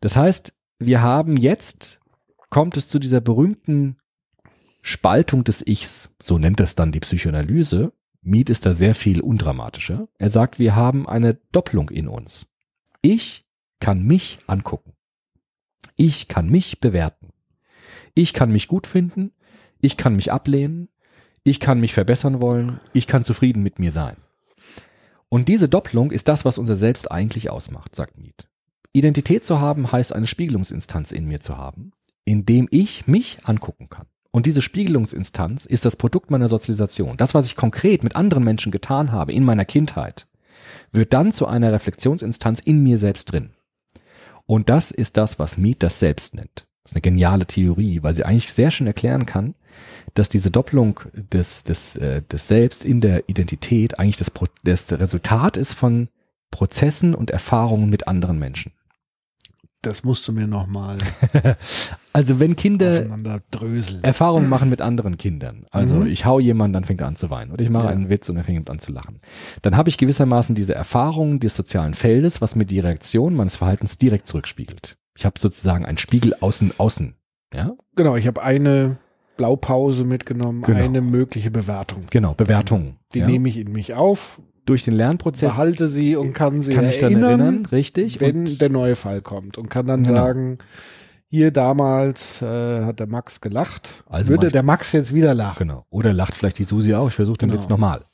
Das 0.00 0.16
heißt, 0.16 0.52
wir 0.78 1.00
haben 1.00 1.36
jetzt, 1.36 2.00
kommt 2.50 2.76
es 2.76 2.88
zu 2.88 2.98
dieser 2.98 3.22
berühmten 3.22 3.96
Spaltung 4.82 5.42
des 5.42 5.66
Ichs, 5.66 6.14
so 6.20 6.38
nennt 6.38 6.60
es 6.60 6.74
dann 6.74 6.92
die 6.92 7.00
Psychoanalyse, 7.00 7.92
Mead 8.26 8.50
ist 8.50 8.66
da 8.66 8.74
sehr 8.74 8.94
viel 8.94 9.20
undramatischer. 9.20 10.08
Er 10.18 10.30
sagt, 10.30 10.58
wir 10.58 10.74
haben 10.74 11.08
eine 11.08 11.34
Doppelung 11.52 11.90
in 11.90 12.08
uns. 12.08 12.46
Ich 13.00 13.46
kann 13.80 14.02
mich 14.02 14.38
angucken. 14.46 14.94
Ich 15.96 16.28
kann 16.28 16.50
mich 16.50 16.80
bewerten. 16.80 17.30
Ich 18.14 18.32
kann 18.32 18.50
mich 18.50 18.66
gut 18.66 18.86
finden. 18.86 19.32
Ich 19.80 19.96
kann 19.96 20.16
mich 20.16 20.32
ablehnen. 20.32 20.88
Ich 21.44 21.60
kann 21.60 21.78
mich 21.78 21.94
verbessern 21.94 22.40
wollen. 22.40 22.80
Ich 22.92 23.06
kann 23.06 23.22
zufrieden 23.22 23.62
mit 23.62 23.78
mir 23.78 23.92
sein. 23.92 24.16
Und 25.28 25.48
diese 25.48 25.68
Doppelung 25.68 26.10
ist 26.10 26.28
das, 26.28 26.44
was 26.44 26.58
unser 26.58 26.76
Selbst 26.76 27.10
eigentlich 27.10 27.50
ausmacht, 27.50 27.94
sagt 27.94 28.18
Mead. 28.18 28.48
Identität 28.92 29.44
zu 29.44 29.60
haben 29.60 29.92
heißt 29.92 30.12
eine 30.12 30.26
Spiegelungsinstanz 30.26 31.12
in 31.12 31.26
mir 31.26 31.40
zu 31.40 31.58
haben, 31.58 31.92
in 32.24 32.44
dem 32.46 32.66
ich 32.70 33.06
mich 33.06 33.38
angucken 33.44 33.88
kann. 33.88 34.06
Und 34.36 34.44
diese 34.44 34.60
Spiegelungsinstanz 34.60 35.64
ist 35.64 35.86
das 35.86 35.96
Produkt 35.96 36.30
meiner 36.30 36.48
Sozialisation. 36.48 37.16
Das, 37.16 37.32
was 37.32 37.46
ich 37.46 37.56
konkret 37.56 38.04
mit 38.04 38.16
anderen 38.16 38.44
Menschen 38.44 38.70
getan 38.70 39.10
habe 39.10 39.32
in 39.32 39.44
meiner 39.46 39.64
Kindheit, 39.64 40.26
wird 40.92 41.14
dann 41.14 41.32
zu 41.32 41.46
einer 41.46 41.72
Reflexionsinstanz 41.72 42.60
in 42.60 42.82
mir 42.82 42.98
selbst 42.98 43.32
drin. 43.32 43.48
Und 44.44 44.68
das 44.68 44.90
ist 44.90 45.16
das, 45.16 45.38
was 45.38 45.56
Mead 45.56 45.82
das 45.82 46.00
Selbst 46.00 46.34
nennt. 46.34 46.66
Das 46.82 46.92
ist 46.92 46.96
eine 46.96 47.00
geniale 47.00 47.46
Theorie, 47.46 48.02
weil 48.02 48.14
sie 48.14 48.26
eigentlich 48.26 48.52
sehr 48.52 48.70
schön 48.70 48.86
erklären 48.86 49.24
kann, 49.24 49.54
dass 50.12 50.28
diese 50.28 50.50
Doppelung 50.50 51.00
des, 51.32 51.64
des, 51.64 51.96
äh, 51.96 52.20
des 52.20 52.46
Selbst 52.46 52.84
in 52.84 53.00
der 53.00 53.30
Identität 53.30 53.98
eigentlich 53.98 54.18
das, 54.18 54.30
das 54.64 54.92
Resultat 55.00 55.56
ist 55.56 55.72
von 55.72 56.08
Prozessen 56.50 57.14
und 57.14 57.30
Erfahrungen 57.30 57.88
mit 57.88 58.06
anderen 58.06 58.38
Menschen 58.38 58.72
das 59.82 60.02
musst 60.04 60.26
du 60.26 60.32
mir 60.32 60.46
nochmal 60.46 60.98
Also 62.12 62.40
wenn 62.40 62.56
Kinder. 62.56 63.06
Erfahrungen 64.02 64.48
machen 64.48 64.70
mit 64.70 64.80
anderen 64.80 65.18
Kindern, 65.18 65.66
also 65.70 65.96
Mhm. 65.96 66.06
ich 66.06 66.24
hau 66.24 66.40
jemanden, 66.40 66.72
dann 66.72 66.84
fängt 66.84 67.00
er 67.02 67.06
an 67.08 67.16
zu 67.16 67.28
weinen 67.30 67.52
oder 67.52 67.62
ich 67.62 67.70
mache 67.70 67.84
Ja. 67.84 67.90
einen 67.90 68.08
Witz 68.08 68.28
und 68.28 68.36
er 68.36 68.44
fängt 68.44 68.70
an 68.70 68.78
zu 68.78 68.90
lachen, 68.92 69.20
dann 69.62 69.76
habe 69.76 69.88
ich 69.90 69.98
gewissermaßen 69.98 70.54
diese 70.54 70.74
Erfahrung 70.74 71.40
des 71.40 71.54
sozialen 71.56 71.94
Feldes, 71.94 72.40
was 72.40 72.56
mir 72.56 72.64
die 72.64 72.80
Reaktion 72.80 73.34
meines 73.34 73.56
Verhaltens 73.56 73.98
direkt 73.98 74.26
zurückspiegelt. 74.26 74.96
Ich 75.16 75.24
habe 75.26 75.38
sozusagen 75.38 75.84
einen 75.84 75.98
Spiegel 75.98 76.34
außen 76.40 76.72
außen, 76.78 77.14
ja, 77.54 77.72
Genau, 77.96 78.16
ich 78.16 78.26
habe 78.26 78.42
eine 78.42 78.96
Blaupause 79.36 80.04
mitgenommen, 80.04 80.62
Genau. 80.62 80.82
eine 80.82 81.02
mögliche 81.02 81.50
Bewertung. 81.50 82.04
genau 82.10 82.32
Bewertungen. 82.34 82.96
Die 83.12 83.18
ja. 83.20 83.26
nehme 83.26 83.48
ich 83.50 83.58
in 83.58 83.70
mich 83.72 83.92
auf, 83.94 84.40
durch 84.66 84.84
den 84.84 84.94
Lernprozess 84.94 85.56
behalte 85.56 85.88
sie 85.88 86.16
und 86.16 86.32
kann 86.34 86.60
sie 86.62 86.72
kann 86.74 86.88
ich 86.88 86.98
dann 86.98 87.12
erinnern, 87.12 87.40
erinnern, 87.40 87.66
richtig? 87.66 88.20
wenn 88.20 88.46
Und- 88.46 88.60
der 88.60 88.68
neue 88.70 88.96
Fall 88.96 89.22
kommt 89.22 89.56
und 89.58 89.68
kann 89.70 89.86
dann 89.86 90.02
Genau. 90.04 90.16
sagen, 90.16 90.58
hier 91.28 91.50
damals 91.50 92.40
äh, 92.42 92.84
hat 92.84 93.00
der 93.00 93.06
Max 93.08 93.40
gelacht, 93.40 93.90
Also 94.06 94.30
würde 94.30 94.48
der 94.48 94.62
Max 94.62 94.92
jetzt 94.92 95.12
wieder 95.14 95.34
lachen. 95.34 95.68
Genau. 95.68 95.86
Oder 95.90 96.12
lacht 96.12 96.36
vielleicht 96.36 96.58
die 96.58 96.64
Susi 96.64 96.94
auch. 96.94 97.08
Ich 97.08 97.14
versuche 97.14 97.38
den 97.38 97.50
Genau. 97.50 97.60
Witz 97.62 97.68
nochmal. 97.68 98.04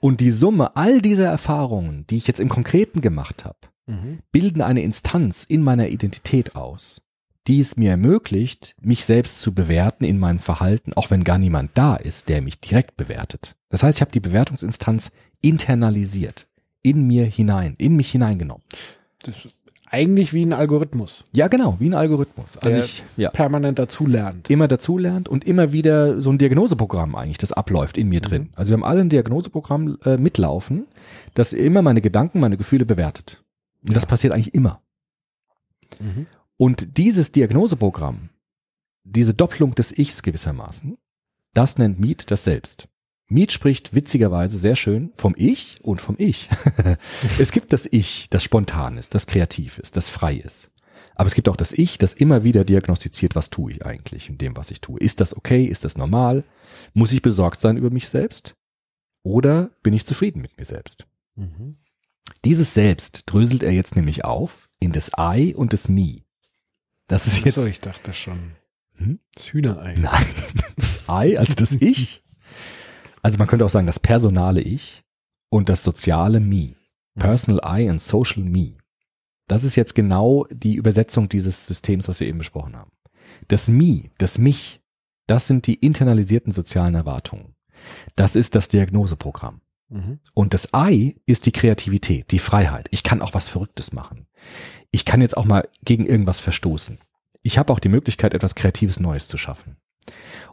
Und 0.00 0.20
die 0.20 0.30
Summe 0.30 0.76
all 0.76 1.00
dieser 1.00 1.26
Erfahrungen, 1.28 2.06
die 2.10 2.16
ich 2.16 2.26
jetzt 2.26 2.40
im 2.40 2.48
Konkreten 2.48 3.00
gemacht 3.00 3.44
habe, 3.44 3.56
Mhm. 3.86 4.18
bilden 4.32 4.60
eine 4.62 4.82
Instanz 4.82 5.44
in 5.44 5.62
meiner 5.62 5.88
Identität 5.88 6.54
aus, 6.56 7.00
die 7.48 7.58
es 7.60 7.76
mir 7.76 7.90
ermöglicht, 7.90 8.74
mich 8.80 9.04
selbst 9.04 9.40
zu 9.40 9.52
bewerten 9.54 10.04
in 10.04 10.18
meinem 10.18 10.38
Verhalten, 10.38 10.92
auch 10.92 11.10
wenn 11.10 11.24
gar 11.24 11.38
niemand 11.38 11.70
da 11.74 11.96
ist, 11.96 12.28
der 12.28 12.42
mich 12.42 12.60
direkt 12.60 12.96
bewertet. 12.96 13.56
Das 13.70 13.82
heißt, 13.82 13.98
ich 13.98 14.02
habe 14.02 14.12
die 14.12 14.20
Bewertungsinstanz 14.20 15.10
internalisiert, 15.42 16.46
in 16.82 17.06
mir 17.06 17.24
hinein, 17.26 17.74
in 17.78 17.94
mich 17.96 18.10
hineingenommen. 18.10 18.62
Das 19.22 19.44
ist 19.44 19.54
eigentlich 19.90 20.32
wie 20.32 20.46
ein 20.46 20.54
Algorithmus, 20.54 21.22
Ja, 21.34 21.48
genau, 21.48 21.76
wie 21.78 21.90
ein 21.90 21.94
Algorithmus. 21.94 22.56
Also 22.56 22.78
ich 22.78 23.04
ja, 23.18 23.28
permanent 23.30 23.78
dazulernt. 23.78 24.48
immer 24.48 24.66
dazulernt 24.66 25.28
und 25.28 25.44
immer 25.44 25.72
wieder 25.72 26.18
so 26.18 26.30
ein 26.30 26.38
Diagnoseprogramm 26.38 27.14
eigentlich, 27.14 27.36
das 27.36 27.52
abläuft 27.52 27.98
in 27.98 28.08
mir 28.08 28.20
drin. 28.22 28.48
Also 28.56 28.70
wir 28.70 28.78
haben 28.78 28.84
alle 28.84 29.02
ein 29.02 29.10
Diagnoseprogramm 29.10 29.98
äh, 30.06 30.16
mitlaufen, 30.16 30.86
das 31.34 31.52
immer 31.52 31.82
meine 31.82 32.00
Gedanken, 32.00 32.40
meine 32.40 32.56
Gefühle 32.56 32.86
bewertet. 32.86 33.44
Und 33.86 33.94
das 33.94 34.04
Ja. 34.04 34.08
passiert 34.08 34.32
eigentlich 34.32 34.54
immer. 34.54 34.80
Mhm. 36.00 36.26
Und 36.56 36.96
dieses 36.96 37.32
Diagnoseprogramm, 37.32 38.30
diese 39.04 39.34
Doppelung 39.34 39.74
des 39.74 39.96
Ichs 39.98 40.22
gewissermaßen, 40.22 40.96
das 41.52 41.76
nennt 41.76 42.00
Mead 42.00 42.30
das 42.30 42.44
Selbst. 42.44 42.88
Mead 43.32 43.52
spricht 43.52 43.94
witzigerweise 43.94 44.58
sehr 44.58 44.76
schön 44.76 45.10
vom 45.14 45.34
Ich 45.36 45.78
und 45.82 46.00
vom 46.00 46.16
Ich. 46.18 46.48
es 47.38 47.52
gibt 47.52 47.72
das 47.72 47.86
Ich, 47.86 48.28
das 48.30 48.44
spontan 48.44 48.98
ist, 48.98 49.14
das 49.14 49.26
kreativ 49.26 49.78
ist, 49.78 49.96
das 49.96 50.08
frei 50.08 50.34
ist. 50.36 50.70
Aber 51.14 51.26
es 51.26 51.34
gibt 51.34 51.48
auch 51.48 51.56
das 51.56 51.72
Ich, 51.72 51.98
das 51.98 52.14
immer 52.14 52.44
wieder 52.44 52.64
diagnostiziert, 52.64 53.34
was 53.34 53.50
tue 53.50 53.72
ich 53.72 53.86
eigentlich 53.86 54.28
in 54.28 54.38
dem, 54.38 54.56
was 54.56 54.70
ich 54.70 54.80
tue. 54.80 54.98
Ist 55.00 55.20
das 55.20 55.36
okay? 55.36 55.64
Ist 55.64 55.84
das 55.84 55.96
normal? 55.96 56.44
Muss 56.94 57.12
ich 57.12 57.22
besorgt 57.22 57.60
sein 57.60 57.76
über 57.76 57.90
mich 57.90 58.08
selbst? 58.08 58.54
Oder 59.22 59.70
bin 59.82 59.94
ich 59.94 60.06
zufrieden 60.06 60.42
mit 60.42 60.56
mir 60.58 60.64
selbst? 60.64 61.06
Mhm. 61.34 61.76
Dieses 62.44 62.74
Selbst 62.74 63.24
dröselt 63.26 63.62
er 63.62 63.72
jetzt 63.72 63.94
nämlich 63.94 64.24
auf 64.24 64.68
in 64.80 64.92
das 64.92 65.12
I 65.18 65.54
und 65.54 65.72
das 65.72 65.88
Me. 65.88 66.22
Das 67.08 67.26
ist 67.26 67.44
jetzt 67.44 67.58
Achso, 67.58 67.68
ich 67.68 67.80
dachte 67.80 68.12
schon. 68.12 68.52
Hm? 68.96 69.20
Das 69.34 69.52
Hühnerei. 69.52 69.94
Nein, 69.94 70.26
das 70.76 71.04
I, 71.08 71.36
also 71.36 71.54
das 71.54 71.72
Ich. 71.74 72.21
Also 73.22 73.38
man 73.38 73.46
könnte 73.46 73.64
auch 73.64 73.70
sagen, 73.70 73.86
das 73.86 74.00
personale 74.00 74.60
Ich 74.60 75.02
und 75.48 75.68
das 75.68 75.84
soziale 75.84 76.40
Me. 76.40 76.74
Personal 77.14 77.60
I 77.80 77.88
and 77.88 78.00
Social 78.00 78.42
Me. 78.42 78.74
Das 79.48 79.64
ist 79.64 79.76
jetzt 79.76 79.94
genau 79.94 80.46
die 80.50 80.74
Übersetzung 80.74 81.28
dieses 81.28 81.66
Systems, 81.66 82.08
was 82.08 82.20
wir 82.20 82.26
eben 82.26 82.38
besprochen 82.38 82.76
haben. 82.76 82.90
Das 83.48 83.68
Me, 83.68 84.10
das 84.18 84.38
Mich, 84.38 84.80
das 85.26 85.46
sind 85.46 85.66
die 85.66 85.74
internalisierten 85.74 86.52
sozialen 86.52 86.94
Erwartungen. 86.94 87.54
Das 88.16 88.36
ist 88.36 88.54
das 88.54 88.68
Diagnoseprogramm. 88.68 89.60
Mhm. 89.88 90.20
Und 90.34 90.54
das 90.54 90.68
I 90.74 91.20
ist 91.26 91.46
die 91.46 91.52
Kreativität, 91.52 92.30
die 92.30 92.38
Freiheit. 92.38 92.88
Ich 92.90 93.02
kann 93.02 93.20
auch 93.20 93.34
was 93.34 93.50
Verrücktes 93.50 93.92
machen. 93.92 94.26
Ich 94.90 95.04
kann 95.04 95.20
jetzt 95.20 95.36
auch 95.36 95.44
mal 95.44 95.68
gegen 95.84 96.06
irgendwas 96.06 96.40
verstoßen. 96.40 96.98
Ich 97.42 97.58
habe 97.58 97.72
auch 97.72 97.80
die 97.80 97.88
Möglichkeit, 97.88 98.34
etwas 98.34 98.54
Kreatives 98.54 99.00
Neues 99.00 99.28
zu 99.28 99.36
schaffen. 99.36 99.76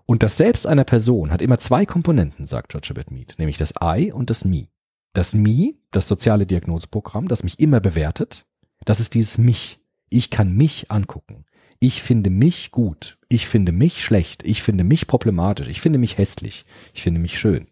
Und 0.10 0.24
das 0.24 0.38
Selbst 0.38 0.66
einer 0.66 0.86
Person 0.86 1.30
hat 1.30 1.40
immer 1.40 1.60
zwei 1.60 1.86
Komponenten, 1.86 2.48
sagt 2.48 2.70
George 2.70 2.88
Herbert 2.88 3.12
Mead, 3.12 3.36
nämlich 3.38 3.60
das 3.60 3.76
I 3.80 4.12
und 4.12 4.32
das 4.32 4.44
Me. 4.44 4.70
Das 5.14 5.36
Me, 5.36 5.76
das 5.92 6.08
soziale 6.08 6.48
Diagnoseprogramm, 6.48 7.28
das 7.28 7.44
mich 7.44 7.60
immer 7.60 7.80
bewertet, 7.80 8.48
das 8.86 9.00
ist 9.00 9.14
dieses 9.14 9.38
Mich. 9.38 9.80
Ich 10.10 10.32
kann 10.32 10.52
mich 10.52 10.90
angucken. 10.90 11.46
Ich 11.80 12.02
finde 12.02 12.32
mich 12.32 12.72
gut. 12.72 13.20
Ich 13.30 13.48
finde 13.48 13.72
mich 13.72 14.04
schlecht. 14.04 14.42
Ich 14.42 14.64
finde 14.64 14.84
mich 14.84 15.06
problematisch. 15.06 15.68
Ich 15.68 15.80
finde 15.80 16.00
mich 16.00 16.18
hässlich. 16.18 16.66
Ich 16.96 17.04
finde 17.04 17.20
mich 17.20 17.38
schön. 17.38 17.68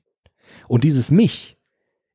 Und 0.67 0.83
dieses 0.83 1.09
Mich 1.09 1.57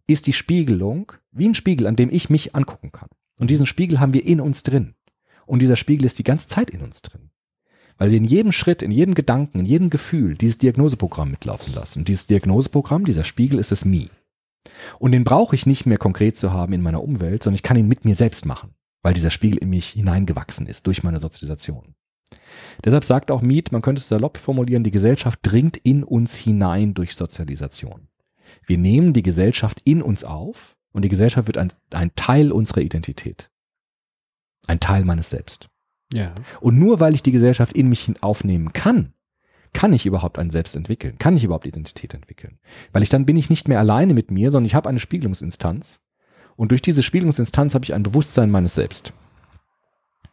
ist 0.07 0.29
die 0.29 0.33
Spiegelung, 0.33 1.11
wie 1.33 1.49
ein 1.49 1.57
Spiegel, 1.57 1.89
an 1.89 1.97
dem 1.97 2.11
ich 2.11 2.31
mich 2.31 2.55
angucken 2.55 2.93
kann. 2.93 3.09
Und 3.39 3.51
diesen 3.51 3.66
Spiegel 3.66 3.99
haben 3.99 4.14
wir 4.14 4.25
in 4.25 4.41
uns 4.41 4.62
drin. 4.62 4.95
Und 5.47 5.62
dieser 5.62 5.75
Spiegel 5.75 6.07
ist 6.07 6.20
die 6.20 6.23
ganze 6.23 6.47
Zeit 6.47 6.70
in 6.70 6.83
uns 6.83 7.03
drin. 7.03 7.32
Weil 7.99 8.11
wir 8.11 8.16
in 8.16 8.24
jedem 8.24 8.53
Schritt, 8.53 8.82
in 8.82 8.90
jedem 8.90 9.14
Gedanken, 9.14 9.61
in 9.61 9.66
jedem 9.66 9.90
Gefühl 9.90 10.36
dieses 10.36 10.59
Diagnoseprogramm 10.59 11.30
mitlaufen 11.30 11.74
lassen. 11.74 12.01
Und 12.01 12.09
dieses 12.09 12.26
Diagnoseprogramm, 12.26 13.05
dieser 13.05 13.24
Spiegel 13.24 13.59
ist 13.59 13.72
das 13.72 13.84
Me. 13.84 14.09
Und 14.99 15.12
den 15.12 15.24
brauche 15.24 15.55
ich 15.55 15.66
nicht 15.66 15.86
mehr 15.86 15.99
konkret 15.99 16.36
zu 16.36 16.53
haben 16.53 16.72
in 16.72 16.82
meiner 16.82 17.03
Umwelt, 17.03 17.43
sondern 17.43 17.57
ich 17.57 17.62
kann 17.62 17.76
ihn 17.76 17.88
mit 17.88 18.05
mir 18.05 18.14
selbst 18.14 18.47
machen, 18.47 18.74
weil 19.03 19.14
dieser 19.14 19.30
Spiegel 19.30 19.59
in 19.59 19.70
mich 19.70 19.88
hineingewachsen 19.90 20.66
ist 20.66 20.86
durch 20.86 21.03
meine 21.03 21.18
Sozialisation. 21.18 21.95
Deshalb 22.84 23.05
sagt 23.05 23.30
auch 23.30 23.43
Mead, 23.43 23.72
man 23.72 23.82
könnte 23.82 24.01
es 24.01 24.09
salopp 24.09 24.38
formulieren, 24.38 24.84
die 24.84 24.90
Gesellschaft 24.90 25.40
dringt 25.43 25.76
in 25.76 26.05
uns 26.05 26.34
hinein 26.36 26.95
durch 26.95 27.14
Sozialisation. 27.14 28.09
Wir 28.66 28.78
nehmen 28.78 29.12
die 29.12 29.22
Gesellschaft 29.22 29.80
in 29.84 30.03
uns 30.03 30.24
auf 30.24 30.76
und 30.93 31.05
die 31.05 31.09
Gesellschaft 31.09 31.47
wird 31.47 31.59
ein, 31.59 31.72
ein 31.90 32.14
Teil 32.14 32.53
unserer 32.53 32.80
Identität. 32.80 33.51
Ein 34.66 34.80
Teil 34.80 35.05
meines 35.05 35.30
Selbst. 35.30 35.68
Ja. 36.12 36.34
Und 36.60 36.78
nur 36.78 37.00
weil 37.00 37.14
ich 37.14 37.22
die 37.22 37.32
Gesellschaft 37.32 37.72
in 37.74 37.88
mich 37.88 38.02
hin- 38.02 38.16
aufnehmen 38.20 38.72
kann, 38.72 39.12
kann 39.72 39.92
ich 39.92 40.04
überhaupt 40.06 40.38
ein 40.38 40.50
Selbst 40.50 40.76
entwickeln, 40.76 41.16
kann 41.18 41.36
ich 41.36 41.44
überhaupt 41.44 41.66
Identität 41.66 42.12
entwickeln. 42.14 42.58
Weil 42.92 43.02
ich 43.02 43.08
dann 43.08 43.24
bin 43.26 43.36
ich 43.36 43.48
nicht 43.50 43.68
mehr 43.68 43.78
alleine 43.78 44.12
mit 44.14 44.30
mir, 44.30 44.50
sondern 44.50 44.66
ich 44.66 44.74
habe 44.74 44.88
eine 44.88 44.98
Spiegelungsinstanz. 45.00 46.02
Und 46.56 46.70
durch 46.70 46.82
diese 46.82 47.02
Spiegelungsinstanz 47.02 47.74
habe 47.74 47.84
ich 47.84 47.94
ein 47.94 48.02
Bewusstsein 48.02 48.50
meines 48.50 48.74
Selbst. 48.74 49.12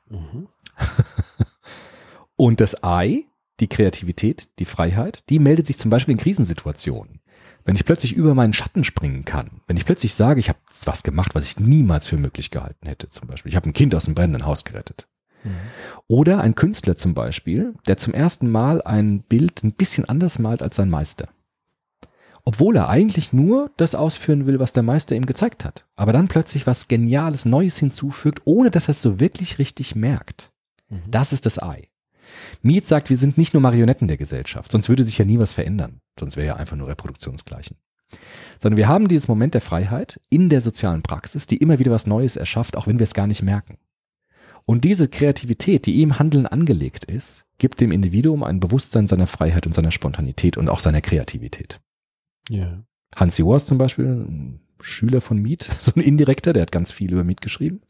Mhm. 0.10 0.48
Und 2.36 2.62
das 2.62 2.78
I, 2.86 3.28
die 3.60 3.68
Kreativität, 3.68 4.50
die 4.60 4.66
Freiheit, 4.66 5.30
die 5.30 5.40
meldet 5.40 5.68
sich 5.68 5.78
zum 5.78 5.90
Beispiel 5.92 6.14
in 6.14 6.18
Krisensituationen. 6.20 7.20
wenn 7.66 7.76
ich 7.76 7.86
plötzlich 7.86 8.14
über 8.14 8.34
meinen 8.34 8.54
Schatten 8.54 8.84
springen 8.86 9.26
kann, 9.26 9.62
wenn 9.68 9.76
ich 9.78 9.86
plötzlich 9.86 10.14
sage, 10.16 10.40
ich 10.40 10.48
habe 10.50 10.60
was 10.86 11.04
gemacht, 11.04 11.36
was 11.36 11.46
ich 11.46 11.60
niemals 11.60 12.08
für 12.08 12.18
möglich 12.18 12.50
gehalten 12.52 12.88
hätte, 12.88 13.10
zum 13.10 13.28
Beispiel, 13.28 13.50
ich 13.50 13.56
habe 13.58 13.70
ein 13.70 13.74
Kind 13.74 13.94
aus 13.94 14.06
dem 14.06 14.16
brennenden 14.16 14.46
Haus 14.46 14.64
gerettet. 14.64 15.09
Oder 16.08 16.42
ein 16.42 16.56
Künstler 16.56 16.96
zum 16.96 17.14
Beispiel, 17.14 17.74
der 17.88 17.98
zum 17.98 18.14
ersten 18.14 18.50
Mal 18.50 18.82
ein 18.82 19.22
Bild 19.22 19.64
ein 19.64 19.74
bisschen 19.74 20.06
anders 20.06 20.40
malt 20.40 20.62
als 20.62 20.76
sein 20.76 20.90
Meister. 20.90 21.30
Obwohl 22.46 22.76
er 22.78 22.90
eigentlich 22.90 23.34
nur 23.34 23.72
das 23.78 23.96
ausführen 23.96 24.46
will, 24.46 24.60
was 24.60 24.74
der 24.74 24.84
Meister 24.84 25.16
ihm 25.16 25.26
gezeigt 25.26 25.66
hat. 25.66 25.86
Aber 25.96 26.14
dann 26.14 26.28
plötzlich 26.28 26.66
was 26.66 26.88
Geniales, 26.88 27.46
Neues 27.46 27.78
hinzufügt, 27.78 28.42
ohne 28.46 28.72
dass 28.72 28.88
er 28.88 28.92
es 28.92 29.02
so 29.02 29.20
wirklich 29.20 29.60
richtig 29.60 29.96
merkt. 29.96 30.52
Das 31.08 31.34
ist 31.34 31.46
das 31.46 31.62
Ei. 31.62 31.90
Miet 32.62 32.88
sagt, 32.88 33.10
wir 33.10 33.18
sind 33.18 33.38
nicht 33.38 33.54
nur 33.54 33.62
Marionetten 33.62 34.08
der 34.08 34.18
Gesellschaft, 34.18 34.72
sonst 34.72 34.90
würde 34.90 35.04
sich 35.04 35.18
ja 35.18 35.26
nie 35.26 35.40
was 35.40 35.54
verändern. 35.54 36.02
Sonst 36.20 36.38
wäre 36.38 36.48
ja 36.48 36.56
einfach 36.56 36.76
nur 36.76 36.88
Reproduktionsgleichen. 36.88 37.78
Sondern 38.60 38.78
wir 38.78 38.88
haben 38.88 39.08
dieses 39.08 39.28
Moment 39.28 39.54
der 39.54 39.62
Freiheit 39.62 40.20
in 40.30 40.50
der 40.50 40.62
sozialen 40.62 41.04
Praxis, 41.04 41.48
die 41.48 41.58
immer 41.58 41.80
wieder 41.80 41.92
was 41.92 42.08
Neues 42.08 42.36
erschafft, 42.36 42.76
auch 42.76 42.88
wenn 42.88 43.00
wir 43.00 43.04
es 43.04 43.14
gar 43.14 43.28
nicht 43.28 43.44
merken. 43.44 43.78
Und 44.70 44.86
diese 44.86 45.10
Kreativität, 45.10 45.88
die 45.88 46.04
im 46.04 46.20
Handeln 46.20 46.46
angelegt 46.46 47.04
ist, 47.06 47.48
gibt 47.58 47.82
dem 47.82 47.92
Individuum 47.92 48.44
ein 48.44 48.60
Bewusstsein 48.60 49.08
seiner 49.08 49.26
Freiheit 49.26 49.66
und 49.66 49.74
seiner 49.74 49.90
Spontanität 49.90 50.58
und 50.58 50.70
auch 50.70 50.80
seiner 50.80 51.02
Kreativität. 51.02 51.82
Ja. 52.52 52.84
Hansi 53.16 53.44
Wars 53.44 53.66
zum 53.66 53.80
Beispiel, 53.80 54.06
ein 54.06 54.60
Schüler 54.80 55.22
von 55.22 55.40
Miet, 55.40 55.64
so 55.82 55.94
ein 55.96 56.02
indirekter, 56.02 56.54
der 56.54 56.62
hat 56.62 56.72
ganz 56.72 56.92
viel 56.92 57.12
über 57.12 57.24
Miet 57.24 57.42
geschrieben. 57.42 57.82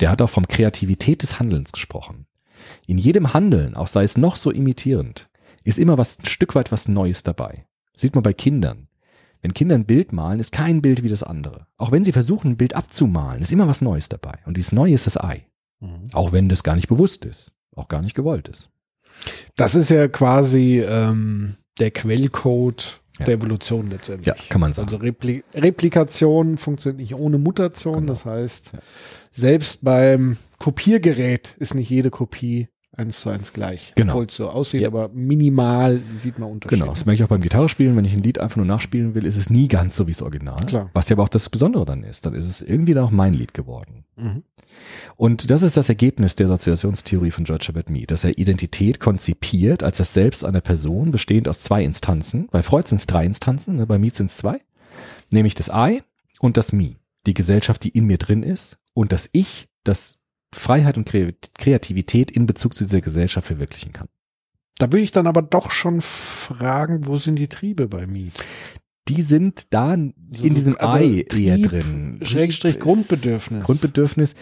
Der 0.00 0.10
hat 0.10 0.20
auch 0.20 0.30
vom 0.30 0.48
Kreativität 0.48 1.22
des 1.22 1.38
Handelns 1.38 1.70
gesprochen. 1.70 2.26
In 2.88 2.98
jedem 2.98 3.32
Handeln, 3.32 3.76
auch 3.76 3.86
sei 3.86 4.02
es 4.02 4.18
noch 4.18 4.34
so 4.34 4.50
imitierend, 4.50 5.30
ist 5.62 5.78
immer 5.78 5.96
was, 5.96 6.18
ein 6.18 6.26
Stück 6.26 6.56
weit 6.56 6.72
was 6.72 6.88
Neues 6.88 7.22
dabei. 7.22 7.66
Sieht 7.94 8.16
man 8.16 8.24
bei 8.24 8.32
Kindern. 8.32 8.88
Wenn 9.42 9.54
Kinder 9.54 9.76
ein 9.76 9.86
Bild 9.86 10.12
malen, 10.12 10.40
ist 10.40 10.50
kein 10.50 10.82
Bild 10.82 11.04
wie 11.04 11.08
das 11.08 11.22
andere. 11.22 11.68
Auch 11.76 11.92
wenn 11.92 12.02
sie 12.02 12.10
versuchen, 12.10 12.50
ein 12.50 12.56
Bild 12.56 12.74
abzumalen, 12.74 13.42
ist 13.42 13.52
immer 13.52 13.68
was 13.68 13.80
Neues 13.80 14.08
dabei. 14.08 14.40
Und 14.44 14.56
dieses 14.56 14.72
Neue 14.72 14.94
ist 14.94 15.06
das 15.06 15.16
Ei. 15.16 15.46
Auch 16.12 16.32
wenn 16.32 16.48
das 16.48 16.62
gar 16.62 16.76
nicht 16.76 16.88
bewusst 16.88 17.24
ist. 17.24 17.52
Auch 17.74 17.88
gar 17.88 18.02
nicht 18.02 18.14
gewollt 18.14 18.48
ist. 18.48 18.68
Das 19.56 19.74
ist 19.74 19.90
ja 19.90 20.08
quasi 20.08 20.80
ähm, 20.86 21.56
der 21.78 21.90
Quellcode 21.90 23.00
Ja. 23.18 23.26
der 23.26 23.34
Evolution 23.34 23.88
letztendlich. 23.90 24.26
Ja, 24.26 24.34
kann 24.48 24.60
man 24.60 24.72
sagen. 24.72 24.88
Also 24.88 24.96
Repli 24.98 25.44
Replikation 25.54 26.56
funktioniert 26.58 27.00
nicht 27.00 27.14
ohne 27.14 27.38
Mutation. 27.38 27.94
Genau. 28.00 28.12
Das 28.12 28.24
heißt, 28.24 28.70
Ja. 28.72 28.78
selbst 29.32 29.84
beim 29.84 30.36
Kopiergerät 30.58 31.54
ist 31.58 31.74
nicht 31.74 31.90
jede 31.90 32.10
Kopie 32.10 32.68
eins 33.00 33.20
zu 33.20 33.30
eins 33.30 33.52
gleich. 33.52 33.92
Genau. 33.96 34.12
Obwohl 34.12 34.26
es 34.26 34.34
so 34.34 34.48
aussieht, 34.48 34.82
Ja. 34.82 34.88
aber 34.88 35.08
minimal 35.08 36.00
sieht 36.16 36.38
man 36.38 36.50
Unterschiede. 36.50 36.80
Genau, 36.80 36.92
das 36.92 37.06
merke 37.06 37.16
ich 37.16 37.24
auch 37.24 37.28
beim 37.28 37.40
Gitarrespielen. 37.40 37.96
Wenn 37.96 38.04
ich 38.04 38.12
ein 38.12 38.22
Lied 38.22 38.38
einfach 38.38 38.56
nur 38.56 38.66
nachspielen 38.66 39.14
will, 39.14 39.24
ist 39.24 39.36
es 39.36 39.50
nie 39.50 39.68
ganz 39.68 39.96
so 39.96 40.06
wie 40.06 40.12
das 40.12 40.22
Original. 40.22 40.56
Klar. 40.66 40.90
Was 40.94 41.08
ja 41.08 41.16
aber 41.16 41.24
auch 41.24 41.28
das 41.28 41.48
Besondere 41.48 41.84
dann 41.84 42.04
ist. 42.04 42.26
Dann 42.26 42.34
ist 42.34 42.46
es 42.46 42.62
irgendwie 42.62 42.94
dann 42.94 43.04
auch 43.04 43.10
mein 43.10 43.34
Lied 43.34 43.54
geworden. 43.54 44.04
Mhm. 44.16 44.44
Und 45.16 45.50
das 45.50 45.62
ist 45.62 45.76
das 45.76 45.88
Ergebnis 45.88 46.36
der 46.36 46.46
Sozialisationstheorie 46.46 47.32
von 47.32 47.44
George 47.44 47.64
Herbert 47.66 47.90
Mead, 47.90 48.10
dass 48.10 48.22
er 48.24 48.38
Identität 48.38 49.00
konzipiert 49.00 49.82
als 49.82 49.98
das 49.98 50.14
Selbst 50.14 50.44
einer 50.44 50.60
Person, 50.60 51.10
bestehend 51.10 51.48
aus 51.48 51.60
zwei 51.60 51.82
Instanzen. 51.82 52.46
Bei 52.50 52.62
Freud 52.62 52.88
sind 52.88 53.00
es 53.00 53.06
drei 53.06 53.24
Instanzen, 53.24 53.76
ne, 53.76 53.86
bei 53.86 53.98
Mead 53.98 54.14
sind 54.14 54.30
es 54.30 54.36
zwei. 54.36 54.60
Nämlich 55.30 55.54
das 55.54 55.70
I 55.74 56.02
und 56.38 56.56
das 56.56 56.72
Me. 56.72 56.96
Die 57.26 57.34
Gesellschaft, 57.34 57.82
die 57.82 57.90
in 57.90 58.06
mir 58.06 58.18
drin 58.18 58.42
ist 58.42 58.78
und 58.94 59.12
das 59.12 59.28
Ich, 59.32 59.68
das 59.84 60.19
Freiheit 60.52 60.96
und 60.96 61.08
Kre- 61.08 61.34
Kreativität 61.58 62.30
in 62.30 62.46
Bezug 62.46 62.74
zu 62.76 62.84
dieser 62.84 63.00
Gesellschaft 63.00 63.46
verwirklichen 63.46 63.92
kann. 63.92 64.08
Da 64.78 64.86
würde 64.92 65.02
ich 65.04 65.12
dann 65.12 65.26
aber 65.26 65.42
doch 65.42 65.70
schon 65.70 66.00
fragen, 66.00 67.06
wo 67.06 67.16
sind 67.16 67.36
die 67.36 67.48
Triebe 67.48 67.86
bei 67.88 68.06
Miet? 68.06 68.42
Die 69.08 69.22
sind 69.22 69.72
da 69.72 69.94
in 69.94 70.14
So- 70.32 70.48
diesem 70.48 70.76
also 70.78 70.96
Ei 70.96 71.24
eher 71.34 71.56
Trieb, 71.56 71.68
drin. 71.68 72.20
Schrägstrich 72.22 72.78
Grundbedürfnis. 72.80 73.64
Grundbedürfnis. 73.64 74.34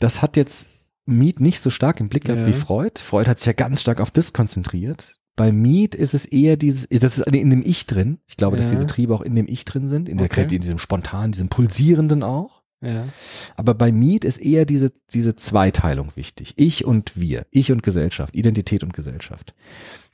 Das 0.00 0.22
hat 0.22 0.36
jetzt 0.36 0.68
Mead 1.06 1.40
nicht 1.40 1.60
so 1.60 1.70
stark 1.70 2.00
im 2.00 2.08
Blick 2.08 2.24
gehabt 2.24 2.42
Ja. 2.42 2.46
wie 2.46 2.52
Freud. 2.52 3.00
Freud 3.00 3.28
hat 3.28 3.38
sich 3.38 3.46
ja 3.46 3.52
ganz 3.52 3.80
stark 3.80 4.00
auf 4.00 4.10
das 4.10 4.32
konzentriert. 4.32 5.16
Bei 5.34 5.50
Mead 5.50 5.94
ist 5.94 6.14
es 6.14 6.26
eher 6.26 6.56
dieses, 6.56 6.84
ist 6.84 7.04
das 7.04 7.18
in 7.18 7.50
dem 7.50 7.62
Ich 7.64 7.86
drin. 7.86 8.18
Ich 8.26 8.36
glaube, 8.36 8.56
dass 8.56 8.66
Ja. 8.66 8.72
diese 8.72 8.86
Triebe 8.86 9.14
auch 9.14 9.22
in 9.22 9.34
dem 9.34 9.46
Ich 9.48 9.64
drin 9.64 9.88
sind, 9.88 10.08
in 10.08 10.18
der 10.18 10.26
Okay. 10.26 10.42
In 10.42 10.60
diesem 10.60 10.78
spontanen, 10.78 11.32
diesem 11.32 11.48
pulsierenden 11.48 12.22
auch. 12.22 12.61
Ja. 12.82 13.08
Aber 13.56 13.74
bei 13.74 13.92
Mead 13.92 14.24
ist 14.24 14.38
eher 14.38 14.66
diese, 14.66 14.92
diese 15.12 15.36
Zweiteilung 15.36 16.10
wichtig. 16.16 16.54
Ich 16.56 16.84
und 16.84 17.16
wir. 17.16 17.46
Ich 17.50 17.70
und 17.72 17.82
Gesellschaft. 17.82 18.34
Identität 18.34 18.82
und 18.82 18.92
Gesellschaft. 18.92 19.54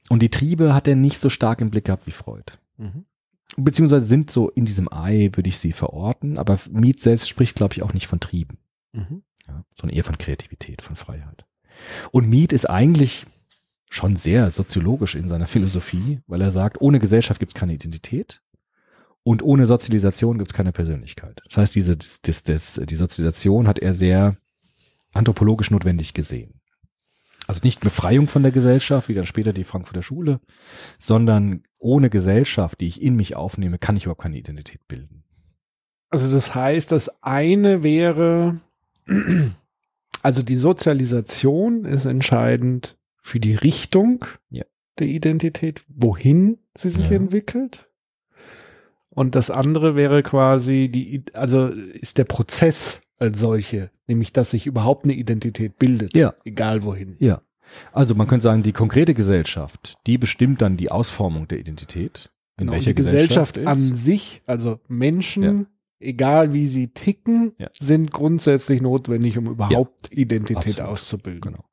Und 0.08 0.22
die 0.22 0.30
Triebe 0.30 0.74
hat 0.74 0.86
er 0.86 0.96
nicht 0.96 1.18
so 1.18 1.30
stark 1.30 1.60
im 1.60 1.70
Blick 1.70 1.86
gehabt 1.86 2.06
wie 2.06 2.12
Freud. 2.12 2.52
Mhm. 2.76 3.04
Beziehungsweise 3.56 4.06
sind 4.06 4.30
so 4.30 4.50
in 4.50 4.66
diesem 4.66 4.92
Ei, 4.92 5.30
würde 5.32 5.48
ich 5.48 5.58
sie 5.58 5.72
verorten. 5.72 6.38
Aber 6.38 6.58
Mead 6.70 7.00
selbst 7.00 7.28
spricht, 7.28 7.56
glaube 7.56 7.74
ich, 7.74 7.82
auch 7.82 7.94
nicht 7.94 8.06
von 8.06 8.20
Trieben 8.20 8.58
Mhm. 8.92 9.22
ja, 9.46 9.64
sondern 9.78 9.96
eher 9.96 10.04
von 10.04 10.18
Kreativität, 10.18 10.82
von 10.82 10.96
Freiheit. 10.96 11.44
Und 12.10 12.28
Mead 12.28 12.52
ist 12.52 12.68
eigentlich 12.68 13.26
schon 13.90 14.16
sehr 14.16 14.50
soziologisch 14.50 15.14
in 15.14 15.28
seiner 15.28 15.46
Philosophie, 15.46 16.20
weil 16.26 16.40
er 16.40 16.50
sagt, 16.50 16.80
ohne 16.80 16.98
Gesellschaft 16.98 17.38
gibt 17.38 17.52
es 17.52 17.54
keine 17.54 17.74
Identität 17.74 18.42
und 19.28 19.42
ohne 19.42 19.66
Sozialisation 19.66 20.38
gibt 20.38 20.50
es 20.50 20.54
keine 20.56 20.72
Persönlichkeit. 20.72 21.38
Das 21.48 21.58
heißt, 21.58 21.74
diese, 21.74 21.98
das, 21.98 22.22
das, 22.22 22.44
das, 22.44 22.80
die 22.88 22.94
Sozialisation 22.94 23.68
hat 23.68 23.78
er 23.78 23.92
sehr 23.92 24.38
anthropologisch 25.12 25.70
notwendig 25.70 26.14
gesehen. 26.14 26.60
Also 27.46 27.60
nicht 27.62 27.80
Befreiung 27.80 28.26
von 28.26 28.42
der 28.42 28.52
Gesellschaft, 28.52 29.10
wie 29.10 29.14
dann 29.14 29.26
später 29.26 29.52
die 29.52 29.64
Frankfurter 29.64 30.00
Schule, 30.00 30.40
sondern 30.98 31.62
ohne 31.78 32.08
Gesellschaft, 32.08 32.80
die 32.80 32.86
ich 32.86 33.02
in 33.02 33.16
mich 33.16 33.36
aufnehme, 33.36 33.78
kann 33.78 33.96
ich 33.98 34.04
überhaupt 34.04 34.22
keine 34.22 34.38
Identität 34.38 34.80
bilden. 34.88 35.24
Also 36.08 36.32
das 36.34 36.54
heißt, 36.54 36.90
das 36.90 37.22
eine 37.22 37.82
wäre, 37.82 38.58
also 40.22 40.42
die 40.42 40.56
Sozialisation 40.56 41.84
ist 41.84 42.06
entscheidend 42.06 42.96
für 43.20 43.40
die 43.40 43.56
Richtung 43.56 44.24
Ja. 44.48 44.64
der 44.98 45.08
Identität, 45.08 45.84
wohin 45.88 46.58
sie 46.78 46.88
sich 46.88 47.10
Ja. 47.10 47.16
entwickelt. 47.16 47.87
Und 49.18 49.34
das 49.34 49.50
andere 49.50 49.96
wäre 49.96 50.22
quasi 50.22 50.88
die, 50.88 51.24
also 51.32 51.66
ist 51.66 52.18
der 52.18 52.24
Prozess 52.24 53.00
als 53.18 53.40
solche, 53.40 53.90
nämlich 54.06 54.32
dass 54.32 54.52
sich 54.52 54.64
überhaupt 54.66 55.04
eine 55.06 55.14
Identität 55.14 55.76
bildet, 55.76 56.16
Ja. 56.16 56.34
egal 56.44 56.84
wohin. 56.84 57.16
Ja. 57.18 57.42
Also 57.92 58.14
man 58.14 58.28
könnte 58.28 58.44
sagen, 58.44 58.62
die 58.62 58.72
konkrete 58.72 59.14
Gesellschaft, 59.14 59.96
die 60.06 60.18
bestimmt 60.18 60.62
dann 60.62 60.76
die 60.76 60.92
Ausformung 60.92 61.48
der 61.48 61.58
Identität. 61.58 62.30
In 62.60 62.66
Genau, 62.66 62.72
welcher 62.74 62.90
die 62.92 63.02
Gesellschaft, 63.02 63.56
ist. 63.56 63.66
an 63.66 63.96
sich, 63.96 64.42
also 64.46 64.78
Menschen, 64.86 65.42
Ja. 65.42 65.64
Egal 66.00 66.52
wie 66.52 66.68
sie 66.68 66.88
ticken, 66.88 67.52
Ja. 67.58 67.68
sind 67.80 68.10
grundsätzlich 68.10 68.80
notwendig, 68.80 69.36
um 69.38 69.46
überhaupt 69.46 70.12
Identität 70.12 70.66
Absolut. 70.80 70.90
auszubilden. 70.90 71.40
Genau. 71.52 71.64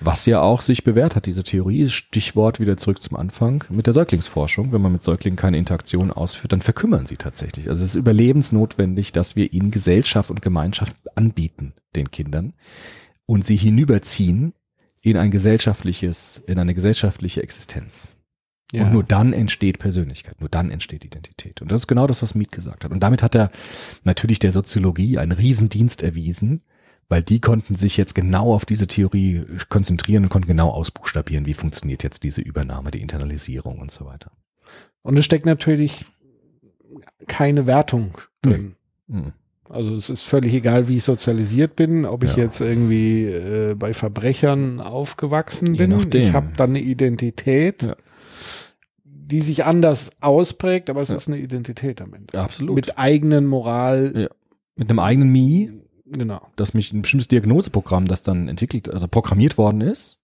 Was 0.00 0.26
ja 0.26 0.40
auch 0.40 0.60
sich 0.62 0.84
bewährt 0.84 1.16
hat, 1.16 1.26
diese 1.26 1.42
Theorie, 1.42 1.88
Stichwort 1.88 2.60
wieder 2.60 2.76
zurück 2.76 3.00
zum 3.00 3.16
Anfang, 3.16 3.64
mit 3.70 3.86
der 3.86 3.94
Säuglingsforschung. 3.94 4.72
Wenn 4.72 4.82
man 4.82 4.92
mit 4.92 5.02
Säuglingen 5.02 5.36
keine 5.36 5.58
Interaktion 5.58 6.10
ausführt, 6.10 6.52
dann 6.52 6.62
verkümmern 6.62 7.06
sie 7.06 7.16
tatsächlich. 7.16 7.68
Also 7.68 7.82
es 7.84 7.90
ist 7.90 7.96
überlebensnotwendig, 7.96 9.12
dass 9.12 9.36
wir 9.36 9.52
ihnen 9.52 9.70
Gesellschaft 9.70 10.30
und 10.30 10.42
Gemeinschaft 10.42 10.96
anbieten, 11.16 11.74
den 11.96 12.10
Kindern, 12.10 12.54
und 13.26 13.44
sie 13.44 13.56
hinüberziehen 13.56 14.52
in 15.02 15.16
ein 15.16 15.30
gesellschaftliches, 15.30 16.42
in 16.46 16.58
eine 16.58 16.74
gesellschaftliche 16.74 17.42
Existenz. 17.42 18.13
Ja. 18.74 18.84
Und 18.84 18.92
nur 18.92 19.04
dann 19.04 19.32
entsteht 19.32 19.78
Persönlichkeit, 19.78 20.40
nur 20.40 20.48
dann 20.48 20.70
entsteht 20.70 21.04
Identität. 21.04 21.62
Und 21.62 21.70
das 21.70 21.82
ist 21.82 21.86
genau 21.86 22.06
das, 22.06 22.22
was 22.22 22.34
Miet 22.34 22.50
gesagt 22.52 22.84
hat. 22.84 22.90
Und 22.90 23.00
damit 23.00 23.22
hat 23.22 23.34
er 23.34 23.50
natürlich 24.02 24.38
der 24.38 24.52
Soziologie 24.52 25.18
einen 25.18 25.32
Riesendienst 25.32 26.02
erwiesen, 26.02 26.62
weil 27.08 27.22
die 27.22 27.40
konnten 27.40 27.74
sich 27.74 27.96
jetzt 27.96 28.14
genau 28.14 28.52
auf 28.54 28.64
diese 28.64 28.86
Theorie 28.86 29.44
konzentrieren 29.68 30.24
und 30.24 30.30
konnten 30.30 30.48
genau 30.48 30.70
ausbuchstabieren, 30.70 31.46
wie 31.46 31.54
funktioniert 31.54 32.02
jetzt 32.02 32.22
diese 32.22 32.40
Übernahme, 32.40 32.90
die 32.90 33.00
Internalisierung 33.00 33.78
und 33.78 33.90
so 33.90 34.06
weiter. 34.06 34.32
Und 35.02 35.18
es 35.18 35.24
steckt 35.24 35.46
natürlich 35.46 36.06
keine 37.26 37.66
Wertung 37.66 38.16
drin. 38.42 38.76
Mhm. 39.06 39.32
Also 39.70 39.94
es 39.94 40.10
ist 40.10 40.22
völlig 40.22 40.52
egal, 40.54 40.88
wie 40.88 40.96
ich 40.96 41.04
sozialisiert 41.04 41.74
bin, 41.76 42.04
ob 42.04 42.22
ich 42.22 42.36
Ja. 42.36 42.44
jetzt 42.44 42.60
irgendwie 42.60 43.24
äh, 43.24 43.74
bei 43.74 43.94
Verbrechern 43.94 44.80
aufgewachsen 44.80 45.76
bin. 45.76 45.92
Ich 46.12 46.32
habe 46.32 46.48
dann 46.56 46.70
eine 46.70 46.80
Identität, 46.80 47.82
Ja. 47.82 47.96
Die 49.26 49.40
sich 49.40 49.64
anders 49.64 50.10
ausprägt, 50.20 50.90
aber 50.90 51.00
es 51.02 51.08
Ja. 51.08 51.16
ist 51.16 51.28
eine 51.28 51.38
Identität 51.38 52.00
am 52.00 52.14
Ende. 52.14 52.38
Absolut. 52.38 52.76
Mit 52.76 52.98
eigenen 52.98 53.46
Moral. 53.46 54.12
Ja. 54.14 54.28
Mit 54.76 54.90
einem 54.90 54.98
eigenen 54.98 55.30
Mi, 55.30 55.70
Genau. 56.06 56.42
dass 56.56 56.74
mich 56.74 56.92
ein 56.92 57.02
bestimmtes 57.02 57.28
Diagnoseprogramm, 57.28 58.06
das 58.06 58.22
dann 58.22 58.48
entwickelt, 58.48 58.88
also 58.92 59.08
programmiert 59.08 59.56
worden 59.56 59.80
ist, 59.80 60.18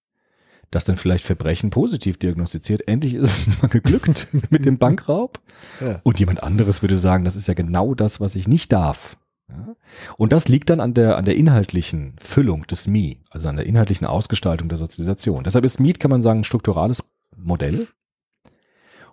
das 0.71 0.85
dann 0.85 0.97
vielleicht 0.97 1.25
Verbrechen 1.25 1.71
positiv 1.71 2.19
diagnostiziert. 2.19 2.87
Endlich 2.87 3.15
ist 3.15 3.47
es 3.49 3.63
mal 3.63 3.69
geglückt 3.69 4.29
mit 4.51 4.65
dem 4.67 4.79
Bankraub. 4.79 5.41
Ja. 5.81 6.01
Und 6.05 6.19
jemand 6.21 6.43
anderes 6.43 6.83
würde 6.83 6.97
sagen, 6.97 7.25
das 7.25 7.37
ist 7.37 7.49
ja 7.49 7.55
genau 7.55 7.95
das, 7.95 8.21
was 8.21 8.37
ich 8.37 8.47
nicht 8.49 8.73
darf. 8.73 9.17
Ja? 9.49 9.75
Und 10.17 10.33
das 10.33 10.49
liegt 10.49 10.71
dann 10.71 10.81
an 10.81 10.95
der, 10.95 11.17
an 11.17 11.25
der 11.25 11.37
inhaltlichen 11.37 12.15
Füllung 12.21 12.67
des 12.67 12.87
Mi, 12.87 13.21
also 13.31 13.49
an 13.49 13.57
der 13.57 13.67
inhaltlichen 13.67 14.07
Ausgestaltung 14.07 14.69
der 14.69 14.79
Sozialisation. 14.79 15.43
Deshalb 15.45 15.65
ist 15.65 15.81
Miet, 15.81 15.99
kann 15.99 16.11
man 16.11 16.23
sagen, 16.23 16.41
ein 16.41 16.45
strukturales 16.45 17.03
Modell. 17.37 17.89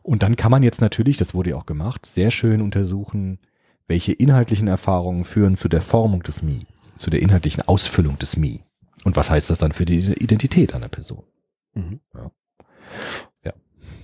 Und 0.08 0.24
dann 0.24 0.38
kann 0.38 0.51
man 0.51 0.64
jetzt 0.64 0.80
natürlich, 0.80 1.18
das 1.18 1.34
wurde 1.34 1.49
ja 1.49 1.58
auch 1.58 1.66
gemacht, 1.66 2.05
sehr 2.05 2.32
schön 2.32 2.62
untersuchen, 2.62 3.39
welche 3.88 4.14
inhaltlichen 4.14 4.70
Erfahrungen 4.70 5.26
führen 5.26 5.58
zu 5.58 5.68
der 5.68 5.82
Formung 5.82 6.24
des 6.24 6.41
Mi, 6.43 6.62
zu 6.95 7.10
der 7.10 7.22
inhaltlichen 7.22 7.62
Ausfüllung 7.64 8.18
des 8.18 8.38
Mi. 8.38 8.62
Und 9.03 9.18
was 9.18 9.30
heißt 9.30 9.49
das 9.49 9.60
dann 9.60 9.74
für 9.74 9.84
die 9.84 9.99
Identität 10.14 10.74
einer 10.74 10.88
Person? 10.88 11.24
Mhm. 11.74 11.99
Ja. 12.16 12.32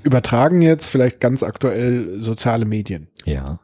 Übertragen 0.04 0.62
jetzt 0.62 0.88
vielleicht 0.88 1.22
ganz 1.22 1.44
aktuell 1.44 2.22
soziale 2.22 2.66
Medien. 2.66 3.08
Ja. 3.24 3.62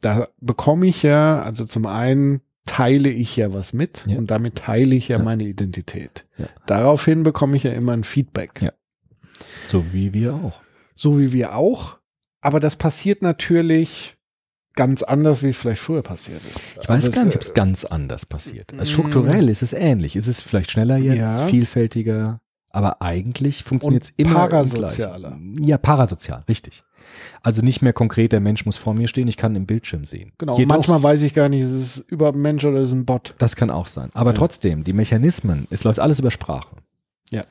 Da 0.00 0.26
bekomme 0.40 0.88
ich 0.88 1.04
ja, 1.04 1.40
also 1.40 1.64
zum 1.64 1.86
einen 1.86 2.40
teile 2.66 3.08
ich 3.10 3.36
ja 3.36 3.54
was 3.54 3.72
mit 3.72 4.04
Ja. 4.08 4.18
und 4.18 4.32
damit 4.32 4.56
teile 4.56 4.96
ich 4.96 5.06
ja, 5.06 5.18
Ja. 5.18 5.22
meine 5.22 5.44
Identität. 5.44 6.26
Ja. 6.36 6.46
Daraufhin 6.66 7.22
bekomme 7.22 7.56
ich 7.56 7.62
ja 7.62 7.70
immer 7.70 7.92
ein 7.92 8.02
Feedback. 8.02 8.60
Ja. 8.60 8.72
So 9.64 9.92
wie 9.92 10.12
wir 10.12 10.34
auch. 10.34 10.60
So 10.98 11.18
wie 11.18 11.32
wir 11.32 11.54
auch. 11.54 11.98
Aber 12.40 12.58
das 12.60 12.74
passiert 12.76 13.22
natürlich 13.22 14.16
ganz 14.74 15.02
anders, 15.04 15.42
wie 15.44 15.48
es 15.48 15.56
vielleicht 15.56 15.80
früher 15.80 16.02
passiert 16.02 16.40
ist. 16.48 16.78
Ich 16.82 16.88
weiß 16.88 17.04
Also 17.04 17.10
gar 17.12 17.24
nicht, 17.24 17.36
ob 17.36 17.42
es, 17.42 17.48
es 17.48 17.54
ganz 17.54 17.84
anders 17.84 18.26
passiert. 18.26 18.72
Also 18.72 18.82
Mm. 18.84 18.94
strukturell 18.94 19.48
ist 19.48 19.62
es 19.62 19.72
ähnlich. 19.72 20.16
Es 20.16 20.26
ist 20.28 20.40
vielleicht 20.42 20.70
schneller 20.70 20.96
jetzt, 20.96 21.18
Ja. 21.18 21.46
vielfältiger, 21.46 22.40
aber 22.70 23.00
eigentlich 23.02 23.62
funktioniert 23.64 24.04
es 24.04 24.10
immer 24.16 24.30
im 24.30 24.34
parasozialer. 24.36 25.38
Ja, 25.60 25.78
parasozial, 25.78 26.44
richtig. 26.48 26.82
Also 27.42 27.62
nicht 27.62 27.80
mehr 27.82 27.92
konkret, 27.92 28.32
der 28.32 28.40
Mensch 28.40 28.66
muss 28.66 28.76
vor 28.76 28.94
mir 28.94 29.06
stehen, 29.08 29.28
ich 29.28 29.36
kann 29.36 29.54
im 29.56 29.66
Bildschirm 29.66 30.04
sehen. 30.04 30.32
Genau, 30.38 30.58
Jedoch, 30.58 30.68
manchmal 30.74 31.02
weiß 31.02 31.22
ich 31.22 31.32
gar 31.34 31.48
nicht, 31.48 31.62
ist 31.62 31.70
es 31.70 31.98
überhaupt 32.08 32.36
ein 32.36 32.42
Mensch 32.42 32.64
oder 32.64 32.78
ist 32.78 32.88
es 32.88 32.92
ein 32.94 33.04
Bot. 33.06 33.34
Das 33.38 33.54
kann 33.56 33.70
auch 33.70 33.86
sein. 33.86 34.10
Aber 34.14 34.30
Ja. 34.30 34.34
trotzdem, 34.36 34.82
die 34.84 34.92
Mechanismen, 34.92 35.66
es 35.70 35.84
läuft 35.84 35.98
alles 36.00 36.18
über 36.20 36.30
Sprache. 36.30 36.76
Ja. 37.30 37.44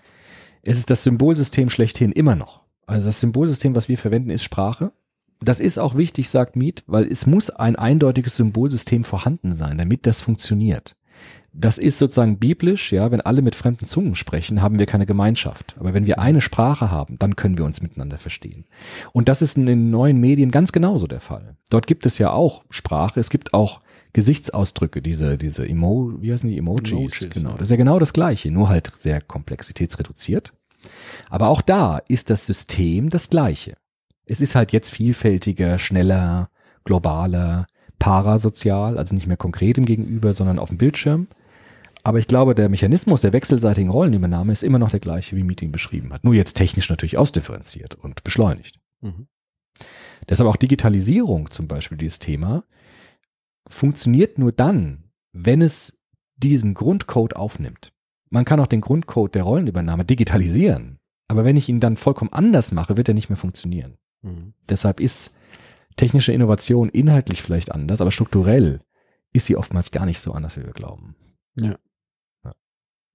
Es 0.64 0.78
ist 0.78 0.90
das 0.90 1.04
Symbolsystem 1.04 1.70
schlechthin 1.70 2.12
immer 2.12 2.36
noch. 2.36 2.62
Also 2.88 3.08
das 3.08 3.20
Symbolsystem, 3.20 3.76
was 3.76 3.90
wir 3.90 3.98
verwenden, 3.98 4.30
ist 4.30 4.44
Sprache. 4.44 4.92
Das 5.40 5.60
ist 5.60 5.78
auch 5.78 5.96
wichtig, 5.96 6.30
sagt 6.30 6.56
Mead, 6.56 6.84
weil 6.88 7.06
es 7.06 7.28
muss 7.28 7.52
ein 7.52 7.76
eindeutiges 7.76 8.38
Symbolsystem 8.38 9.04
vorhanden 9.04 9.54
sein, 9.54 9.78
damit 9.78 10.08
das 10.08 10.22
funktioniert. 10.22 10.96
Das 11.54 11.78
ist 11.78 11.98
sozusagen 11.98 12.38
biblisch, 12.38 12.92
ja, 12.92 13.12
wenn 13.12 13.22
alle 13.22 13.42
mit 13.42 13.56
fremden 13.56 13.86
Zungen 13.86 14.16
sprechen, 14.16 14.62
haben 14.62 14.78
wir 14.78 14.86
keine 14.86 15.08
Gemeinschaft. 15.08 15.76
Aber 15.80 15.94
wenn 15.94 16.06
wir 16.06 16.20
eine 16.20 16.42
Sprache 16.42 16.92
haben, 16.92 17.18
dann 17.18 17.36
können 17.36 17.58
wir 17.58 17.66
uns 17.66 17.82
miteinander 17.82 18.18
verstehen. 18.18 18.66
Und 19.12 19.28
das 19.28 19.42
ist 19.42 19.58
in 19.58 19.66
den 19.66 19.90
neuen 19.90 20.18
Medien 20.20 20.52
ganz 20.52 20.72
genauso 20.72 21.08
der 21.08 21.20
Fall. 21.20 21.56
Dort 21.70 21.88
gibt 21.88 22.06
es 22.06 22.20
ja 22.20 22.32
auch 22.32 22.64
Sprache, 22.70 23.20
es 23.20 23.32
gibt 23.32 23.54
auch 23.56 23.82
Gesichtsausdrücke, 24.14 25.02
diese, 25.02 25.38
diese 25.38 25.68
Emo, 25.68 26.14
wie 26.20 26.32
heißen 26.32 26.50
die 26.50 26.58
Emojis? 26.58 26.92
Emojis, 26.92 27.30
genau. 27.32 27.52
Das 27.54 27.64
ist 27.64 27.72
ja 27.72 27.78
genau 27.78 28.00
das 28.00 28.14
Gleiche, 28.14 28.52
nur 28.52 28.70
halt 28.70 28.92
sehr 28.96 29.22
komplexitätsreduziert. 29.22 30.54
Aber 31.30 31.50
auch 31.50 31.62
da 31.62 32.00
ist 32.08 32.30
das 32.30 32.46
System 32.46 33.10
das 33.10 33.30
gleiche. 33.30 33.76
Es 34.26 34.42
ist 34.42 34.56
halt 34.56 34.72
jetzt 34.72 34.90
vielfältiger, 34.90 35.80
schneller, 35.80 36.50
globaler, 36.84 37.68
parasozial, 38.00 38.98
also 38.98 39.16
nicht 39.16 39.28
mehr 39.28 39.38
konkret 39.38 39.78
im 39.78 39.86
Gegenüber, 39.86 40.34
sondern 40.34 40.60
auf 40.60 40.70
dem 40.70 40.78
Bildschirm. 40.78 41.28
Aber 42.04 42.20
ich 42.20 42.28
glaube, 42.28 42.56
der 42.56 42.70
Mechanismus 42.70 43.22
der 43.22 43.34
wechselseitigen 43.34 43.90
Rollenübernahme 43.90 44.54
ist 44.54 44.64
immer 44.64 44.80
noch 44.80 44.92
der 44.92 45.00
gleiche, 45.00 45.36
wie 45.36 45.44
Meeting 45.44 45.72
beschrieben 45.72 46.14
hat. 46.14 46.24
Nur 46.24 46.34
jetzt 46.34 46.54
technisch 46.54 46.90
natürlich 46.90 47.18
ausdifferenziert 47.18 47.96
und 47.96 48.24
beschleunigt. 48.24 48.80
Mhm. 49.02 49.28
Deshalb 50.30 50.50
auch 50.50 50.56
Digitalisierung 50.56 51.52
zum 51.52 51.68
Beispiel, 51.68 51.98
dieses 51.98 52.20
Thema, 52.20 52.64
funktioniert 53.68 54.38
nur 54.38 54.52
dann, 54.52 55.12
wenn 55.34 55.62
es 55.62 56.02
diesen 56.38 56.74
Grundcode 56.74 57.36
aufnimmt. 57.36 57.92
Man 58.30 58.46
kann 58.46 58.60
auch 58.60 58.68
den 58.68 58.82
Grundcode 58.82 59.36
der 59.36 59.44
Rollenübernahme 59.44 60.06
digitalisieren. 60.06 61.00
Aber 61.28 61.46
wenn 61.46 61.58
ich 61.58 61.70
ihn 61.70 61.80
dann 61.80 61.98
vollkommen 61.98 62.32
anders 62.32 62.72
mache, 62.72 62.98
wird 62.98 63.08
er 63.08 63.14
nicht 63.14 63.30
mehr 63.30 63.38
funktionieren. 63.38 63.98
Mhm. 64.22 64.54
Deshalb 64.70 65.00
ist 65.00 65.36
technische 65.96 66.32
Innovation 66.32 66.90
inhaltlich 66.90 67.42
vielleicht 67.42 67.72
anders, 67.72 68.02
aber 68.02 68.12
strukturell 68.12 68.82
ist 69.34 69.46
sie 69.46 69.58
oftmals 69.58 69.92
gar 69.92 70.06
nicht 70.06 70.20
so 70.20 70.32
anders, 70.32 70.58
wie 70.58 70.66
wir 70.66 70.74
glauben. 70.74 71.16
Ja. 71.60 71.76
Ja. 72.46 72.54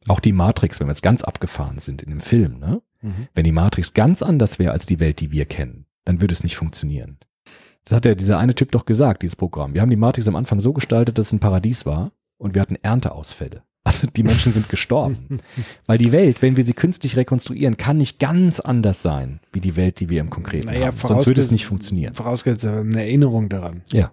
Auch 0.08 0.20
die 0.20 0.32
Matrix, 0.32 0.80
wenn 0.80 0.88
wir 0.88 0.92
jetzt 0.92 1.02
ganz 1.02 1.22
abgefahren 1.22 1.78
sind 1.78 2.02
in 2.02 2.10
dem 2.10 2.20
Film, 2.20 2.58
ne? 2.58 2.82
Mhm. 3.00 3.28
Wenn 3.34 3.44
die 3.44 3.52
Matrix 3.52 3.94
ganz 3.94 4.22
anders 4.22 4.58
wäre 4.58 4.72
als 4.72 4.86
die 4.86 5.00
Welt, 5.00 5.20
die 5.20 5.30
wir 5.32 5.46
kennen, 5.46 5.86
dann 6.04 6.20
würde 6.20 6.32
es 6.32 6.42
nicht 6.42 6.56
funktionieren. 6.56 7.18
Das 7.84 7.96
hat 7.96 8.04
ja 8.04 8.14
dieser 8.14 8.38
eine 8.38 8.54
Typ 8.54 8.70
doch 8.72 8.84
gesagt, 8.84 9.22
dieses 9.22 9.36
Programm. 9.36 9.74
Wir 9.74 9.80
haben 9.80 9.90
die 9.90 9.96
Matrix 9.96 10.28
am 10.28 10.36
Anfang 10.36 10.60
so 10.60 10.72
gestaltet, 10.72 11.18
dass 11.18 11.26
es 11.26 11.32
ein 11.32 11.40
Paradies 11.40 11.86
war 11.86 12.12
und 12.36 12.54
wir 12.54 12.62
hatten 12.62 12.76
Ernteausfälle. 12.76 13.64
Also 13.92 14.06
die 14.16 14.22
Menschen 14.22 14.52
sind 14.52 14.68
gestorben. 14.68 15.40
Weil 15.86 15.98
die 15.98 16.12
Welt, 16.12 16.42
wenn 16.42 16.56
wir 16.56 16.64
sie 16.64 16.72
künstlich 16.72 17.16
rekonstruieren, 17.16 17.76
kann 17.76 17.98
nicht 17.98 18.18
ganz 18.18 18.60
anders 18.60 19.02
sein, 19.02 19.40
wie 19.52 19.60
die 19.60 19.76
Welt, 19.76 20.00
die 20.00 20.08
wir 20.08 20.20
im 20.20 20.30
Konkreten 20.30 20.66
Naja, 20.66 20.86
haben. 20.86 20.96
Sonst 20.96 21.26
würde 21.26 21.40
es 21.40 21.50
nicht 21.50 21.66
funktionieren. 21.66 22.14
Vorausgesetzt 22.14 22.64
eine 22.64 23.00
Erinnerung 23.00 23.48
daran. 23.48 23.82
Ja. 23.92 24.12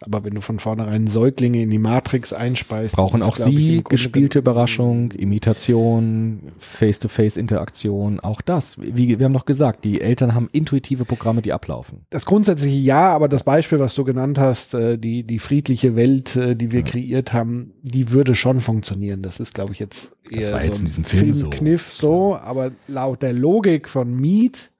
Aber 0.00 0.24
wenn 0.24 0.34
du 0.34 0.40
von 0.40 0.58
vornherein 0.58 1.06
Säuglinge 1.06 1.62
in 1.62 1.70
die 1.70 1.78
Matrix 1.78 2.32
einspeist, 2.32 2.96
Brauchen 2.96 3.20
das 3.20 3.28
ist, 3.28 3.34
auch 3.42 3.48
ich, 3.48 3.56
sie 3.56 3.66
Grunde 3.76 3.82
gespielte 3.84 4.38
Überraschung, 4.40 5.12
Imitation, 5.12 6.52
Face-to-Face-Interaktion, 6.58 8.20
auch 8.20 8.40
das. 8.40 8.78
Wie 8.80 9.18
wir 9.18 9.24
haben 9.24 9.32
doch 9.32 9.44
gesagt, 9.44 9.84
die 9.84 10.00
Eltern 10.00 10.34
haben 10.34 10.48
intuitive 10.52 11.04
Programme, 11.04 11.42
die 11.42 11.52
ablaufen. 11.52 12.06
Das 12.10 12.26
grundsätzliche 12.26 12.76
ja, 12.76 13.08
aber 13.10 13.28
das 13.28 13.44
Beispiel, 13.44 13.78
was 13.78 13.94
du 13.94 14.04
genannt 14.04 14.38
hast, 14.38 14.74
äh, 14.74 14.98
die, 14.98 15.22
die 15.24 15.38
friedliche 15.38 15.96
Welt, 15.96 16.34
äh, 16.36 16.56
die 16.56 16.72
wir 16.72 16.80
Ja. 16.80 16.86
kreiert 16.86 17.32
haben, 17.32 17.72
die 17.82 18.10
würde 18.10 18.34
schon 18.34 18.60
funktionieren. 18.60 19.22
Das 19.22 19.38
ist, 19.40 19.54
glaube 19.54 19.72
ich, 19.72 19.78
jetzt 19.78 20.16
Das 20.32 20.46
eher 20.48 20.52
war 20.54 20.60
so 20.60 20.66
jetzt 20.66 20.76
in 20.78 20.82
ein 20.82 20.86
diesem 20.86 21.04
Film 21.04 21.34
so. 21.34 21.40
Filmkniff 21.50 21.92
so, 21.92 22.34
aber 22.36 22.72
laut 22.88 23.22
der 23.22 23.32
Logik 23.32 23.88
von 23.88 24.14
Mead 24.14 24.70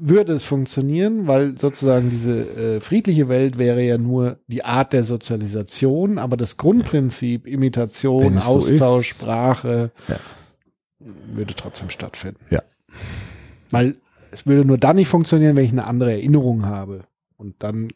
würde 0.00 0.32
es 0.34 0.44
funktionieren, 0.44 1.26
weil 1.26 1.58
sozusagen 1.58 2.08
diese 2.08 2.76
äh, 2.76 2.80
friedliche 2.80 3.28
Welt 3.28 3.58
wäre 3.58 3.82
ja 3.82 3.98
nur 3.98 4.38
die 4.46 4.64
Art 4.64 4.92
der 4.92 5.02
Sozialisation, 5.02 6.18
aber 6.18 6.36
das 6.36 6.56
Grundprinzip 6.56 7.46
Imitation, 7.48 8.34
so 8.40 8.58
Austausch, 8.58 9.10
ist. 9.10 9.18
Sprache 9.20 9.90
Ja. 10.06 10.16
würde 11.34 11.54
trotzdem 11.54 11.90
stattfinden. 11.90 12.40
Ja. 12.50 12.62
Weil 13.70 13.96
es 14.30 14.46
würde 14.46 14.64
nur 14.64 14.78
dann 14.78 14.96
nicht 14.96 15.08
funktionieren, 15.08 15.56
wenn 15.56 15.64
ich 15.64 15.72
eine 15.72 15.86
andere 15.86 16.12
Erinnerung 16.12 16.64
habe 16.64 17.04
und 17.36 17.56
dann 17.62 17.88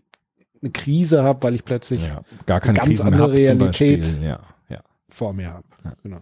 eine 0.60 0.70
Krise 0.72 1.22
habe, 1.22 1.42
weil 1.44 1.54
ich 1.54 1.64
plötzlich 1.64 2.00
Ja, 2.06 2.22
gar 2.46 2.60
keine 2.60 2.78
ganz 2.78 2.88
Krisen 2.88 3.06
andere 3.06 3.26
zum 3.26 3.32
Realität. 3.32 4.02
Beispiel. 4.02 4.22
Ja, 4.24 4.40
vor 5.08 5.32
mir 5.34 5.52
habe. 5.52 5.64
Genau. 6.02 6.20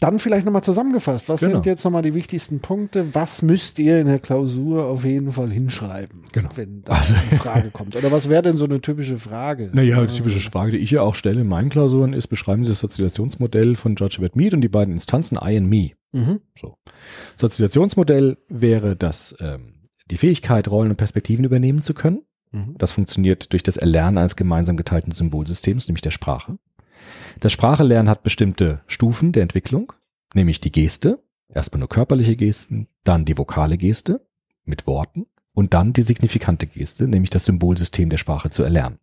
Dann 0.00 0.18
vielleicht 0.18 0.46
nochmal 0.46 0.64
zusammengefasst. 0.64 1.28
Was 1.28 1.40
Genau. 1.40 1.52
sind 1.52 1.66
jetzt 1.66 1.84
nochmal 1.84 2.02
die 2.02 2.14
wichtigsten 2.14 2.60
Punkte? 2.60 3.14
Was 3.14 3.42
müsst 3.42 3.78
ihr 3.78 4.00
in 4.00 4.06
der 4.06 4.18
Klausur 4.18 4.86
auf 4.86 5.04
jeden 5.04 5.30
Fall 5.32 5.50
hinschreiben, 5.50 6.22
Genau. 6.32 6.48
wenn 6.56 6.82
da 6.82 6.92
Also- 6.94 7.14
eine 7.14 7.38
Frage 7.38 7.70
kommt? 7.70 7.94
Oder 7.96 8.10
was 8.10 8.28
wäre 8.28 8.42
denn 8.42 8.56
so 8.56 8.64
eine 8.64 8.80
typische 8.80 9.18
Frage? 9.18 9.70
Naja, 9.72 10.04
die 10.06 10.14
typische 10.16 10.40
Frage, 10.50 10.72
die 10.72 10.78
ich 10.78 10.90
ja 10.90 11.02
auch 11.02 11.14
stelle 11.14 11.42
in 11.42 11.46
meinen 11.48 11.68
Klausuren 11.68 12.12
ist, 12.14 12.28
beschreiben 12.28 12.64
Sie 12.64 12.70
das 12.70 12.80
Sozialisationsmodell 12.80 13.76
von 13.76 13.94
George 13.94 14.16
Herbert 14.18 14.36
Mead 14.36 14.54
und 14.54 14.62
die 14.62 14.68
beiden 14.68 14.94
Instanzen 14.94 15.36
I 15.42 15.56
and 15.58 15.68
Me. 15.68 15.90
Mhm. 16.12 16.40
So. 16.60 16.74
Sozialisationsmodell 17.36 18.36
wäre 18.48 18.96
das, 18.96 19.34
ähm, 19.40 19.74
die 20.10 20.16
Fähigkeit, 20.16 20.68
Rollen 20.70 20.90
und 20.90 20.96
Perspektiven 20.96 21.44
übernehmen 21.44 21.82
zu 21.82 21.94
können. 21.94 22.22
Mhm. 22.52 22.74
Das 22.78 22.92
funktioniert 22.92 23.52
durch 23.52 23.62
das 23.62 23.76
Erlernen 23.76 24.18
eines 24.18 24.36
gemeinsam 24.36 24.76
geteilten 24.76 25.12
Symbolsystems, 25.12 25.86
nämlich 25.88 26.02
der 26.02 26.10
Sprache. 26.10 26.58
Das 27.40 27.52
Sprachelernen 27.52 28.10
hat 28.10 28.22
bestimmte 28.22 28.80
Stufen 28.86 29.32
der 29.32 29.42
Entwicklung, 29.42 29.94
nämlich 30.34 30.60
die 30.60 30.72
Geste, 30.72 31.22
erstmal 31.48 31.78
nur 31.80 31.88
körperliche 31.88 32.36
Gesten, 32.36 32.86
dann 33.02 33.24
die 33.24 33.38
vokale 33.38 33.78
Geste 33.78 34.26
mit 34.64 34.86
Worten 34.86 35.26
und 35.54 35.72
dann 35.72 35.94
die 35.94 36.02
signifikante 36.02 36.66
Geste, 36.66 37.08
nämlich 37.08 37.30
das 37.30 37.46
Symbolsystem 37.46 38.10
der 38.10 38.18
Sprache 38.18 38.50
zu 38.50 38.62
erlernen. 38.62 38.98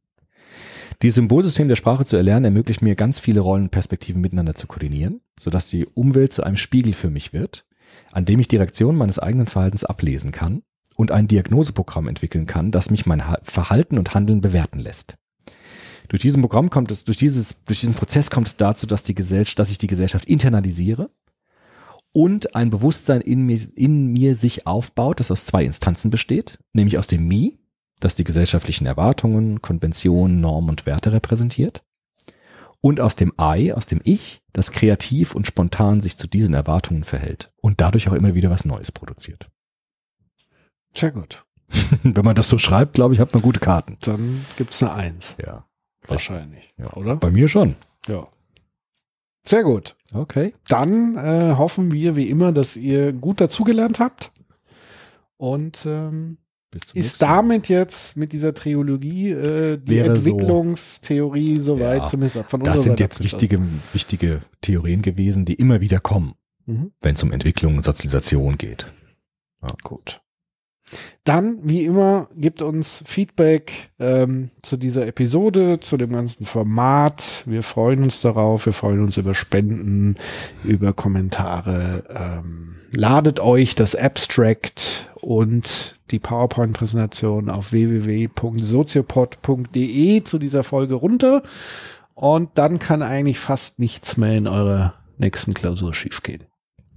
Dieses 1.02 1.16
Symbolsystem 1.16 1.68
der 1.68 1.76
Sprache 1.76 2.06
zu 2.06 2.16
erlernen 2.16 2.46
ermöglicht 2.46 2.82
mir 2.84 2.96
ganz 2.96 3.20
viele 3.20 3.40
Rollen 3.40 3.64
und 3.64 3.72
Perspektiven 3.72 4.22
miteinander 4.22 4.54
zu 4.54 4.68
koordinieren, 4.68 5.22
sodass 5.38 5.68
die 5.68 5.86
Umwelt 5.88 6.32
zu 6.32 6.44
einem 6.44 6.58
Spiegel 6.58 6.94
für 6.94 7.10
mich 7.10 7.34
wird, 7.34 7.66
an 8.12 8.26
dem 8.26 8.40
ich 8.40 8.48
die 8.48 8.58
Reaktion 8.58 8.96
meines 8.96 9.20
eigenen 9.20 9.48
Verhaltens 9.48 9.84
ablesen 9.84 10.32
kann 10.32 10.62
und 10.96 11.12
ein 11.12 11.28
Diagnoseprogramm 11.28 12.08
entwickeln 12.08 12.46
kann, 12.46 12.72
das 12.72 12.92
mich 12.92 13.08
mein 13.08 13.28
Ha- 13.28 13.40
Verhalten 13.42 13.98
und 13.98 14.14
Handeln 14.14 14.42
bewerten 14.42 14.80
lässt. 14.80 15.18
Durch 16.08 16.22
diesen 16.22 16.42
Programm 16.42 16.70
kommt 16.70 16.92
es, 16.92 17.04
durch 17.04 17.18
dieses, 17.18 17.64
durch 17.66 17.82
diesen 17.82 17.96
Prozess 17.96 18.30
kommt 18.30 18.48
es 18.48 18.58
dazu, 18.58 18.88
dass 18.88 19.04
die 19.04 19.16
Gesellschaft, 19.16 19.60
dass 19.60 19.70
ich 19.70 19.78
die 19.78 19.88
Gesellschaft 19.88 20.26
internalisiere 20.26 21.10
und 22.14 22.56
ein 22.56 22.70
Bewusstsein 22.70 23.22
in 23.22 23.46
mir, 23.46 23.60
in 23.76 24.08
mir 24.08 24.36
sich 24.36 24.66
aufbaut, 24.66 25.20
das 25.20 25.32
aus 25.32 25.46
zwei 25.46 25.66
Instanzen 25.66 26.10
besteht, 26.10 26.60
nämlich 26.74 26.98
aus 26.98 27.08
dem 27.08 27.28
Me, 27.28 27.54
das 28.00 28.16
die 28.16 28.24
gesellschaftlichen 28.24 28.86
Erwartungen, 28.86 29.62
Konventionen, 29.62 30.40
Normen 30.40 30.70
und 30.72 30.86
Werte 30.86 31.12
repräsentiert, 31.12 31.84
und 32.80 33.00
aus 33.00 33.16
dem 33.16 33.34
I, 33.40 33.74
aus 33.74 33.86
dem 33.86 34.02
Ich, 34.04 34.42
das 34.54 34.72
kreativ 34.72 35.36
und 35.36 35.48
spontan 35.48 36.02
sich 36.02 36.18
zu 36.18 36.28
diesen 36.28 36.54
Erwartungen 36.54 37.04
verhält 37.04 37.52
und 37.62 37.82
dadurch 37.82 38.08
auch 38.08 38.14
immer 38.14 38.36
wieder 38.36 38.50
was 38.50 38.66
Neues 38.66 38.92
produziert. 38.92 39.50
Sehr 40.96 41.12
gut. 41.12 41.46
Wenn 42.04 42.26
man 42.26 42.36
das 42.36 42.50
so 42.50 42.58
schreibt, 42.58 42.94
glaube 42.94 43.14
ich, 43.14 43.20
hat 43.20 43.34
man 43.34 43.42
gute 43.42 43.60
Karten. 43.60 43.98
Dann 44.02 44.46
gibt's 44.56 44.82
eine 44.82 44.94
Eins. 44.94 45.36
Ja. 45.38 45.67
Wahrscheinlich. 46.10 46.74
ja. 46.78 46.92
Oder? 46.94 47.16
Bei 47.16 47.30
mir 47.32 47.48
schon. 47.48 47.76
Ja. 48.08 48.26
Sehr 49.46 49.64
gut. 49.64 49.96
Okay. 50.14 50.54
Dann 50.68 51.16
äh, 51.16 51.56
hoffen 51.58 51.92
wir 51.92 52.16
wie 52.16 52.30
immer, 52.30 52.52
dass 52.52 52.76
ihr 52.76 53.14
gut 53.14 53.40
dazugelernt 53.42 54.00
habt 54.00 54.32
Und 55.38 55.86
ähm, 55.86 56.38
ist 56.94 57.22
damit 57.22 57.70
jetzt 57.70 58.18
mit 58.18 58.34
dieser 58.34 58.54
Triologie 58.54 59.32
äh, 59.32 59.78
die 59.78 59.88
Wäre 59.96 60.16
so- 60.16 60.32
Entwicklungstheorie 60.32 61.60
soweit, 61.60 62.02
Ja, 62.02 62.08
zumindest 62.08 62.50
von 62.50 62.60
Das 62.62 62.78
unserer 62.78 62.84
sind 62.84 62.92
Seite 62.94 63.04
jetzt 63.04 63.24
wichtige, 63.24 63.62
wichtige 63.94 64.42
Theorien 64.62 65.02
gewesen, 65.02 65.46
die 65.46 65.54
immer 65.56 65.80
wieder 65.82 66.00
kommen, 66.02 66.34
Mhm. 66.66 66.92
wenn 67.02 67.16
es 67.16 67.24
um 67.24 67.32
Entwicklung 67.32 67.78
und 67.78 67.84
Sozialisation 67.84 68.58
geht. 68.58 68.92
Gut. 69.84 70.22
Dann, 71.24 71.60
wie 71.64 71.84
immer, 71.84 72.30
gibt 72.36 72.62
uns 72.62 73.02
Feedback 73.06 73.90
ähm, 74.00 74.52
zu 74.62 74.78
dieser 74.78 75.08
Episode, 75.08 75.80
zu 75.82 75.98
dem 75.98 76.14
ganzen 76.14 76.46
Format. 76.46 77.44
Wir 77.46 77.64
freuen 77.64 78.04
uns 78.04 78.22
darauf. 78.22 78.66
Wir 78.66 78.72
freuen 78.74 79.04
uns 79.04 79.18
über 79.18 79.36
Spenden, 79.36 80.16
über 80.64 80.94
Kommentare. 80.94 82.06
Ähm, 82.10 82.76
ladet 82.92 83.42
euch 83.42 83.76
das 83.76 83.94
Abstract 83.96 85.10
und 85.22 85.96
die 86.12 86.20
PowerPoint-Präsentation 86.20 87.50
auf 87.50 87.74
www.soziopod.de 87.74 90.24
zu 90.24 90.40
dieser 90.40 90.64
Folge 90.64 90.96
runter. 90.96 91.44
Und 92.14 92.58
dann 92.58 92.80
kann 92.80 93.04
eigentlich 93.04 93.40
fast 93.40 93.80
nichts 93.80 94.16
mehr 94.18 94.38
in 94.38 94.48
eurer 94.48 94.94
nächsten 95.18 95.54
Klausur 95.54 95.94
schiefgehen. 95.94 96.46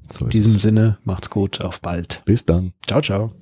So 0.08 0.26
In 0.26 0.30
diesem 0.30 0.54
es. 0.56 0.62
Sinne, 0.62 0.98
macht's 1.04 1.30
gut, 1.30 1.60
auf 1.60 1.80
bald. 1.80 2.22
Bis 2.24 2.46
dann. 2.46 2.72
Ciao, 2.86 3.00
ciao. 3.00 3.32